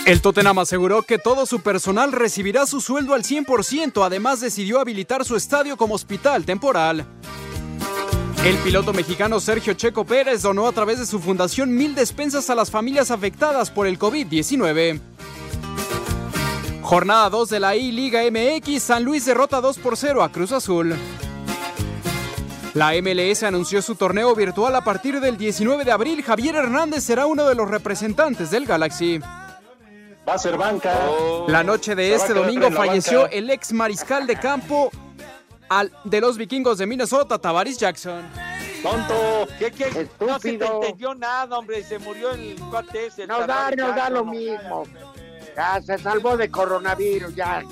El 0.05 0.21
Tottenham 0.21 0.59
aseguró 0.59 1.01
que 1.01 1.17
todo 1.17 1.47
su 1.47 1.61
personal 1.61 2.11
recibirá 2.11 2.67
su 2.67 2.79
sueldo 2.79 3.15
al 3.15 3.23
100%, 3.23 4.05
además 4.05 4.39
decidió 4.39 4.79
habilitar 4.79 5.25
su 5.25 5.35
estadio 5.35 5.77
como 5.77 5.95
hospital 5.95 6.45
temporal. 6.45 7.07
El 8.45 8.55
piloto 8.57 8.93
mexicano 8.93 9.39
Sergio 9.39 9.73
Checo 9.73 10.05
Pérez 10.05 10.43
donó 10.43 10.67
a 10.67 10.71
través 10.73 10.99
de 10.99 11.07
su 11.07 11.19
fundación 11.19 11.75
mil 11.75 11.95
despensas 11.95 12.51
a 12.51 12.55
las 12.55 12.69
familias 12.69 13.09
afectadas 13.09 13.71
por 13.71 13.87
el 13.87 13.97
COVID-19. 13.97 15.01
Jornada 16.83 17.31
2 17.31 17.49
de 17.49 17.59
la 17.59 17.75
I-Liga 17.75 18.21
MX, 18.29 18.83
San 18.83 19.03
Luis 19.03 19.25
derrota 19.25 19.59
2 19.59 19.79
por 19.79 19.97
0 19.97 20.21
a 20.21 20.31
Cruz 20.31 20.51
Azul. 20.51 20.93
La 22.75 22.91
MLS 23.01 23.41
anunció 23.41 23.81
su 23.81 23.95
torneo 23.95 24.35
virtual 24.35 24.75
a 24.75 24.83
partir 24.83 25.19
del 25.19 25.35
19 25.35 25.83
de 25.83 25.91
abril. 25.91 26.21
Javier 26.21 26.57
Hernández 26.57 27.03
será 27.03 27.25
uno 27.25 27.47
de 27.47 27.55
los 27.55 27.67
representantes 27.67 28.51
del 28.51 28.67
Galaxy. 28.67 29.19
Va 30.27 30.33
a 30.33 30.37
ser 30.37 30.57
banca. 30.57 30.93
La 31.47 31.63
noche 31.63 31.93
de 31.95 32.13
este 32.15 32.33
domingo 32.33 32.71
falleció 32.71 33.21
banca. 33.23 33.35
el 33.35 33.49
ex 33.51 33.71
mariscal 33.73 34.25
de 34.25 34.35
campo 34.37 34.89
al- 35.69 35.91
de 36.03 36.21
los 36.21 36.37
vikingos 36.37 36.77
de 36.79 36.85
Minnesota, 36.87 37.37
Tavares 37.37 37.77
Jackson. 37.77 38.23
¡Tonto! 38.81 39.47
¿Qué, 39.59 39.71
qué? 39.71 39.85
No 40.19 40.39
se 40.39 40.49
te 40.49 40.55
Estúpido. 40.55 40.81
entendió 40.83 41.15
nada, 41.15 41.57
hombre. 41.57 41.83
Se 41.83 41.97
murió 41.99 42.31
el 42.31 42.55
cuate 42.69 43.07
ese. 43.07 43.25
Nos 43.27 43.45
da, 43.47 43.71
nos 43.71 43.95
da 43.95 44.09
lo 44.09 44.23
no. 44.25 44.31
mismo. 44.31 44.83
Ya 45.55 45.81
se 45.81 45.97
salvó 45.97 46.35
de 46.37 46.49
coronavirus, 46.51 47.33
ya. 47.35 47.63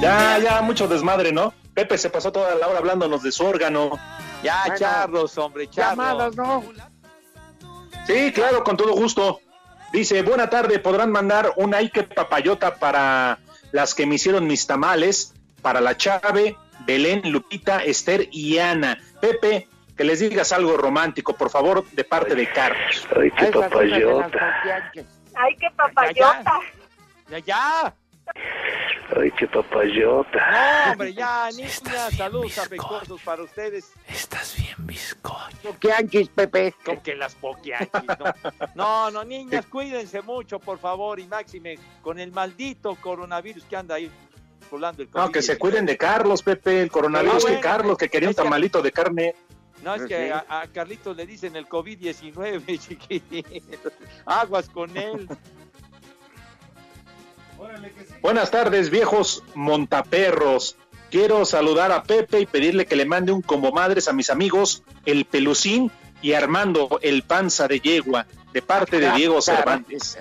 Ya, 0.00 0.38
ya, 0.38 0.62
mucho 0.62 0.88
desmadre, 0.88 1.32
¿no? 1.32 1.54
Pepe 1.72 1.96
se 1.98 2.10
pasó 2.10 2.30
toda 2.32 2.54
la 2.56 2.68
hora 2.68 2.78
hablándonos 2.78 3.22
de 3.22 3.32
su 3.32 3.44
órgano. 3.44 3.90
Ya, 4.42 4.60
Bueno, 4.66 4.78
charros, 4.78 5.38
hombre, 5.38 5.68
charros. 5.68 5.90
Llamados, 5.96 6.36
¿no? 6.36 6.64
Sí, 8.06 8.32
claro, 8.32 8.64
con 8.64 8.76
todo 8.76 8.92
gusto. 8.92 9.40
Dice, 9.92 10.22
buena 10.22 10.50
tarde, 10.50 10.78
podrán 10.78 11.10
mandar 11.10 11.52
un 11.56 11.74
Ike 11.74 12.02
papayota 12.04 12.74
para 12.76 13.38
las 13.72 13.94
que 13.94 14.06
me 14.06 14.16
hicieron 14.16 14.46
mis 14.46 14.66
tamales, 14.66 15.34
para 15.62 15.80
la 15.80 15.96
Chave, 15.96 16.56
Belén, 16.86 17.22
Lupita, 17.30 17.82
Esther 17.84 18.28
y 18.30 18.58
Ana. 18.58 18.98
Pepe, 19.20 19.68
que 19.96 20.04
les 20.04 20.20
digas 20.20 20.52
algo 20.52 20.76
romántico, 20.76 21.34
por 21.34 21.50
favor, 21.50 21.88
de 21.92 22.04
parte 22.04 22.34
de 22.34 22.50
Carlos. 22.50 23.06
Ay, 25.34 25.56
qué 25.56 25.70
papayota. 25.76 26.60
Ya, 27.30 27.38
ya. 27.38 27.94
Ay, 29.16 29.30
qué 29.32 29.46
papayota. 29.46 30.84
No, 30.86 30.92
hombre, 30.92 31.14
ya, 31.14 31.48
niñas, 31.52 31.82
saludos 32.16 32.58
afectuosos 32.58 33.20
para 33.22 33.42
ustedes. 33.42 33.92
Poquianchis, 35.62 36.28
Pepe. 36.28 36.74
Con 36.84 37.00
que 37.00 37.14
las 37.14 37.34
poquianchis, 37.34 37.92
¿no? 38.18 38.34
No, 38.74 39.10
no, 39.10 39.24
niñas, 39.24 39.66
cuídense 39.66 40.22
mucho, 40.22 40.58
por 40.58 40.78
favor, 40.78 41.20
y 41.20 41.26
máxime, 41.26 41.78
con 42.02 42.18
el 42.18 42.32
maldito 42.32 42.96
coronavirus 42.96 43.64
que 43.64 43.76
anda 43.76 43.96
ahí 43.96 44.10
volando 44.70 45.02
el 45.02 45.08
No, 45.14 45.30
que 45.30 45.42
se 45.42 45.54
COVID-19. 45.54 45.58
cuiden 45.58 45.86
de 45.86 45.96
Carlos, 45.96 46.42
Pepe, 46.42 46.82
el 46.82 46.90
coronavirus, 46.90 47.34
Ah, 47.36 47.38
bueno, 47.42 47.56
que 47.56 47.62
Carlos, 47.62 47.98
que 47.98 48.08
quería 48.08 48.28
un 48.30 48.34
tamalito 48.34 48.82
de 48.82 48.92
carne. 48.92 49.34
No, 49.82 49.94
es 49.94 50.06
que 50.06 50.32
a, 50.32 50.44
a 50.48 50.66
Carlitos 50.68 51.14
le 51.16 51.26
dicen 51.26 51.56
el 51.56 51.68
COVID-19, 51.68 52.78
chiquitito. 52.88 53.90
Aguas 54.24 54.68
con 54.70 54.96
él. 54.96 55.28
Buenas 58.22 58.50
tardes, 58.50 58.90
viejos 58.90 59.42
montaperros. 59.54 60.76
Quiero 61.10 61.44
saludar 61.44 61.92
a 61.92 62.02
Pepe 62.02 62.40
y 62.40 62.46
pedirle 62.46 62.86
que 62.86 62.96
le 62.96 63.04
mande 63.04 63.32
un 63.32 63.42
como 63.42 63.70
madres 63.70 64.08
a 64.08 64.12
mis 64.12 64.30
amigos, 64.30 64.82
el 65.04 65.24
Pelucín 65.24 65.90
y 66.22 66.32
Armando, 66.32 66.98
el 67.02 67.22
panza 67.22 67.68
de 67.68 67.80
yegua, 67.80 68.26
de 68.52 68.62
parte 68.62 68.98
de 68.98 69.12
Diego 69.12 69.40
Cervantes. 69.40 70.18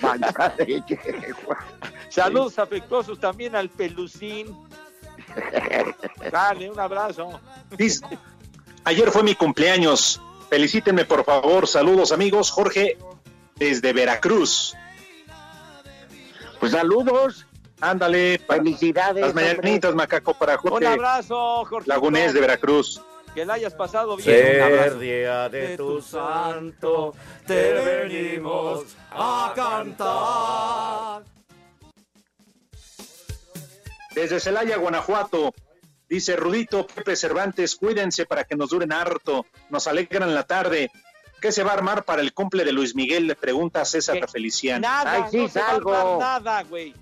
Panza 0.00 0.48
de 0.56 0.82
yegua. 0.86 1.58
Saludos 2.08 2.58
afectuosos 2.58 3.20
también 3.20 3.54
al 3.54 3.68
Pelucín. 3.68 4.56
Dale, 6.32 6.70
un 6.70 6.80
abrazo. 6.80 7.40
Dice, 7.76 8.04
ayer 8.84 9.10
fue 9.10 9.22
mi 9.22 9.34
cumpleaños. 9.34 10.20
Felicítenme, 10.48 11.04
por 11.04 11.24
favor. 11.24 11.68
Saludos, 11.68 12.10
amigos. 12.10 12.50
Jorge, 12.50 12.98
desde 13.54 13.92
Veracruz. 13.92 14.74
Pues 16.60 16.72
saludos. 16.72 17.46
Ándale. 17.80 18.38
Felicidades. 18.46 19.24
Las 19.24 19.34
mañanitas, 19.34 19.94
macaco, 19.94 20.34
para 20.34 20.54
Un 20.54 20.70
Jorge 20.70 20.86
abrazo, 20.86 21.64
Jorge. 21.64 21.88
Lagunés 21.88 22.34
de 22.34 22.40
Veracruz. 22.40 23.00
Que 23.34 23.44
la 23.44 23.54
hayas 23.54 23.74
pasado 23.74 24.16
bien. 24.16 24.56
Un 24.56 24.62
abrazo. 24.62 24.98
día 24.98 25.48
de 25.48 25.76
tu 25.76 26.02
santo, 26.02 27.14
te 27.46 27.72
venimos 27.72 28.84
a 29.10 29.52
cantar. 29.54 31.22
Desde 34.14 34.40
Celaya, 34.40 34.76
Guanajuato, 34.76 35.54
dice 36.08 36.34
Rudito 36.34 36.86
Pepe 36.86 37.14
Cervantes, 37.14 37.76
cuídense 37.76 38.26
para 38.26 38.42
que 38.42 38.56
nos 38.56 38.70
duren 38.70 38.92
harto, 38.92 39.46
nos 39.70 39.86
alegran 39.86 40.34
la 40.34 40.42
tarde. 40.42 40.90
¿Qué 41.40 41.52
se 41.52 41.62
va 41.64 41.70
a 41.70 41.74
armar 41.74 42.04
para 42.04 42.22
el 42.22 42.32
cumple 42.32 42.64
de 42.64 42.72
Luis 42.72 42.94
Miguel? 42.94 43.26
Le 43.26 43.34
pregunta 43.34 43.84
César 43.84 44.18
¿Qué? 44.20 44.26
Feliciano. 44.28 44.80
Nada, 44.86 45.12
Ay, 45.24 45.30
sí, 45.30 45.36
no 45.38 45.48
se 45.48 45.60
va 45.60 45.66
a 45.66 45.74
armar 45.76 46.06
nada, 46.18 46.62
güey. 46.64 46.94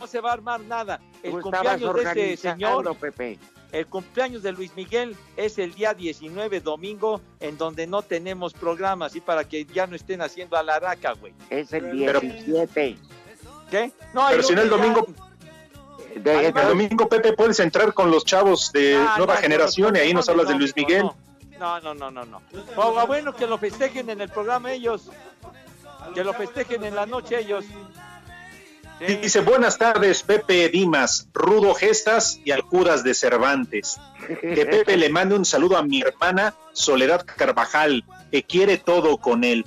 No 0.00 0.06
se 0.06 0.20
va 0.20 0.30
a 0.30 0.32
armar 0.32 0.60
nada. 0.62 1.00
El 1.22 1.40
cumpleaños 1.40 1.94
de 1.94 2.02
este 2.02 2.36
señor, 2.36 2.96
Pepe. 2.96 3.38
el 3.70 3.86
cumpleaños 3.86 4.42
de 4.42 4.50
Luis 4.52 4.72
Miguel 4.74 5.16
es 5.36 5.58
el 5.58 5.72
día 5.74 5.94
19, 5.94 6.60
domingo, 6.60 7.20
en 7.38 7.56
donde 7.56 7.86
no 7.86 8.02
tenemos 8.02 8.52
programas, 8.52 9.14
y 9.14 9.20
para 9.20 9.44
que 9.44 9.64
ya 9.64 9.86
no 9.86 9.94
estén 9.94 10.20
haciendo 10.22 10.56
a 10.56 10.62
la 10.64 10.74
araca, 10.74 11.12
güey. 11.12 11.32
Es 11.50 11.72
el 11.72 11.84
Pero- 12.04 12.20
17. 12.20 12.98
¿Qué? 13.70 13.92
No, 14.12 14.26
Pero 14.28 14.42
si 14.42 14.54
no 14.54 14.62
el 14.62 14.68
domingo, 14.68 15.06
De- 16.16 16.48
el 16.48 16.52
domingo 16.52 17.08
Pepe 17.08 17.32
puedes 17.32 17.58
entrar 17.60 17.94
con 17.94 18.10
los 18.10 18.24
chavos 18.26 18.70
de 18.72 18.96
Ah, 18.96 19.14
nueva 19.16 19.36
no, 19.36 19.40
generación 19.40 19.96
y 19.96 20.00
ahí 20.00 20.12
nos 20.12 20.26
no, 20.26 20.32
hablas 20.32 20.48
de 20.48 20.54
Luis 20.56 20.74
no, 20.76 20.82
Miguel. 20.82 21.10
No, 21.62 21.78
no, 21.80 21.94
no, 21.94 22.10
no, 22.10 22.24
no. 22.24 22.42
O 22.74 22.98
a 22.98 23.04
bueno 23.04 23.32
que 23.32 23.46
lo 23.46 23.56
festejen 23.56 24.10
en 24.10 24.20
el 24.20 24.28
programa 24.28 24.72
ellos. 24.72 25.10
Que 26.12 26.24
lo 26.24 26.32
festejen 26.34 26.82
en 26.82 26.96
la 26.96 27.06
noche 27.06 27.38
ellos. 27.38 27.64
Sí. 28.98 29.16
Dice, 29.22 29.42
buenas 29.42 29.78
tardes, 29.78 30.24
Pepe 30.24 30.68
Dimas, 30.70 31.28
Rudo 31.32 31.72
Gestas 31.74 32.40
y 32.44 32.50
Alcuras 32.50 33.04
de 33.04 33.14
Cervantes. 33.14 34.00
Que 34.40 34.66
Pepe 34.66 34.96
le 34.96 35.08
mande 35.08 35.36
un 35.36 35.44
saludo 35.44 35.76
a 35.76 35.84
mi 35.84 36.00
hermana 36.00 36.52
Soledad 36.72 37.24
Carvajal, 37.24 38.04
que 38.32 38.42
quiere 38.42 38.78
todo 38.78 39.18
con 39.18 39.44
él. 39.44 39.64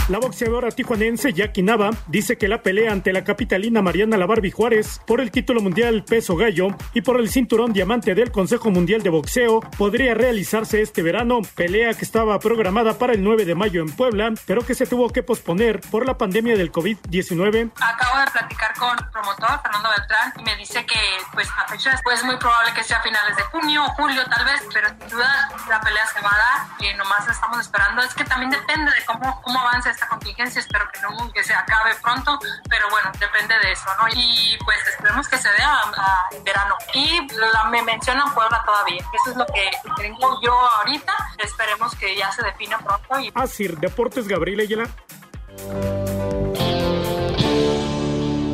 La 0.08 0.20
boxeadora 0.20 0.70
tijuanense 0.70 1.34
Jackie 1.34 1.64
Nava 1.64 1.90
dice 2.06 2.38
que 2.38 2.48
la 2.48 2.62
pelea 2.62 2.92
ante 2.92 3.12
la 3.12 3.24
capitalina 3.24 3.82
Mariana 3.82 4.18
La 4.18 4.28
Barbie 4.28 4.52
Juárez 4.52 5.02
por 5.08 5.20
el 5.20 5.32
título 5.32 5.62
mundial 5.62 6.04
peso 6.04 6.36
gallo 6.36 6.68
y 6.94 7.02
por 7.02 7.20
el 7.20 7.28
cinturón 7.28 7.74
diamante 7.74 8.14
del 8.14 8.32
Consejo 8.32 8.70
Mundial 8.70 9.02
de 9.02 9.10
Boxeo 9.10 9.62
podría 9.62 10.14
realizarse 10.14 10.84
este 10.84 11.02
verano, 11.02 11.42
pelea 11.56 11.96
que 11.96 12.06
estaba 12.06 12.38
programada 12.38 13.00
para 13.00 13.14
el 13.14 13.24
9 13.24 13.46
de 13.46 13.56
mayo 13.56 13.82
en 13.82 13.96
Puebla, 13.96 14.32
pero 14.46 14.64
que 14.64 14.76
se 14.76 14.86
tuvo 14.86 15.10
que 15.10 15.24
posponer 15.24 15.82
por 15.90 16.06
la 16.06 16.20
pandemia 16.20 16.56
del 16.56 16.72
COVID-19. 16.72 17.72
Acabo 17.82 18.20
de 18.20 18.28
platicar 18.32 18.76
con 18.78 18.96
el 19.00 19.10
promotor 19.10 19.60
Fernando 19.64 19.90
Beltrán 19.90 20.34
y 20.38 20.44
me 20.44 20.56
dice 20.58 20.86
que 20.86 21.00
pues 21.34 21.48
la 21.58 21.68
fecha 21.68 22.00
pues, 22.04 22.20
es 22.20 22.26
muy 22.26 22.38
probable 22.38 22.74
que 22.76 22.84
sea 22.84 23.00
a 23.00 23.02
finales 23.02 23.36
de 23.36 23.44
junio 23.46 23.84
o 23.84 23.88
julio 23.94 24.22
tal 24.30 24.46
vez, 24.46 24.62
pero 24.72 24.88
sin 24.88 25.10
duda 25.10 25.50
la 25.68 25.82
pelea 25.82 26.06
se 26.06 26.22
va 26.22 26.30
a 26.30 26.38
dar 26.38 26.68
y 26.80 26.96
nomás 26.96 27.28
estamos 27.28 27.60
esperando. 27.60 28.04
Es 28.04 28.14
que 28.14 28.24
también 28.24 28.52
depende 28.52 28.92
de 28.92 29.04
cómo, 29.08 29.42
cómo 29.42 29.60
avance 29.62 29.95
esta 29.96 30.08
contingencia, 30.08 30.60
espero 30.62 30.86
que 30.94 31.00
no 31.02 31.32
que 31.34 31.44
se 31.44 31.54
acabe 31.54 31.92
pronto, 32.02 32.38
pero 32.70 32.88
bueno, 32.90 33.12
depende 33.20 33.56
de 33.64 33.72
eso, 33.72 33.86
¿no? 34.00 34.08
Y 34.14 34.58
pues 34.64 34.78
esperemos 34.88 35.28
que 35.28 35.38
se 35.38 35.50
dé 35.50 35.64
a, 35.64 35.80
a- 35.82 36.28
en 36.36 36.44
verano. 36.44 36.76
Y 36.94 37.28
la, 37.34 37.64
me 37.70 37.82
mencionan 37.82 38.34
Puebla 38.34 38.62
todavía, 38.66 38.98
eso 39.02 39.32
es 39.32 39.38
lo 39.38 39.46
que 39.48 39.72
tengo 39.98 40.40
yo 40.42 40.54
ahorita, 40.54 41.14
esperemos 41.40 41.96
que 41.96 42.16
ya 42.16 42.32
se 42.32 42.44
define 42.44 42.76
pronto 42.78 43.20
y 43.20 43.32
Asir 43.36 43.78
Deportes 43.78 44.28
Gabriel 44.28 44.60
Ayala. 44.62 44.88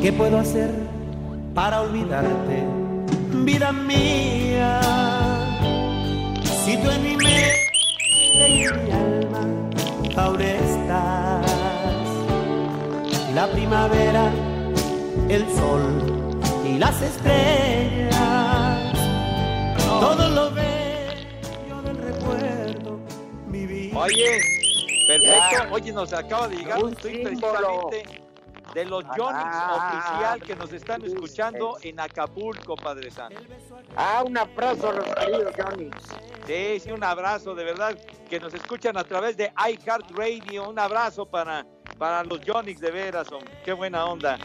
¿Qué 0.02 0.12
puedo 0.12 0.38
hacer 0.38 0.70
para 1.54 1.80
olvidarte, 1.82 2.64
vida 3.44 3.70
mía? 3.72 4.80
Si 6.64 6.76
tú 6.78 6.90
en 6.90 7.02
mi 7.02 7.16
mente 7.16 7.72
y 8.42 8.64
en 8.64 8.84
mi 8.84 8.90
alma 8.92 9.40
aún 10.16 10.40
primavera, 13.72 14.30
el 15.30 15.48
sol 15.54 15.80
y 16.62 16.76
las 16.76 17.00
estrellas, 17.00 18.12
todo 19.98 20.28
lo 20.28 20.50
bello 20.50 21.80
del 21.82 21.96
recuerdo, 21.96 23.00
mi 23.46 23.64
vida. 23.64 23.98
Oye, 23.98 24.40
perfecto. 25.06 25.64
Ya. 25.64 25.68
Oye, 25.72 25.90
nos 25.90 26.12
acaba 26.12 26.48
de 26.48 26.56
llegar 26.56 26.84
un, 26.84 26.94
tweet 26.94 27.26
símbolo. 27.26 27.88
precisamente 27.88 28.22
de 28.74 28.84
los 28.86 29.04
Jonix 29.04 29.32
Ah. 29.34 29.76
oficial 29.76 30.42
que 30.42 30.56
nos 30.56 30.72
están 30.72 31.04
escuchando 31.04 31.76
en 31.82 32.00
Acapulco, 32.00 32.74
Padre 32.76 33.10
Santo. 33.10 33.40
Ah, 33.96 34.22
un 34.26 34.36
abrazo 34.36 34.92
los 34.92 35.04
queridos. 35.04 36.02
Sí, 36.46 36.80
sí, 36.80 36.90
un 36.90 37.04
abrazo, 37.04 37.54
de 37.54 37.64
verdad, 37.64 37.96
que 38.28 38.40
nos 38.40 38.52
escuchan 38.54 38.96
a 38.96 39.04
través 39.04 39.36
de 39.36 39.52
iHeartRadio. 39.56 40.68
Un 40.68 40.78
abrazo 40.78 41.26
para, 41.26 41.66
para 41.98 42.24
los 42.24 42.40
Jonix, 42.46 42.80
de 42.80 42.90
veras, 42.90 43.30
hombre. 43.30 43.50
qué 43.64 43.72
buena 43.72 44.04
onda. 44.04 44.38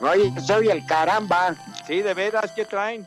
Oye, 0.00 0.32
soy 0.40 0.68
el 0.68 0.84
caramba. 0.86 1.54
Sí, 1.86 2.02
de 2.02 2.14
veras, 2.14 2.52
¿qué 2.52 2.64
traen? 2.64 3.06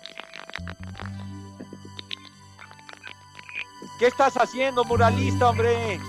¿Qué 4.00 4.08
estás 4.08 4.36
haciendo, 4.36 4.84
muralista, 4.84 5.50
hombre? 5.50 6.00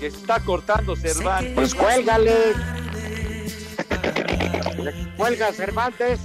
Que 0.00 0.10
se 0.10 0.16
está 0.16 0.40
cortando 0.40 0.96
Cervantes. 0.96 1.54
Pues 1.54 1.74
cuélgale. 1.74 2.54
Le 4.78 4.92
Cuelga 5.16 5.52
Cervantes. 5.52 6.20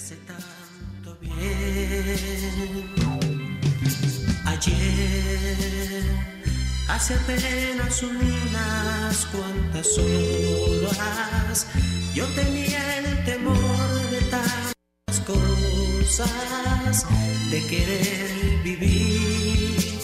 Hace 0.00 0.16
tanto 0.26 1.14
bien. 1.20 1.36
Ayer, 4.46 6.04
hace 6.88 7.14
apenas 7.14 8.02
unas 8.02 9.26
cuantas 9.26 9.98
horas, 9.98 11.66
yo 12.14 12.26
tenía 12.28 12.98
el 12.98 13.24
temor 13.24 14.10
de 14.10 14.20
tantas 14.22 15.20
cosas, 15.26 17.06
de 17.50 17.66
querer 17.66 18.62
vivir 18.64 19.98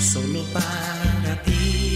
solo 0.00 0.42
para 0.52 1.42
ti. 1.44 1.95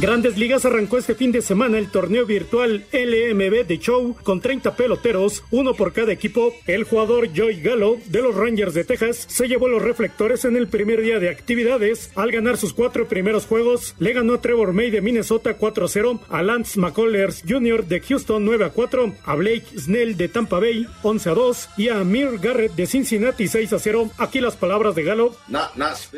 Grandes 0.00 0.38
Ligas 0.38 0.64
arrancó 0.64 0.98
este 0.98 1.16
fin 1.16 1.32
de 1.32 1.42
semana 1.42 1.76
el 1.76 1.90
torneo 1.90 2.24
virtual 2.24 2.84
LMB 2.92 3.66
de 3.66 3.78
Show 3.80 4.16
con 4.22 4.40
30 4.40 4.76
peloteros, 4.76 5.42
uno 5.50 5.74
por 5.74 5.92
cada 5.92 6.12
equipo. 6.12 6.54
El 6.68 6.84
jugador 6.84 7.28
Joey 7.36 7.60
Gallo 7.60 7.96
de 8.06 8.22
los 8.22 8.34
Rangers 8.36 8.74
de 8.74 8.84
Texas 8.84 9.26
se 9.28 9.48
llevó 9.48 9.66
los 9.66 9.82
reflectores 9.82 10.44
en 10.44 10.56
el 10.56 10.68
primer 10.68 11.02
día 11.02 11.18
de 11.18 11.30
actividades. 11.30 12.12
Al 12.14 12.30
ganar 12.30 12.58
sus 12.58 12.74
cuatro 12.74 13.08
primeros 13.08 13.46
juegos, 13.46 13.96
le 13.98 14.12
ganó 14.12 14.34
a 14.34 14.40
Trevor 14.40 14.72
May 14.72 14.90
de 14.90 15.00
Minnesota 15.00 15.58
4-0, 15.58 16.20
a 16.28 16.42
Lance 16.42 16.78
McCullers 16.78 17.42
Jr. 17.48 17.84
de 17.84 18.00
Houston 18.00 18.46
9-4, 18.46 19.14
a 19.24 19.34
Blake 19.34 19.66
Snell 19.78 20.16
de 20.16 20.28
Tampa 20.28 20.60
Bay 20.60 20.86
11-2 21.02 21.70
y 21.76 21.88
a 21.88 22.00
Amir 22.00 22.38
Garrett 22.40 22.74
de 22.76 22.86
Cincinnati 22.86 23.44
6-0. 23.46 24.12
Aquí 24.18 24.40
las 24.40 24.54
palabras 24.54 24.94
de 24.94 25.02
Gallo. 25.02 25.34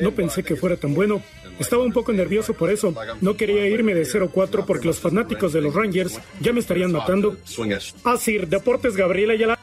No 0.00 0.12
pensé 0.12 0.42
que 0.42 0.56
fuera 0.56 0.76
tan 0.76 0.92
bueno. 0.92 1.22
Estaba 1.60 1.84
un 1.84 1.92
poco 1.92 2.12
nervioso 2.12 2.54
por 2.54 2.70
eso. 2.70 2.92
No 3.20 3.36
quería 3.36 3.66
irme 3.68 3.94
de 3.94 4.02
0-4 4.02 4.64
porque 4.66 4.86
los 4.86 4.98
fanáticos 4.98 5.52
de 5.52 5.60
los 5.60 5.74
Rangers 5.74 6.18
ya 6.40 6.52
me 6.52 6.60
estarían 6.60 6.90
matando. 6.90 7.36
Asir, 8.02 8.48
Deportes 8.48 8.96
Gabriela 8.96 9.34
Ayala. 9.34 9.58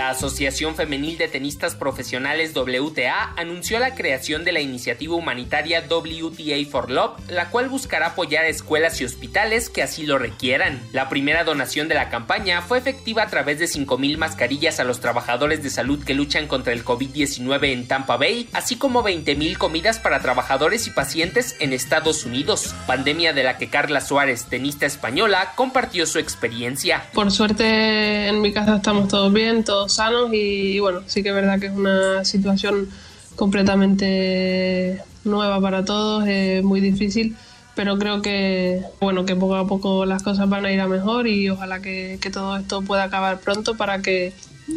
La 0.00 0.08
Asociación 0.08 0.76
Femenil 0.76 1.18
de 1.18 1.28
Tenistas 1.28 1.74
Profesionales 1.74 2.54
WTA 2.56 3.34
anunció 3.36 3.78
la 3.78 3.94
creación 3.94 4.44
de 4.44 4.52
la 4.52 4.62
iniciativa 4.62 5.14
humanitaria 5.14 5.84
WTA 5.90 6.70
for 6.70 6.90
Love, 6.90 7.18
la 7.28 7.50
cual 7.50 7.68
buscará 7.68 8.06
apoyar 8.06 8.46
a 8.46 8.48
escuelas 8.48 8.98
y 9.02 9.04
hospitales 9.04 9.68
que 9.68 9.82
así 9.82 10.06
lo 10.06 10.16
requieran. 10.16 10.80
La 10.94 11.10
primera 11.10 11.44
donación 11.44 11.86
de 11.88 11.96
la 11.96 12.08
campaña 12.08 12.62
fue 12.62 12.78
efectiva 12.78 13.24
a 13.24 13.26
través 13.26 13.58
de 13.58 13.66
5.000 13.66 14.16
mascarillas 14.16 14.80
a 14.80 14.84
los 14.84 15.00
trabajadores 15.00 15.62
de 15.62 15.68
salud 15.68 16.02
que 16.02 16.14
luchan 16.14 16.46
contra 16.46 16.72
el 16.72 16.82
COVID-19 16.82 17.70
en 17.70 17.86
Tampa 17.86 18.16
Bay, 18.16 18.48
así 18.54 18.76
como 18.76 19.04
20.000 19.04 19.58
comidas 19.58 19.98
para 19.98 20.20
trabajadores 20.20 20.86
y 20.86 20.92
pacientes 20.92 21.56
en 21.60 21.74
Estados 21.74 22.24
Unidos, 22.24 22.74
pandemia 22.86 23.34
de 23.34 23.42
la 23.44 23.58
que 23.58 23.68
Carla 23.68 24.00
Suárez, 24.00 24.46
tenista 24.46 24.86
española, 24.86 25.52
compartió 25.56 26.06
su 26.06 26.18
experiencia. 26.18 27.04
Por 27.12 27.30
suerte 27.30 28.28
en 28.28 28.40
mi 28.40 28.50
casa 28.50 28.76
estamos 28.76 29.06
todos 29.08 29.30
bien, 29.30 29.62
todos 29.62 29.89
sanos 29.94 30.30
y, 30.32 30.78
bueno, 30.80 31.02
sí 31.06 31.22
que 31.22 31.30
es 31.30 31.34
verdad 31.34 31.60
que 31.60 31.66
es 31.66 31.72
una 31.72 32.24
situación 32.24 32.88
completamente 33.36 35.02
nueva 35.24 35.60
para 35.60 35.84
todos, 35.84 36.26
es 36.26 36.62
muy 36.62 36.80
difícil, 36.80 37.36
pero 37.74 37.98
creo 37.98 38.22
que 38.22 38.82
bueno 39.00 39.24
que 39.24 39.36
poco 39.36 39.56
a 39.56 39.66
poco 39.66 40.04
las 40.04 40.22
cosas 40.22 40.48
van 40.48 40.66
a 40.66 40.72
ir 40.72 40.80
a 40.80 40.88
mejor 40.88 41.26
y 41.26 41.48
ojalá 41.48 41.80
que, 41.80 42.18
que 42.20 42.30
todo 42.30 42.56
esto 42.56 42.82
pueda 42.82 43.04
acabar 43.04 43.40
pronto 43.40 43.76
para 43.76 44.02
que 44.02 44.32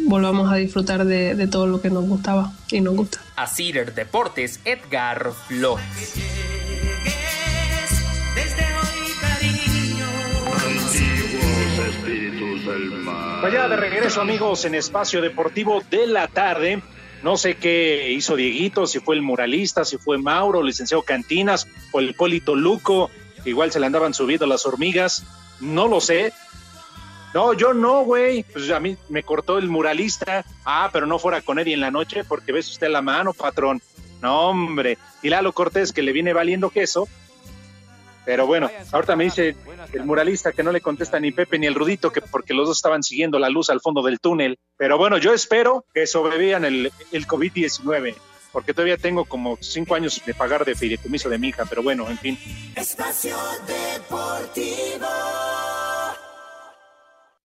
volvamos 0.06 0.50
a 0.52 0.56
disfrutar 0.56 1.04
de, 1.04 1.34
de 1.34 1.46
todo 1.46 1.66
lo 1.66 1.80
que 1.80 1.90
nos 1.90 2.06
gustaba 2.06 2.52
y 2.70 2.80
nos 2.80 2.96
gusta. 2.96 3.20
A 3.36 3.46
Cider 3.46 3.94
Deportes, 3.94 4.60
Edgar 4.64 5.32
Flores. 5.48 6.14
Desde 8.34 8.64
hoy, 8.64 9.12
cariño. 9.20 10.06
Pues 11.76 12.43
ya 13.52 13.68
de 13.68 13.76
regreso, 13.76 14.20
amigos, 14.20 14.64
en 14.64 14.74
Espacio 14.74 15.20
Deportivo 15.20 15.82
de 15.90 16.06
la 16.06 16.28
tarde. 16.28 16.82
No 17.22 17.36
sé 17.36 17.56
qué 17.56 18.10
hizo 18.10 18.36
Dieguito, 18.36 18.86
si 18.86 19.00
fue 19.00 19.14
el 19.14 19.22
muralista, 19.22 19.84
si 19.84 19.96
fue 19.96 20.18
Mauro, 20.18 20.62
licenciado 20.62 21.02
Cantinas 21.02 21.66
o 21.92 22.00
el 22.00 22.14
Polito 22.14 22.54
Luco, 22.54 23.10
igual 23.44 23.72
se 23.72 23.80
le 23.80 23.86
andaban 23.86 24.12
subiendo 24.12 24.46
las 24.46 24.66
hormigas. 24.66 25.24
No 25.60 25.88
lo 25.88 26.00
sé. 26.00 26.32
No, 27.32 27.52
yo 27.52 27.74
no, 27.74 28.04
güey. 28.04 28.44
Pues 28.44 28.70
a 28.70 28.80
mí 28.80 28.96
me 29.08 29.22
cortó 29.22 29.58
el 29.58 29.68
muralista. 29.68 30.44
Ah, 30.64 30.90
pero 30.92 31.06
no 31.06 31.18
fuera 31.18 31.40
con 31.40 31.58
Eddie 31.58 31.74
en 31.74 31.80
la 31.80 31.90
noche 31.90 32.24
porque 32.24 32.52
ves 32.52 32.70
usted 32.70 32.88
la 32.88 33.02
mano, 33.02 33.32
patrón. 33.32 33.80
No, 34.20 34.48
hombre. 34.48 34.98
Y 35.22 35.30
Lalo 35.30 35.52
Cortés, 35.52 35.92
que 35.92 36.02
le 36.02 36.12
viene 36.12 36.32
valiendo 36.32 36.70
queso. 36.70 37.08
Pero 38.24 38.46
bueno, 38.46 38.70
ahorita 38.92 39.16
me 39.16 39.24
dice 39.24 39.56
el 39.92 40.04
muralista 40.04 40.52
que 40.52 40.62
no 40.62 40.72
le 40.72 40.80
contesta 40.80 41.20
ni 41.20 41.32
Pepe 41.32 41.58
ni 41.58 41.66
el 41.66 41.74
Rudito, 41.74 42.10
que 42.10 42.20
porque 42.20 42.54
los 42.54 42.68
dos 42.68 42.78
estaban 42.78 43.02
siguiendo 43.02 43.38
la 43.38 43.50
luz 43.50 43.70
al 43.70 43.80
fondo 43.80 44.02
del 44.02 44.20
túnel. 44.20 44.58
Pero 44.76 44.98
bueno, 44.98 45.18
yo 45.18 45.32
espero 45.32 45.84
que 45.92 46.06
sobrevivan 46.06 46.64
el, 46.64 46.92
el 47.12 47.26
COVID-19, 47.26 48.14
porque 48.52 48.72
todavía 48.72 48.96
tengo 48.96 49.24
como 49.24 49.58
cinco 49.60 49.94
años 49.94 50.22
de 50.24 50.34
pagar 50.34 50.64
de 50.64 50.74
fideicomiso 50.74 51.28
de 51.28 51.38
mi 51.38 51.48
hija, 51.48 51.64
pero 51.68 51.82
bueno, 51.82 52.08
en 52.08 52.18
fin. 52.18 52.38
Espacio 52.76 53.36
Deportivo. 53.66 55.06